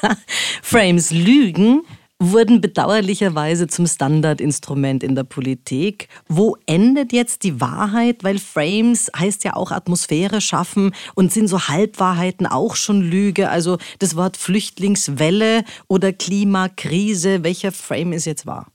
Frames 0.62 1.12
Lügen 1.12 1.84
wurden 2.22 2.62
bedauerlicherweise 2.62 3.66
zum 3.66 3.88
Standardinstrument 3.88 5.04
in 5.04 5.16
der 5.16 5.24
Politik. 5.24 6.08
Wo 6.30 6.56
endet 6.68 7.12
jetzt 7.14 7.44
die 7.44 7.60
Wahrheit? 7.60 8.24
Weil 8.24 8.38
Frames 8.38 9.10
heißt 9.18 9.44
ja 9.44 9.56
auch 9.56 9.72
Atmosphäre 9.72 10.40
schaffen 10.40 10.94
und 11.16 11.34
sind 11.34 11.48
so 11.48 11.68
Halbwahrheiten 11.68 12.46
auch 12.46 12.76
schon 12.76 13.02
Lüge. 13.02 13.50
Also 13.50 13.80
das 13.98 14.16
Wort 14.16 14.38
Flüchtlingswelle 14.38 15.64
oder 15.88 16.14
Klimakrise, 16.14 17.44
welcher 17.44 17.72
Frame 17.72 18.14
ist 18.14 18.26
jetzt 18.26 18.46
wahr? 18.46 18.72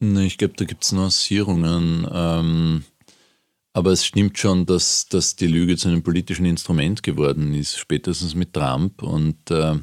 Ich 0.00 0.36
glaube, 0.36 0.54
da 0.56 0.64
gibt 0.64 0.84
es 0.84 0.90
Nuancierungen. 0.90 2.06
Ähm, 2.12 2.84
aber 3.72 3.92
es 3.92 4.04
stimmt 4.04 4.38
schon, 4.38 4.66
dass, 4.66 5.08
dass 5.08 5.36
die 5.36 5.46
Lüge 5.46 5.76
zu 5.76 5.88
einem 5.88 6.02
politischen 6.02 6.46
Instrument 6.46 7.02
geworden 7.02 7.54
ist, 7.54 7.78
spätestens 7.78 8.34
mit 8.34 8.52
Trump. 8.52 9.02
Und 9.02 9.50
äh, 9.50 9.76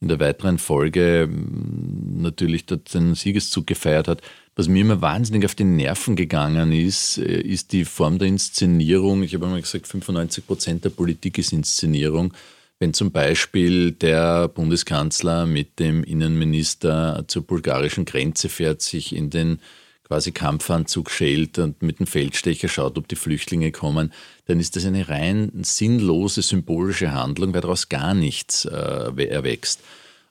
in 0.00 0.08
der 0.08 0.20
weiteren 0.20 0.58
Folge 0.58 1.28
mm, 1.28 2.22
natürlich 2.22 2.66
dort 2.66 2.88
seinen 2.88 3.14
Siegeszug 3.14 3.66
gefeiert 3.66 4.08
hat. 4.08 4.22
Was 4.54 4.68
mir 4.68 4.80
immer 4.80 5.00
wahnsinnig 5.00 5.44
auf 5.44 5.54
die 5.54 5.64
Nerven 5.64 6.16
gegangen 6.16 6.72
ist, 6.72 7.18
äh, 7.18 7.40
ist 7.40 7.72
die 7.72 7.84
Form 7.84 8.18
der 8.18 8.28
Inszenierung. 8.28 9.22
Ich 9.22 9.34
habe 9.34 9.46
einmal 9.46 9.60
gesagt, 9.60 9.86
95 9.86 10.46
Prozent 10.46 10.84
der 10.84 10.90
Politik 10.90 11.38
ist 11.38 11.52
Inszenierung. 11.52 12.32
Wenn 12.80 12.94
zum 12.94 13.10
Beispiel 13.10 13.90
der 13.90 14.46
Bundeskanzler 14.48 15.46
mit 15.46 15.80
dem 15.80 16.04
Innenminister 16.04 17.24
zur 17.26 17.42
bulgarischen 17.42 18.04
Grenze 18.04 18.48
fährt, 18.48 18.82
sich 18.82 19.14
in 19.16 19.30
den 19.30 19.58
quasi 20.04 20.32
Kampfanzug 20.32 21.10
schält 21.10 21.58
und 21.58 21.82
mit 21.82 21.98
dem 21.98 22.06
Feldstecher 22.06 22.68
schaut, 22.68 22.96
ob 22.96 23.08
die 23.08 23.16
Flüchtlinge 23.16 23.72
kommen, 23.72 24.12
dann 24.48 24.60
ist 24.60 24.76
das 24.76 24.86
eine 24.86 25.08
rein 25.08 25.52
sinnlose 25.62 26.42
symbolische 26.42 27.12
Handlung, 27.12 27.52
weil 27.54 27.60
daraus 27.60 27.88
gar 27.88 28.14
nichts 28.14 28.64
äh, 28.64 29.24
erwächst. 29.26 29.80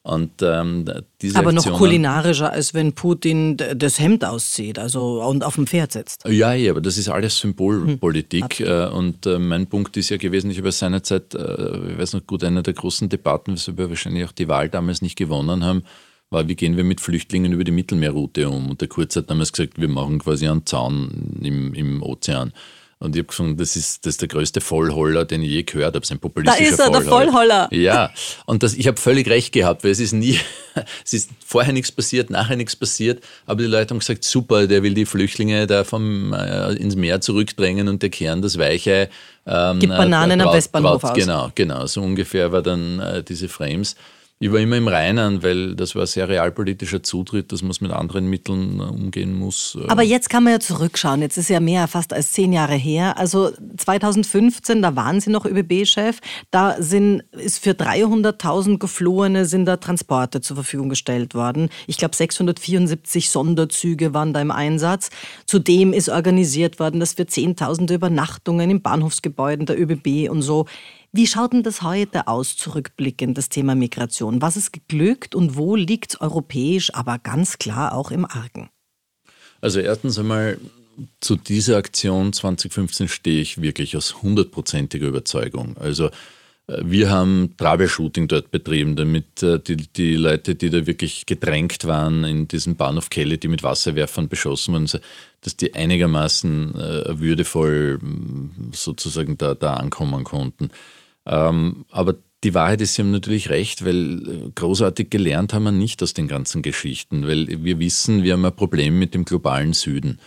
Und, 0.01 0.41
ähm, 0.41 0.85
Aber 1.33 1.51
noch 1.51 1.69
kulinarischer, 1.73 2.51
als 2.51 2.73
wenn 2.73 2.93
Putin 2.93 3.57
das 3.57 3.99
Hemd 3.99 4.23
auszieht 4.23 4.79
also, 4.79 5.21
und 5.21 5.43
auf 5.43 5.55
dem 5.55 5.67
Pferd 5.67 5.91
sitzt. 5.91 6.23
Ja, 6.25 6.53
ja, 6.53 6.71
aber 6.71 6.79
das 6.79 6.97
ist 6.97 7.09
alles 7.09 7.37
Symbolpolitik. 7.37 8.59
Hm, 8.59 8.93
und 8.93 9.25
äh, 9.25 9.37
mein 9.37 9.67
Punkt 9.67 9.97
ist 9.97 10.09
ja 10.09 10.15
gewesen, 10.15 10.49
ich 10.49 10.59
habe 10.59 10.71
seinerzeit, 10.71 11.35
äh, 11.35 11.91
ich 11.91 11.97
weiß 11.97 12.13
noch 12.13 12.25
gut, 12.25 12.45
einer 12.45 12.63
der 12.63 12.73
großen 12.73 13.09
Debatten, 13.09 13.53
weshalb 13.53 13.77
wir 13.77 13.89
wahrscheinlich 13.89 14.23
auch 14.23 14.31
die 14.31 14.47
Wahl 14.47 14.69
damals 14.69 15.01
nicht 15.01 15.17
gewonnen 15.17 15.65
haben, 15.65 15.83
war, 16.29 16.47
wie 16.47 16.55
gehen 16.55 16.77
wir 16.77 16.85
mit 16.85 17.01
Flüchtlingen 17.01 17.51
über 17.51 17.65
die 17.65 17.71
Mittelmeerroute 17.71 18.49
um? 18.49 18.69
Und 18.69 18.79
der 18.79 18.87
Kurz 18.87 19.15
hat 19.17 19.29
damals 19.29 19.51
gesagt, 19.51 19.79
wir 19.79 19.89
machen 19.89 20.19
quasi 20.19 20.47
einen 20.47 20.65
Zaun 20.65 21.37
im, 21.43 21.73
im 21.73 22.01
Ozean. 22.01 22.53
Und 22.99 23.15
ich 23.15 23.19
habe 23.19 23.27
gefunden, 23.27 23.57
das 23.57 23.75
ist, 23.75 24.05
das 24.05 24.15
ist 24.15 24.21
der 24.21 24.27
größte 24.27 24.59
Vollholler, 24.59 25.23
den 25.23 25.43
ich 25.43 25.51
je 25.51 25.63
gehört 25.63 25.93
habe. 25.93 26.05
Sein 26.05 26.17
populistischer 26.17 26.63
Da 26.63 26.73
ist 26.73 26.79
er, 26.79 26.85
Vollholler. 27.03 27.67
der 27.67 27.67
Vollholler. 27.69 27.69
Ja, 27.71 28.11
und 28.47 28.63
das, 28.63 28.73
ich 28.73 28.87
habe 28.87 28.97
völlig 28.97 29.29
recht 29.29 29.53
gehabt, 29.53 29.83
weil 29.83 29.91
es 29.91 29.99
ist 29.99 30.13
nie, 30.13 30.39
es 31.05 31.13
ist 31.13 31.29
vorher 31.45 31.73
nichts 31.73 31.91
passiert, 31.91 32.31
nachher 32.31 32.55
nichts 32.55 32.75
passiert. 32.75 33.23
Aber 33.45 33.61
die 33.61 33.67
Leute 33.67 33.91
haben 33.91 33.99
gesagt, 33.99 34.23
super, 34.23 34.65
der 34.65 34.81
will 34.81 34.95
die 34.95 35.05
Flüchtlinge 35.05 35.67
da 35.67 35.83
vom, 35.83 36.33
äh, 36.33 36.73
ins 36.73 36.95
Meer 36.95 37.21
zurückdrängen 37.21 37.87
und 37.87 38.01
der 38.01 38.09
kehren 38.09 38.41
das 38.41 38.57
Weiche. 38.57 39.09
Ähm, 39.45 39.79
Gibt 39.79 39.95
Bananen 39.95 40.39
äh, 40.39 40.43
am 40.43 40.53
Westbahnhof 40.53 41.03
aus. 41.03 41.13
Genau, 41.13 41.51
genau. 41.53 41.85
So 41.85 42.01
ungefähr 42.01 42.51
war 42.51 42.63
dann 42.63 42.99
äh, 42.99 43.23
diese 43.23 43.47
Frames. 43.47 43.95
Ich 44.39 44.51
war 44.51 44.59
immer 44.59 44.77
im 44.77 44.87
Reinen, 44.87 45.41
weil 45.41 45.75
das 45.75 45.95
war 45.95 46.05
sehr 46.05 46.29
realpolitischer 46.29 47.01
Zutritt, 47.01 47.51
dass 47.51 47.63
man 47.63 47.71
es 47.71 47.81
mit 47.81 47.91
anderen 47.91 48.29
Mitteln 48.29 48.79
äh, 48.79 48.83
umgehen 48.83 49.33
muss. 49.33 49.75
Äh. 49.81 49.87
Aber 49.87 50.03
jetzt 50.03 50.29
kann 50.29 50.43
man 50.43 50.53
ja 50.53 50.59
zurückschauen. 50.59 51.21
Jetzt 51.21 51.37
ist 51.37 51.49
ja 51.49 51.59
mehr 51.59 51.87
fast 51.87 52.13
als 52.13 52.33
zehn 52.33 52.53
Jahre 52.53 52.75
her. 52.75 53.17
Also 53.17 53.49
2015, 53.77 54.83
da 54.83 54.95
waren 54.95 55.19
Sie 55.21 55.31
noch 55.31 55.45
ÖBB-Chef. 55.45 56.19
Da 56.51 56.75
sind, 56.79 57.23
ist 57.31 57.63
für 57.63 57.71
300.000 57.71 58.77
Geflohene 58.77 59.45
sind 59.45 59.65
da 59.65 59.77
Transporte 59.77 60.39
zur 60.39 60.57
Verfügung 60.57 60.89
gestellt 60.89 61.33
worden. 61.33 61.69
Ich 61.87 61.97
glaube, 61.97 62.15
674 62.15 63.31
Sonderzüge 63.31 64.13
waren 64.13 64.33
da 64.33 64.41
im 64.41 64.51
Einsatz. 64.51 65.09
Zudem 65.47 65.93
ist 65.93 66.09
organisiert 66.09 66.79
worden, 66.79 66.99
dass 66.99 67.17
wir 67.17 67.25
Zehntausende 67.25 67.95
Übernachtungen 67.95 68.69
in 68.69 68.83
Bahnhofsgebäuden 68.83 69.65
der 69.65 69.81
ÖBB 69.81 70.29
und 70.29 70.43
so 70.43 70.67
wie 71.11 71.27
schaut 71.27 71.53
denn 71.53 71.63
das 71.63 71.81
heute 71.81 72.27
aus, 72.27 72.57
zurückblickend, 72.57 73.37
das 73.37 73.49
Thema 73.49 73.75
Migration? 73.75 74.41
Was 74.41 74.57
ist 74.57 74.73
geglückt 74.73 75.35
und 75.35 75.55
wo 75.55 75.75
liegt 75.75 76.13
es 76.13 76.21
europäisch, 76.21 76.93
aber 76.93 77.19
ganz 77.19 77.57
klar 77.57 77.93
auch 77.93 78.11
im 78.11 78.25
Argen? 78.25 78.69
Also 79.61 79.79
erstens 79.79 80.19
einmal 80.19 80.59
zu 81.19 81.35
dieser 81.35 81.77
Aktion 81.77 82.33
2015 82.33 83.07
stehe 83.07 83.41
ich 83.41 83.61
wirklich 83.61 83.95
aus 83.95 84.21
hundertprozentiger 84.21 85.07
Überzeugung. 85.07 85.77
Also 85.77 86.09
wir 86.67 87.09
haben 87.09 87.55
Troubleshooting 87.57 88.27
dort 88.27 88.51
betrieben, 88.51 88.97
damit 88.97 89.41
äh, 89.41 89.59
die, 89.59 89.77
die 89.77 90.15
Leute, 90.15 90.55
die 90.55 90.69
da 90.69 90.85
wirklich 90.85 91.25
gedrängt 91.25 91.85
waren 91.85 92.25
in 92.25 92.47
diesem 92.47 92.75
Bahnhof 92.75 93.09
Kelle, 93.09 93.37
die 93.37 93.47
mit 93.47 93.63
Wasserwerfern 93.63 94.27
beschossen 94.27 94.73
wurden, 94.73 95.01
dass 95.41 95.55
die 95.55 95.73
einigermaßen 95.73 96.75
äh, 96.75 97.19
würdevoll 97.19 97.99
sozusagen 98.73 99.37
da, 99.37 99.55
da 99.55 99.75
ankommen 99.75 100.25
konnten. 100.25 100.69
Ähm, 101.25 101.85
aber 101.89 102.15
die 102.43 102.53
Wahrheit 102.53 102.81
ist, 102.81 102.95
Sie 102.95 103.01
haben 103.01 103.11
natürlich 103.11 103.49
recht, 103.49 103.85
weil 103.85 104.27
äh, 104.27 104.51
großartig 104.53 105.09
gelernt 105.09 105.53
haben 105.53 105.63
wir 105.63 105.71
nicht 105.71 106.03
aus 106.03 106.13
den 106.13 106.27
ganzen 106.27 106.61
Geschichten, 106.61 107.27
weil 107.27 107.63
wir 107.63 107.79
wissen, 107.79 108.23
wir 108.23 108.33
haben 108.33 108.45
ein 108.45 108.55
Problem 108.55 108.99
mit 108.99 109.13
dem 109.13 109.23
globalen 109.23 109.71
Süden. 109.71 110.19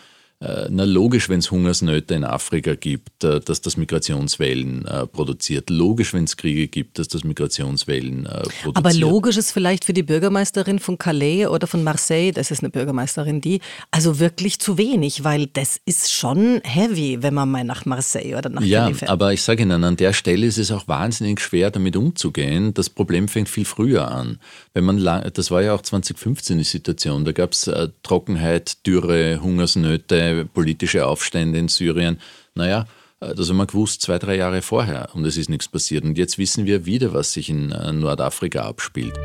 Äh, 0.43 0.69
na 0.71 0.85
logisch, 0.85 1.29
wenn 1.29 1.41
es 1.41 1.51
Hungersnöte 1.51 2.15
in 2.15 2.25
Afrika 2.25 2.75
gibt, 2.75 3.23
äh, 3.25 3.41
dass 3.41 3.61
das 3.61 3.77
Migrationswellen 3.77 4.87
äh, 4.87 5.07
produziert. 5.07 5.69
Logisch, 5.69 6.15
wenn 6.15 6.25
es 6.25 6.39
Kriege 6.39 6.67
gibt, 6.67 6.99
dass 6.99 7.09
das 7.09 7.25
Migrationswellen 7.25 8.25
produziert. 8.25 8.77
Aber 8.77 8.95
logisch 8.95 9.37
ist 9.37 9.53
vielleicht 9.53 9.85
für 9.85 9.93
die 9.93 10.03
Bürgermeisterin 10.03 10.79
von 10.79 10.97
Calais 10.97 11.47
oder 11.47 11.67
von 11.67 11.85
Marseille, 11.85 12.33
das 12.33 12.51
ist 12.51 12.61
eine 12.61 12.71
Bürgermeisterin, 12.71 13.43
die, 13.43 13.61
also 13.91 14.19
wirklich 14.19 14.59
zu 14.61 14.79
wenig, 14.79 15.25
weil 15.25 15.47
das 15.47 15.79
ist 15.85 16.11
schon 16.11 16.63
heavy, 16.65 17.19
wenn 17.21 17.35
man 17.35 17.51
mal 17.51 17.65
nach 17.65 17.85
Marseille 17.85 18.35
oder 18.35 18.49
nach 18.49 18.63
ja, 18.63 18.85
Calais 18.85 18.95
fährt. 18.95 19.09
Ja, 19.11 19.13
aber 19.13 19.35
ich 19.35 19.43
sage 19.43 19.63
Ihnen, 19.63 19.85
an 19.85 19.97
der 19.97 20.15
Stelle 20.15 20.47
ist 20.47 20.57
es 20.57 20.73
auch 20.73 20.89
wahnsinnig 20.89 21.41
schwer, 21.41 21.71
damit 21.71 21.97
umzugehen. 21.97 22.73
Das 22.73 22.89
Problem 22.89 23.29
fängt 23.29 23.51
viel 23.51 23.67
früher 23.67 24.11
an. 24.11 24.39
Wenn 24.73 24.85
man 24.85 24.97
lang, 24.97 25.31
das 25.35 25.51
war 25.51 25.61
ja 25.61 25.75
auch 25.75 25.83
2015 25.83 26.57
die 26.57 26.65
Situation, 26.65 27.27
da 27.27 27.33
gab 27.33 27.53
es 27.53 27.71
Trockenheit, 28.03 28.87
Dürre, 28.87 29.41
Hungersnöte, 29.43 30.30
politische 30.45 31.07
Aufstände 31.07 31.59
in 31.59 31.69
Syrien. 31.69 32.19
Naja, 32.55 32.87
äh, 33.21 33.35
das 33.35 33.49
haben 33.49 33.59
wir 33.59 33.67
gewusst 33.67 34.03
zwei, 34.03 34.19
drei 34.19 34.37
Jahre 34.37 34.63
vorher 34.63 35.11
und 35.15 35.25
es 35.25 35.37
ist 35.37 35.51
nichts 35.51 35.69
passiert. 35.69 36.05
Und 36.05 36.19
jetzt 36.19 36.39
wissen 36.39 36.67
wir 36.67 36.87
wieder, 36.87 37.13
was 37.13 37.33
sich 37.33 37.49
in 37.51 37.73
äh, 37.73 37.93
Nordafrika 37.93 38.63
abspielt. 38.63 39.19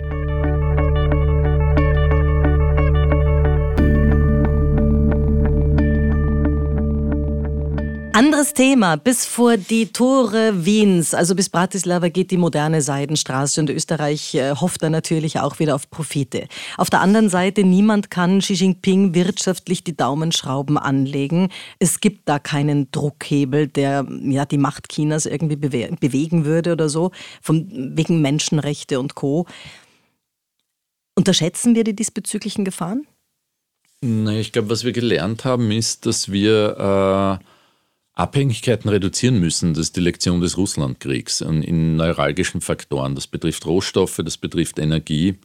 Anderes 8.16 8.54
Thema. 8.54 8.96
Bis 8.96 9.26
vor 9.26 9.58
die 9.58 9.88
Tore 9.88 10.66
Wiens, 10.66 11.14
also 11.14 11.36
bis 11.36 11.50
Bratislava, 11.50 12.08
geht 12.08 12.32
die 12.32 12.38
moderne 12.38 12.82
Seidenstraße 12.82 13.60
und 13.60 13.70
Österreich 13.70 14.34
äh, 14.36 14.56
hofft 14.56 14.82
da 14.84 14.90
natürlich 14.90 15.42
auch 15.42 15.60
wieder 15.60 15.76
auf 15.76 15.90
Profite. 15.90 16.48
Auf 16.78 16.90
der 16.90 17.02
anderen 17.02 17.28
Seite, 17.28 17.66
niemand 17.66 18.10
kann 18.10 18.40
Xi 18.40 18.54
Jinping 18.54 19.14
wirtschaftlich 19.14 19.84
die 19.84 19.98
Daumenschrauben 19.98 20.78
anlegen. 20.78 21.50
Es 21.80 22.00
gibt 22.00 22.30
da 22.30 22.40
keinen 22.40 22.90
Druckhebel, 22.90 23.68
der 23.68 24.08
ja, 24.22 24.46
die 24.46 24.60
Macht 24.60 24.88
Chinas 24.88 25.26
irgendwie 25.26 25.58
bewe 25.58 25.94
bewegen 26.00 26.46
würde 26.46 26.72
oder 26.72 26.88
so, 26.88 27.12
von, 27.42 27.68
wegen 27.98 28.22
Menschenrechte 28.22 29.02
und 29.02 29.16
Co. 29.16 29.46
Unterschätzen 31.16 31.76
wir 31.76 31.84
die 31.84 31.98
diesbezüglichen 31.98 32.64
Gefahren? 32.64 33.08
Na, 34.00 34.32
ich 34.32 34.54
glaube, 34.54 34.70
was 34.70 34.86
wir 34.86 34.94
gelernt 34.94 35.44
haben, 35.44 35.70
ist, 35.70 36.06
dass 36.06 36.32
wir 36.32 37.42
äh 37.42 37.55
Abhängigkeiten 38.16 38.90
reduzieren 38.90 39.40
müssen. 39.40 39.74
Das 39.74 39.88
ist 39.88 39.98
die 39.98 40.02
Lektion 40.02 40.40
des 40.42 40.58
Russlandkriegs 40.58 41.42
in 41.42 41.98
neuralgischen 41.98 42.62
Faktoren. 42.62 43.14
Das 43.14 43.28
betrifft 43.28 43.66
Rohstoffe, 43.66 44.22
das 44.24 44.38
betrifft 44.38 44.80
Energie, 44.80 45.38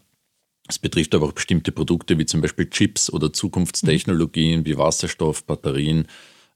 es 0.69 0.79
betrifft 0.79 1.15
aber 1.17 1.27
auch 1.27 1.33
bestimmte 1.33 1.73
Produkte 1.73 2.17
wie 2.19 2.27
zum 2.27 2.41
Beispiel 2.41 2.71
Chips 2.71 3.13
oder 3.13 3.33
Zukunftstechnologien 3.33 4.65
wie 4.65 4.79
Wasserstoff, 4.79 5.45
Batterien 5.45 6.07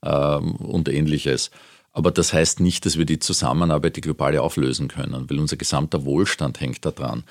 ähm, 0.04 0.52
und 0.52 0.88
ähnliches. 0.88 1.50
Aber 1.90 2.12
das 2.12 2.32
heißt 2.32 2.60
nicht, 2.60 2.86
dass 2.86 2.96
wir 2.96 3.06
die 3.06 3.18
Zusammenarbeit, 3.18 3.96
die 3.96 4.00
globale, 4.00 4.40
auflösen 4.40 4.86
können, 4.88 5.28
weil 5.28 5.40
unser 5.40 5.56
gesamter 5.56 6.04
Wohlstand 6.04 6.60
hängt 6.60 6.84
daran. 6.84 7.24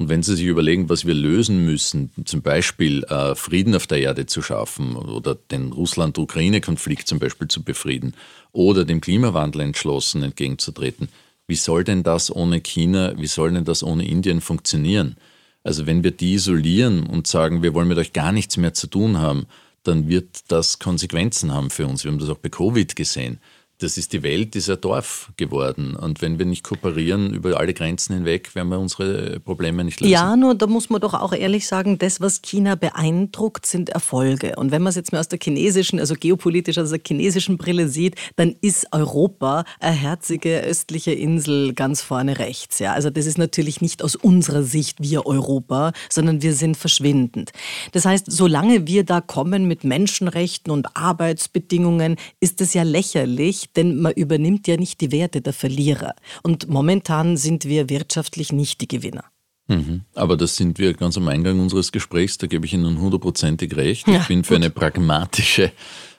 Und 0.00 0.08
wenn 0.08 0.22
Sie 0.22 0.34
sich 0.34 0.46
überlegen, 0.46 0.88
was 0.88 1.04
wir 1.04 1.12
lösen 1.12 1.66
müssen, 1.66 2.10
zum 2.24 2.40
Beispiel 2.40 3.04
äh, 3.04 3.34
Frieden 3.34 3.74
auf 3.74 3.86
der 3.86 3.98
Erde 3.98 4.24
zu 4.24 4.40
schaffen 4.40 4.96
oder 4.96 5.34
den 5.34 5.72
Russland-Ukraine-Konflikt 5.72 7.06
zum 7.06 7.18
Beispiel 7.18 7.48
zu 7.48 7.62
befrieden 7.62 8.14
oder 8.50 8.86
dem 8.86 9.02
Klimawandel 9.02 9.60
entschlossen 9.60 10.22
entgegenzutreten, 10.22 11.10
wie 11.48 11.54
soll 11.54 11.84
denn 11.84 12.02
das 12.02 12.34
ohne 12.34 12.62
China, 12.62 13.12
wie 13.18 13.26
soll 13.26 13.52
denn 13.52 13.66
das 13.66 13.82
ohne 13.82 14.08
Indien 14.08 14.40
funktionieren? 14.40 15.16
Also 15.64 15.84
wenn 15.84 16.02
wir 16.02 16.12
die 16.12 16.32
isolieren 16.32 17.06
und 17.06 17.26
sagen, 17.26 17.62
wir 17.62 17.74
wollen 17.74 17.88
mit 17.88 17.98
euch 17.98 18.14
gar 18.14 18.32
nichts 18.32 18.56
mehr 18.56 18.72
zu 18.72 18.86
tun 18.86 19.18
haben, 19.18 19.44
dann 19.82 20.08
wird 20.08 20.44
das 20.48 20.78
Konsequenzen 20.78 21.52
haben 21.52 21.68
für 21.68 21.86
uns. 21.86 22.04
Wir 22.04 22.10
haben 22.10 22.18
das 22.18 22.30
auch 22.30 22.38
bei 22.38 22.48
Covid 22.48 22.96
gesehen 22.96 23.38
das 23.82 23.96
ist 23.96 24.12
die 24.12 24.22
Welt 24.22 24.54
dieser 24.54 24.76
Dorf 24.76 25.32
geworden. 25.36 25.96
Und 25.96 26.22
wenn 26.22 26.38
wir 26.38 26.46
nicht 26.46 26.62
kooperieren 26.62 27.32
über 27.32 27.58
alle 27.58 27.74
Grenzen 27.74 28.14
hinweg, 28.14 28.54
werden 28.54 28.68
wir 28.68 28.78
unsere 28.78 29.40
Probleme 29.40 29.84
nicht 29.84 30.00
lösen. 30.00 30.12
Ja, 30.12 30.36
nur 30.36 30.54
da 30.54 30.66
muss 30.66 30.90
man 30.90 31.00
doch 31.00 31.14
auch 31.14 31.32
ehrlich 31.32 31.66
sagen, 31.66 31.98
das, 31.98 32.20
was 32.20 32.42
China 32.42 32.74
beeindruckt, 32.74 33.66
sind 33.66 33.88
Erfolge. 33.90 34.56
Und 34.56 34.70
wenn 34.70 34.82
man 34.82 34.90
es 34.90 34.96
jetzt 34.96 35.12
mal 35.12 35.20
aus 35.20 35.28
der 35.28 35.38
chinesischen, 35.42 35.98
also 35.98 36.14
geopolitisch 36.14 36.78
aus 36.78 36.90
der 36.90 37.00
chinesischen 37.06 37.58
Brille 37.58 37.88
sieht, 37.88 38.16
dann 38.36 38.54
ist 38.60 38.86
Europa 38.92 39.64
eine 39.80 39.96
herzige 39.96 40.60
östliche 40.60 41.12
Insel 41.12 41.72
ganz 41.74 42.02
vorne 42.02 42.38
rechts. 42.38 42.78
Ja, 42.78 42.92
also 42.92 43.10
das 43.10 43.26
ist 43.26 43.38
natürlich 43.38 43.80
nicht 43.80 44.02
aus 44.02 44.16
unserer 44.16 44.62
Sicht 44.62 44.98
wir 45.00 45.26
Europa, 45.26 45.92
sondern 46.08 46.42
wir 46.42 46.54
sind 46.54 46.76
verschwindend. 46.76 47.52
Das 47.92 48.04
heißt, 48.04 48.26
solange 48.30 48.86
wir 48.86 49.04
da 49.04 49.20
kommen 49.20 49.66
mit 49.66 49.84
Menschenrechten 49.84 50.72
und 50.72 50.96
Arbeitsbedingungen, 50.96 52.16
ist 52.40 52.60
es 52.60 52.74
ja 52.74 52.82
lächerlich, 52.82 53.69
denn 53.76 54.00
man 54.00 54.12
übernimmt 54.12 54.66
ja 54.68 54.76
nicht 54.76 55.00
die 55.00 55.12
Werte 55.12 55.40
der 55.40 55.52
Verlierer. 55.52 56.14
Und 56.42 56.68
momentan 56.68 57.36
sind 57.36 57.64
wir 57.64 57.88
wirtschaftlich 57.88 58.52
nicht 58.52 58.80
die 58.80 58.88
Gewinner. 58.88 59.24
Mhm. 59.70 60.02
Aber 60.14 60.36
das 60.36 60.56
sind 60.56 60.78
wir 60.78 60.94
ganz 60.94 61.16
am 61.16 61.28
Eingang 61.28 61.60
unseres 61.60 61.92
Gesprächs, 61.92 62.38
da 62.38 62.48
gebe 62.48 62.66
ich 62.66 62.74
Ihnen 62.74 63.00
hundertprozentig 63.00 63.76
recht. 63.76 64.08
Ich 64.08 64.14
ja, 64.14 64.24
bin 64.26 64.42
für 64.42 64.54
gut. 64.54 64.64
eine 64.64 64.70
pragmatische, 64.70 65.70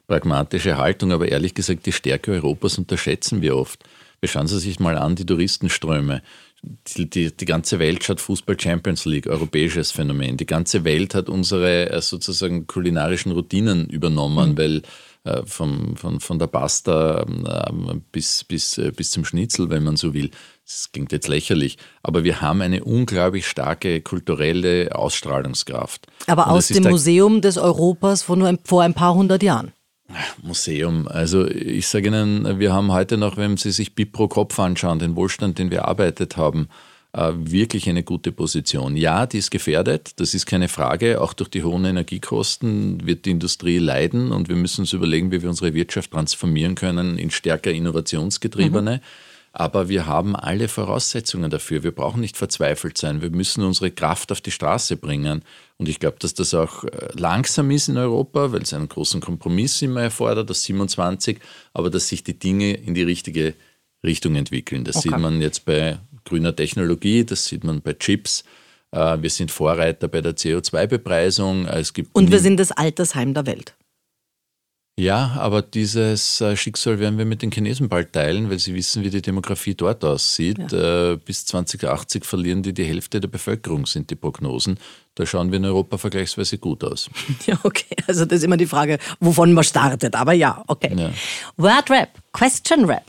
pragmatische 0.08 0.78
Haltung, 0.78 1.12
aber 1.12 1.28
ehrlich 1.28 1.54
gesagt, 1.54 1.86
die 1.86 1.92
Stärke 1.92 2.32
Europas 2.32 2.78
unterschätzen 2.78 3.42
wir 3.42 3.58
oft. 3.58 3.84
Schauen 4.24 4.48
Sie 4.48 4.60
sich 4.60 4.80
mal 4.80 4.98
an, 4.98 5.16
die 5.16 5.26
Touristenströme. 5.26 6.22
Die, 6.96 7.10
die, 7.10 7.36
die, 7.36 7.46
ganze 7.46 7.80
Welt 7.80 8.04
schaut 8.04 8.22
Fußball 8.22 8.60
Champions 8.60 9.06
League, 9.06 9.26
europäisches 9.26 9.92
Phänomen. 9.92 10.38
Die 10.38 10.46
ganze 10.46 10.84
Welt 10.84 11.16
hat 11.16 11.28
unsere 11.28 11.90
äh, 11.90 12.02
sozusagen 12.02 12.68
kulinarischen 12.68 13.32
Routinen 13.32 13.90
übernommen, 13.90 14.52
mhm. 14.52 14.58
weil 14.60 14.82
äh, 15.24 15.44
vom, 15.46 15.96
von, 15.98 16.20
von 16.20 16.40
der 16.40 16.48
Pasta 16.48 17.22
äh, 17.22 17.96
bis, 18.12 18.44
bis, 18.44 18.78
äh, 18.78 18.92
bis 18.92 19.12
zum 19.12 19.24
Schnitzel, 19.24 19.70
wenn 19.70 19.84
man 19.84 19.96
so 19.96 20.14
will. 20.14 20.32
Das 20.66 20.92
klingt 20.92 21.12
jetzt 21.12 21.28
lächerlich, 21.28 21.78
aber 22.02 22.24
wir 22.24 22.42
haben 22.42 22.62
eine 22.62 22.84
unglaublich 22.84 23.48
starke 23.48 24.02
kulturelle 24.02 24.96
Ausstrahlungskraft. 24.96 26.08
Aber 26.28 26.48
Und 26.48 26.54
aus 26.54 26.68
dem 26.68 26.84
Museum 26.84 27.42
des 27.42 27.58
Europas 27.58 28.24
von 28.24 28.40
nur 28.40 28.48
ein, 28.48 28.60
vor 28.64 28.82
ein 28.82 28.94
paar 28.94 29.14
hundert 29.14 29.44
Jahren. 29.44 29.74
Museum. 30.42 31.08
Also 31.08 31.48
ich 31.48 31.88
sage 31.88 32.08
Ihnen, 32.08 32.60
wir 32.60 32.74
haben 32.74 32.92
heute 32.92 33.18
noch, 33.18 33.38
wenn 33.38 33.58
Sie 33.58 33.72
sich 33.72 33.96
BIP 33.96 34.14
pro 34.14 34.28
Kopf 34.28 34.60
anschauen, 34.60 35.00
den 35.00 35.16
Wohlstand, 35.16 35.60
den 35.60 35.72
wir 35.72 35.80
erarbeitet 35.80 36.36
haben, 36.36 36.68
wirklich 37.14 37.90
eine 37.90 38.04
gute 38.04 38.32
Position. 38.32 38.96
Ja, 38.96 39.26
die 39.26 39.40
ist 39.40 39.52
gefährdet, 39.52 40.14
das 40.16 40.34
ist 40.34 40.46
keine 40.46 40.70
Frage. 40.70 41.20
Auch 41.20 41.34
durch 41.34 41.50
die 41.50 41.64
hohen 41.64 41.84
Energiekosten 41.84 43.06
wird 43.06 43.26
die 43.26 43.32
Industrie 43.32 43.80
leiden 43.80 44.32
und 44.32 44.48
wir 44.48 44.56
müssen 44.56 44.82
uns 44.82 44.94
überlegen, 44.94 45.32
wie 45.32 45.42
wir 45.42 45.50
unsere 45.50 45.74
Wirtschaft 45.74 46.12
transformieren 46.12 46.76
können 46.76 47.18
in 47.18 47.30
stärker 47.30 47.72
innovationsgetriebene. 47.72 48.98
Mhm. 48.98 49.02
Aber 49.54 49.90
wir 49.90 50.06
haben 50.06 50.38
alle 50.38 50.70
Voraussetzungen 50.70 51.52
dafür. 51.52 51.84
Wir 51.84 51.92
brauchen 51.92 52.22
nicht 52.22 52.38
verzweifelt 52.38 52.98
sein. 52.98 53.22
Wir 53.22 53.32
müssen 53.32 53.66
unsere 53.66 53.92
Kraft 53.92 54.32
auf 54.32 54.40
die 54.40 54.52
Straße 54.52 54.96
bringen. 54.96 55.44
Und 55.78 55.90
ich 55.90 56.00
glaube, 56.00 56.16
dass 56.20 56.34
das 56.34 56.54
auch 56.54 56.86
äh, 56.86 57.10
langsam 57.18 57.70
ist 57.72 57.90
in 57.90 57.98
Europa, 57.98 58.54
weil 58.54 58.62
es 58.62 58.74
einen 58.74 58.88
großen 58.88 59.20
Kompromiss 59.20 59.82
immer 59.82 60.04
erfordert, 60.04 60.50
das 60.50 60.64
27, 60.64 61.40
aber 61.74 61.90
dass 61.90 62.08
sich 62.08 62.24
die 62.24 62.40
Dinge 62.40 62.74
in 62.74 62.94
die 62.94 63.04
richtige 63.04 63.56
Richtung 64.04 64.36
entwickeln. 64.36 64.86
Das 64.86 64.96
okay. 64.98 65.10
sieht 65.10 65.20
man 65.20 65.42
jetzt 65.42 65.66
bei 65.66 66.00
grüner 66.26 66.56
Technologie, 66.56 67.26
das 67.26 67.46
sieht 67.46 67.64
man 67.64 67.82
bei 67.82 67.94
Chips. 67.94 68.44
Äh, 68.92 69.22
wir 69.22 69.30
sind 69.30 69.52
Vorreiter 69.52 70.08
bei 70.08 70.22
der 70.22 70.36
CO2-Bepreisung. 70.36 71.68
Und 72.14 72.32
wir 72.32 72.40
sind 72.40 72.60
das 72.60 72.72
Altersheim 72.72 73.34
der 73.34 73.46
Welt. 73.46 73.76
Ja, 75.00 75.36
aber 75.40 75.62
dieses 75.62 76.42
äh, 76.42 76.56
Schicksal 76.56 77.00
werden 77.00 77.18
wir 77.18 77.26
mit 77.26 77.42
den 77.42 77.52
Chinesen 77.52 77.88
bald 77.88 78.14
teilen, 78.14 78.50
weil 78.50 78.60
sie 78.60 78.76
wissen, 78.76 79.04
wie 79.04 79.10
die 79.10 79.22
Demografie 79.22 79.74
dort 79.74 80.04
aussieht. 80.04 80.72
Ja. 80.72 81.14
Äh, 81.14 81.18
bis 81.18 81.46
2080 81.46 82.26
verlieren 82.26 82.62
die 82.62 82.74
die 82.74 82.84
Hälfte 82.84 83.20
der 83.20 83.30
Bevölkerung, 83.30 83.86
sind 83.86 84.12
die 84.12 84.16
Prognosen. 84.16 84.78
Da 85.16 85.26
schauen 85.26 85.50
wir 85.52 85.58
in 85.58 85.66
Europa 85.66 85.98
vergleichsweise 85.98 86.58
gut 86.58 86.84
aus. 86.84 87.10
Ja, 87.48 87.58
okay. 87.64 87.96
Also 88.06 88.26
das 88.26 88.40
ist 88.40 88.44
immer 88.44 88.58
die 88.58 88.68
Frage, 88.68 89.00
wovon 89.20 89.54
man 89.54 89.64
startet. 89.64 90.16
Aber 90.16 90.34
ja, 90.34 90.64
okay. 90.68 90.94
Ja. 90.96 91.12
Word 91.58 91.90
Rap, 91.90 92.10
Question 92.34 92.86
Rap. 92.86 93.06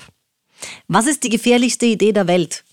Was 0.89 1.07
ist 1.07 1.25
die 1.25 1.29
gefährlichste 1.29 1.87
Idee 1.87 2.13
der 2.13 2.27
Welt? 2.27 2.65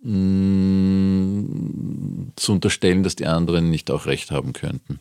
Mm, 0.00 1.48
zu 2.36 2.52
unterstellen, 2.52 3.02
dass 3.02 3.16
die 3.16 3.26
anderen 3.26 3.70
nicht 3.70 3.90
auch 3.90 4.06
recht 4.06 4.30
haben 4.30 4.52
könnten. 4.52 5.00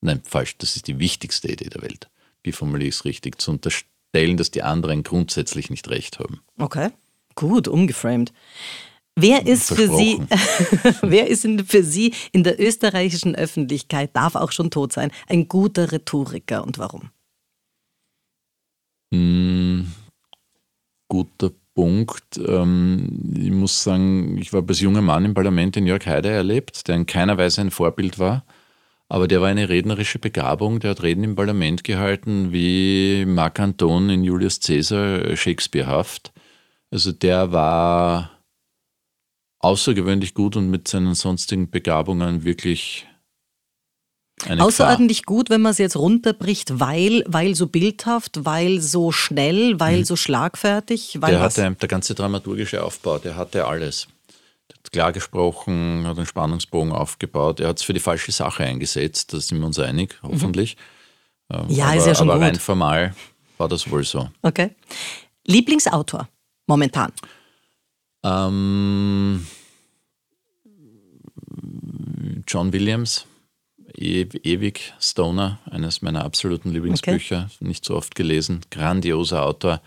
Nein, 0.00 0.22
falsch, 0.24 0.56
das 0.58 0.76
ist 0.76 0.86
die 0.86 0.98
wichtigste 0.98 1.50
Idee 1.50 1.68
der 1.68 1.82
Welt. 1.82 2.08
Wie 2.42 2.52
formuliere 2.52 2.88
ich 2.88 2.94
es 2.96 3.04
richtig? 3.04 3.40
Zu 3.40 3.50
unterstellen, 3.52 4.36
dass 4.36 4.52
die 4.52 4.62
anderen 4.62 5.02
grundsätzlich 5.02 5.70
nicht 5.70 5.88
recht 5.88 6.20
haben. 6.20 6.40
Okay, 6.58 6.90
gut, 7.34 7.66
umgeframed. 7.66 8.32
Wer 9.18 9.46
ist 9.46 9.72
für 9.72 9.88
Sie, 9.88 10.20
wer 11.02 11.26
ist 11.26 11.48
für 11.66 11.82
Sie 11.82 12.14
in 12.32 12.44
der 12.44 12.60
österreichischen 12.60 13.34
Öffentlichkeit, 13.34 14.14
darf 14.14 14.34
auch 14.34 14.52
schon 14.52 14.70
tot 14.70 14.92
sein, 14.92 15.10
ein 15.26 15.48
guter 15.48 15.90
Rhetoriker 15.90 16.62
und 16.62 16.78
warum? 16.78 17.10
Hm, 19.12 19.90
guter 21.08 21.52
Punkt. 21.76 22.38
Ähm, 22.38 23.34
ich 23.36 23.52
muss 23.52 23.84
sagen, 23.84 24.38
ich 24.38 24.52
habe 24.52 24.66
als 24.68 24.80
junger 24.80 25.02
Mann 25.02 25.26
im 25.26 25.34
Parlament 25.34 25.76
den 25.76 25.86
Jörg 25.86 26.06
Haider 26.06 26.30
erlebt, 26.30 26.88
der 26.88 26.96
in 26.96 27.06
keiner 27.06 27.38
Weise 27.38 27.60
ein 27.60 27.70
Vorbild 27.70 28.18
war. 28.18 28.44
Aber 29.08 29.28
der 29.28 29.40
war 29.40 29.48
eine 29.48 29.68
rednerische 29.68 30.18
Begabung, 30.18 30.80
der 30.80 30.92
hat 30.92 31.02
Reden 31.02 31.22
im 31.22 31.36
Parlament 31.36 31.84
gehalten 31.84 32.52
wie 32.52 33.24
Marc 33.26 33.60
Anton 33.60 34.10
in 34.10 34.24
Julius 34.24 34.58
Caesar 34.58 35.36
Shakespearehaft. 35.36 36.32
Also 36.90 37.12
der 37.12 37.52
war 37.52 38.32
außergewöhnlich 39.60 40.34
gut 40.34 40.56
und 40.56 40.70
mit 40.70 40.88
seinen 40.88 41.14
sonstigen 41.14 41.70
Begabungen 41.70 42.44
wirklich 42.44 43.06
eine 44.44 44.62
Außerordentlich 44.62 45.22
Gefahr. 45.22 45.36
gut, 45.36 45.50
wenn 45.50 45.62
man 45.62 45.72
es 45.72 45.78
jetzt 45.78 45.96
runterbricht, 45.96 46.78
weil, 46.78 47.24
weil 47.26 47.54
so 47.54 47.66
bildhaft, 47.66 48.44
weil 48.44 48.80
so 48.80 49.10
schnell, 49.10 49.80
weil 49.80 50.00
mhm. 50.00 50.04
so 50.04 50.16
schlagfertig. 50.16 51.18
Weil 51.20 51.32
der 51.32 51.40
hatte 51.40 51.74
der 51.80 51.88
ganze 51.88 52.14
dramaturgische 52.14 52.82
Aufbau, 52.84 53.18
der 53.18 53.36
hatte 53.36 53.66
alles. 53.66 54.08
Der 54.68 54.76
hat 54.76 54.92
klar 54.92 55.12
gesprochen, 55.12 56.06
hat 56.06 56.18
einen 56.18 56.26
Spannungsbogen 56.26 56.92
aufgebaut. 56.92 57.60
Er 57.60 57.68
hat 57.68 57.78
es 57.78 57.84
für 57.84 57.94
die 57.94 58.00
falsche 58.00 58.30
Sache 58.30 58.64
eingesetzt, 58.64 59.32
da 59.32 59.40
sind 59.40 59.58
wir 59.58 59.66
uns 59.66 59.78
einig, 59.78 60.18
mhm. 60.22 60.28
hoffentlich. 60.28 60.76
Mhm. 61.48 61.70
Ja, 61.70 61.86
aber, 61.86 61.96
ist 61.96 62.06
ja 62.06 62.14
schon 62.14 62.28
aber 62.28 62.38
gut. 62.38 62.48
rein 62.48 62.56
formal 62.56 63.14
war 63.56 63.68
das 63.68 63.90
wohl 63.90 64.04
so. 64.04 64.28
Okay. 64.42 64.70
Lieblingsautor 65.46 66.28
momentan? 66.66 67.12
Ähm, 68.22 69.46
John 72.46 72.72
Williams 72.72 73.24
e 73.96 74.28
ewig 74.42 74.94
Stoner, 75.00 75.58
eines 75.70 76.02
meiner 76.02 76.24
absoluten 76.24 76.70
Lieblingsbücher, 76.70 77.48
okay. 77.50 77.68
nicht 77.68 77.84
so 77.84 77.96
oft 77.96 78.14
gelesen. 78.14 78.60
Grandioser 78.70 79.44
Autor. 79.44 79.80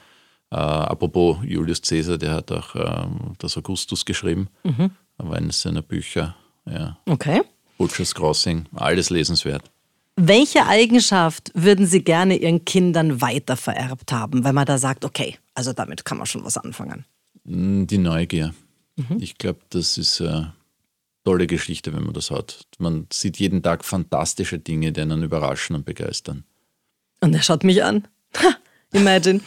Äh, 0.52 0.56
apropos 0.56 1.38
Julius 1.44 1.82
Caesar, 1.82 2.18
der 2.18 2.34
hat 2.34 2.52
auch 2.52 2.76
äh, 2.76 3.08
das 3.38 3.58
Augustus 3.58 4.04
geschrieben, 4.06 4.48
mhm. 4.64 4.92
aber 5.18 5.36
eines 5.36 5.62
seiner 5.62 5.82
Bücher. 5.82 6.36
Ja. 6.66 6.98
Okay. 7.06 7.42
Butcher's 7.78 8.14
Crossing, 8.14 8.66
alles 8.76 9.10
lesenswert. 9.10 9.70
Welche 10.16 10.66
Eigenschaft 10.66 11.52
würden 11.54 11.86
Sie 11.86 12.04
gerne 12.04 12.36
Ihren 12.36 12.66
Kindern 12.66 13.22
weitervererbt 13.22 14.12
haben, 14.12 14.44
wenn 14.44 14.54
man 14.54 14.66
da 14.66 14.78
sagt, 14.78 15.06
okay, 15.06 15.38
also 15.54 15.72
damit 15.72 16.04
kann 16.04 16.18
man 16.18 16.28
schon 16.28 16.44
was 16.44 16.58
anfangen? 16.58 17.06
Mm, 17.46 17.86
die 17.86 17.98
Neugier. 17.98 18.54
Mhm. 18.98 19.18
Ich 19.22 19.38
glaube, 19.38 19.60
das 19.70 19.98
ist 19.98 20.20
eine 20.20 20.54
tolle 21.24 21.48
Geschichte, 21.48 21.94
wenn 21.94 22.04
man 22.04 22.14
das 22.14 22.32
hat. 22.32 22.66
Man 22.78 23.08
sieht 23.12 23.38
jeden 23.38 23.62
Tag 23.62 23.86
fantastische 23.86 24.60
Dinge, 24.60 24.92
die 24.92 25.02
einen 25.02 25.24
überraschen 25.24 25.76
und 25.76 25.86
begeistern. 25.86 26.44
Und 27.22 27.34
er 27.34 27.42
schaut 27.42 27.64
mich 27.64 27.84
an. 27.84 28.08
Imagine. 28.94 29.42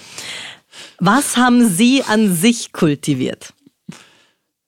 Was 0.99 1.37
haben 1.37 1.69
Sie 1.69 2.03
an 2.03 2.35
sich 2.35 2.73
kultiviert? 2.73 3.53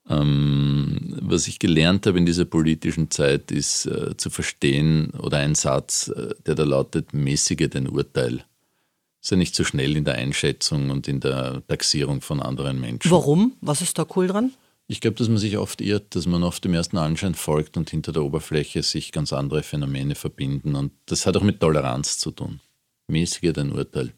Ähm, 0.08 1.16
was 1.22 1.48
ich 1.48 1.58
gelernt 1.58 2.06
habe 2.06 2.18
in 2.18 2.26
dieser 2.26 2.44
politischen 2.44 3.10
Zeit, 3.10 3.50
ist 3.50 3.86
äh, 3.86 4.16
zu 4.16 4.28
verstehen 4.28 5.10
oder 5.18 5.38
ein 5.38 5.54
Satz, 5.54 6.08
äh, 6.08 6.34
der 6.46 6.54
da 6.54 6.64
lautet, 6.64 7.14
mäßige 7.14 7.70
den 7.70 7.88
Urteil. 7.88 8.44
Sei 9.20 9.36
nicht 9.36 9.54
so 9.54 9.64
schnell 9.64 9.96
in 9.96 10.04
der 10.04 10.16
Einschätzung 10.16 10.90
und 10.90 11.08
in 11.08 11.20
der 11.20 11.62
Taxierung 11.66 12.20
von 12.20 12.42
anderen 12.42 12.80
Menschen. 12.80 13.10
Warum? 13.10 13.54
Was 13.62 13.80
ist 13.80 13.98
da 13.98 14.06
cool 14.14 14.26
dran? 14.26 14.52
Ich 14.86 15.00
glaube, 15.00 15.16
dass 15.16 15.28
man 15.28 15.38
sich 15.38 15.56
oft 15.56 15.80
irrt, 15.80 16.14
dass 16.14 16.26
man 16.26 16.42
oft 16.42 16.64
dem 16.64 16.74
ersten 16.74 16.98
Anschein 16.98 17.34
folgt 17.34 17.76
und 17.76 17.88
hinter 17.88 18.12
der 18.12 18.22
Oberfläche 18.22 18.82
sich 18.82 19.12
ganz 19.12 19.32
andere 19.32 19.62
Phänomene 19.62 20.14
verbinden. 20.14 20.74
Und 20.74 20.92
das 21.06 21.24
hat 21.24 21.36
auch 21.36 21.42
mit 21.42 21.60
Toleranz 21.60 22.18
zu 22.18 22.30
tun. 22.30 22.60
Mäßige 23.08 23.52
den 23.52 23.72
Urteil. 23.72 24.12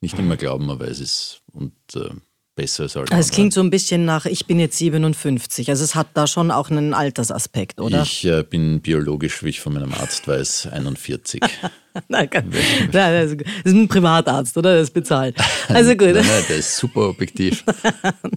Nicht 0.00 0.18
immer 0.18 0.36
glauben, 0.36 0.66
man 0.66 0.80
weiß 0.80 1.00
es. 1.00 1.42
Und 1.52 1.74
äh, 1.94 2.10
besser 2.56 2.84
als 2.84 2.96
alle 2.96 3.06
Es 3.10 3.30
klingt 3.30 3.52
so 3.52 3.60
ein 3.60 3.70
bisschen 3.70 4.04
nach, 4.04 4.26
ich 4.26 4.46
bin 4.46 4.58
jetzt 4.58 4.78
57. 4.78 5.68
Also 5.70 5.84
es 5.84 5.94
hat 5.94 6.08
da 6.14 6.26
schon 6.26 6.50
auch 6.50 6.70
einen 6.70 6.94
Altersaspekt, 6.94 7.80
oder? 7.80 8.02
Ich 8.02 8.24
äh, 8.24 8.42
bin 8.42 8.80
biologisch, 8.80 9.44
wie 9.44 9.50
ich 9.50 9.60
von 9.60 9.74
meinem 9.74 9.92
Arzt 9.92 10.26
weiß, 10.26 10.68
41. 10.72 11.42
nein, 12.08 12.28
nein, 12.32 12.90
das 12.92 13.32
ist 13.64 13.72
ein 13.72 13.86
Privatarzt, 13.86 14.56
oder? 14.56 14.74
Das 14.74 14.88
ist 14.88 14.94
bezahlt. 14.94 15.36
Also 15.68 15.90
gut. 15.96 16.14
nein, 16.14 16.26
nein, 16.26 16.44
der 16.48 16.56
ist 16.56 16.76
super 16.76 17.10
objektiv. 17.10 17.62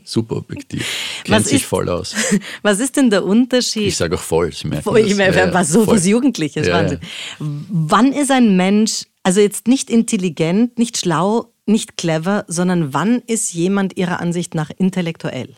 super 0.04 0.38
objektiv. 0.38 0.86
Kennt 1.24 1.48
sich 1.48 1.66
voll 1.66 1.90
aus. 1.90 2.14
Was 2.62 2.80
ist 2.80 2.98
denn 2.98 3.10
der 3.10 3.26
Unterschied? 3.26 3.88
Ich 3.88 3.98
sage 3.98 4.16
auch 4.16 4.22
voll, 4.22 4.52
Sie 4.54 4.68
merken 4.68 4.84
voll, 4.84 5.02
das. 5.02 5.12
Ich 5.12 5.18
meine, 5.18 5.36
ja, 5.36 5.54
was 5.54 5.70
so 5.70 5.88
was 5.88 6.06
Jugendliches, 6.06 6.68
ja, 6.68 6.74
Wahnsinn. 6.74 7.00
Ja. 7.02 7.46
Wann 7.70 8.14
ist 8.14 8.32
ein 8.32 8.56
Mensch, 8.56 9.04
also 9.24 9.40
jetzt 9.40 9.68
nicht 9.68 9.90
intelligent, 9.90 10.78
nicht 10.78 10.98
schlau, 10.98 11.54
nicht 11.70 11.96
clever, 11.96 12.44
sondern 12.48 12.94
wann 12.94 13.20
ist 13.20 13.54
jemand 13.54 13.98
Ihrer 13.98 14.20
Ansicht 14.20 14.56
nach 14.56 14.70
intellektuell? 14.70 15.56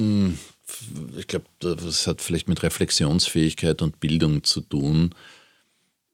Hm, 0.00 0.38
ich 1.16 1.26
glaube, 1.26 1.46
das 1.58 2.06
hat 2.06 2.20
vielleicht 2.20 2.48
mit 2.48 2.62
Reflexionsfähigkeit 2.62 3.80
und 3.82 4.00
Bildung 4.00 4.44
zu 4.44 4.60
tun. 4.60 5.14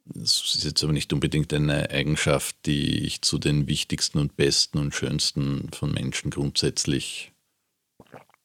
Das 0.04 0.54
ist 0.54 0.64
jetzt 0.64 0.84
aber 0.84 0.92
nicht 0.92 1.12
unbedingt 1.12 1.52
eine 1.52 1.90
Eigenschaft, 1.90 2.54
die 2.66 3.04
ich 3.04 3.22
zu 3.22 3.38
den 3.38 3.66
wichtigsten 3.66 4.18
und 4.18 4.36
besten 4.36 4.78
und 4.78 4.94
schönsten 4.94 5.68
von 5.72 5.92
Menschen 5.92 6.30
grundsätzlich 6.30 7.32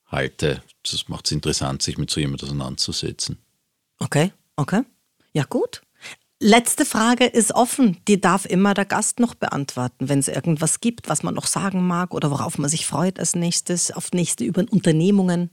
halte. 0.08 0.64
Das 0.84 1.08
macht 1.08 1.28
es 1.28 1.32
interessant, 1.32 1.82
sich 1.82 1.98
mit 1.98 2.10
so 2.10 2.20
jemandem 2.20 2.48
auseinanderzusetzen. 2.48 3.38
Okay, 4.00 4.34
okay. 4.56 4.82
Ja, 5.34 5.44
gut. 5.44 5.84
Letzte 6.44 6.86
Frage 6.86 7.28
ist 7.28 7.54
offen. 7.54 7.98
Die 8.08 8.20
darf 8.20 8.48
immer 8.48 8.74
der 8.74 8.86
Gast 8.86 9.20
noch 9.20 9.36
beantworten, 9.36 10.10
wenn 10.10 10.18
es 10.18 10.28
irgendwas 10.28 10.80
gibt, 10.80 11.08
was 11.08 11.22
man 11.22 11.36
noch 11.36 11.46
sagen 11.46 11.86
mag 11.86 12.16
oder 12.16 12.32
worauf 12.32 12.58
man 12.58 12.68
sich 12.68 12.88
freut 12.88 13.20
als 13.20 13.36
nächstes, 13.36 13.92
auf 13.92 14.12
nächste 14.12 14.44
über 14.44 14.66
Unternehmungen. 14.72 15.52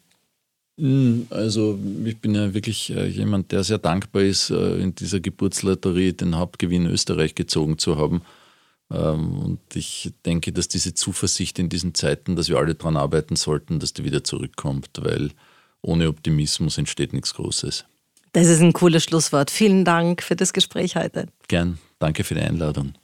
Hm, 0.78 1.26
also 1.28 1.78
ich 2.06 2.16
bin 2.16 2.34
ja 2.34 2.54
wirklich 2.54 2.88
äh, 2.88 3.06
jemand, 3.06 3.52
der 3.52 3.64
sehr 3.64 3.76
dankbar 3.76 4.22
ist, 4.22 4.48
äh, 4.48 4.78
in 4.78 4.94
dieser 4.94 5.20
Geburtslotterie 5.20 6.14
den 6.14 6.38
Hauptgewinn 6.38 6.86
Österreich 6.86 7.34
gezogen 7.34 7.76
zu 7.76 7.98
haben. 7.98 8.22
Ähm, 8.90 9.38
und 9.40 9.60
ich 9.74 10.14
denke, 10.24 10.52
dass 10.52 10.68
diese 10.68 10.94
Zuversicht 10.94 11.58
in 11.58 11.68
diesen 11.68 11.92
Zeiten, 11.92 12.34
dass 12.34 12.48
wir 12.48 12.56
alle 12.56 12.74
daran 12.74 12.96
arbeiten 12.96 13.36
sollten, 13.36 13.78
dass 13.78 13.92
die 13.92 14.04
wieder 14.04 14.24
zurückkommt, 14.24 14.88
weil 15.00 15.32
ohne 15.82 16.08
Optimismus 16.08 16.78
entsteht 16.78 17.12
nichts 17.12 17.34
Großes. 17.34 17.84
Das 18.32 18.46
ist 18.48 18.60
ein 18.60 18.72
cooles 18.72 19.04
Schlusswort. 19.04 19.50
Vielen 19.50 19.84
Dank 19.84 20.22
für 20.22 20.36
das 20.36 20.52
Gespräch 20.52 20.96
heute. 20.96 21.26
Gern. 21.48 21.78
Danke 21.98 22.24
für 22.24 22.34
die 22.34 22.40
Einladung. 22.40 22.94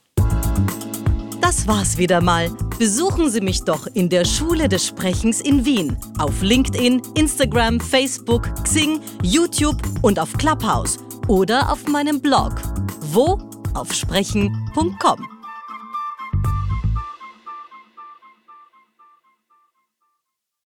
Das 1.40 1.66
war's 1.66 1.98
wieder 1.98 2.20
mal. 2.20 2.50
Besuchen 2.78 3.30
Sie 3.30 3.40
mich 3.40 3.62
doch 3.62 3.86
in 3.86 4.08
der 4.08 4.24
Schule 4.24 4.68
des 4.68 4.86
Sprechens 4.86 5.40
in 5.40 5.64
Wien. 5.64 5.96
Auf 6.18 6.42
LinkedIn, 6.42 7.02
Instagram, 7.16 7.80
Facebook, 7.80 8.48
Xing, 8.64 9.00
YouTube 9.22 9.80
und 10.02 10.18
auf 10.18 10.32
Clubhouse. 10.34 10.98
Oder 11.28 11.70
auf 11.70 11.86
meinem 11.86 12.20
Blog. 12.20 12.54
Wo? 13.12 13.38
Auf 13.74 13.92
sprechen.com. 13.92 15.33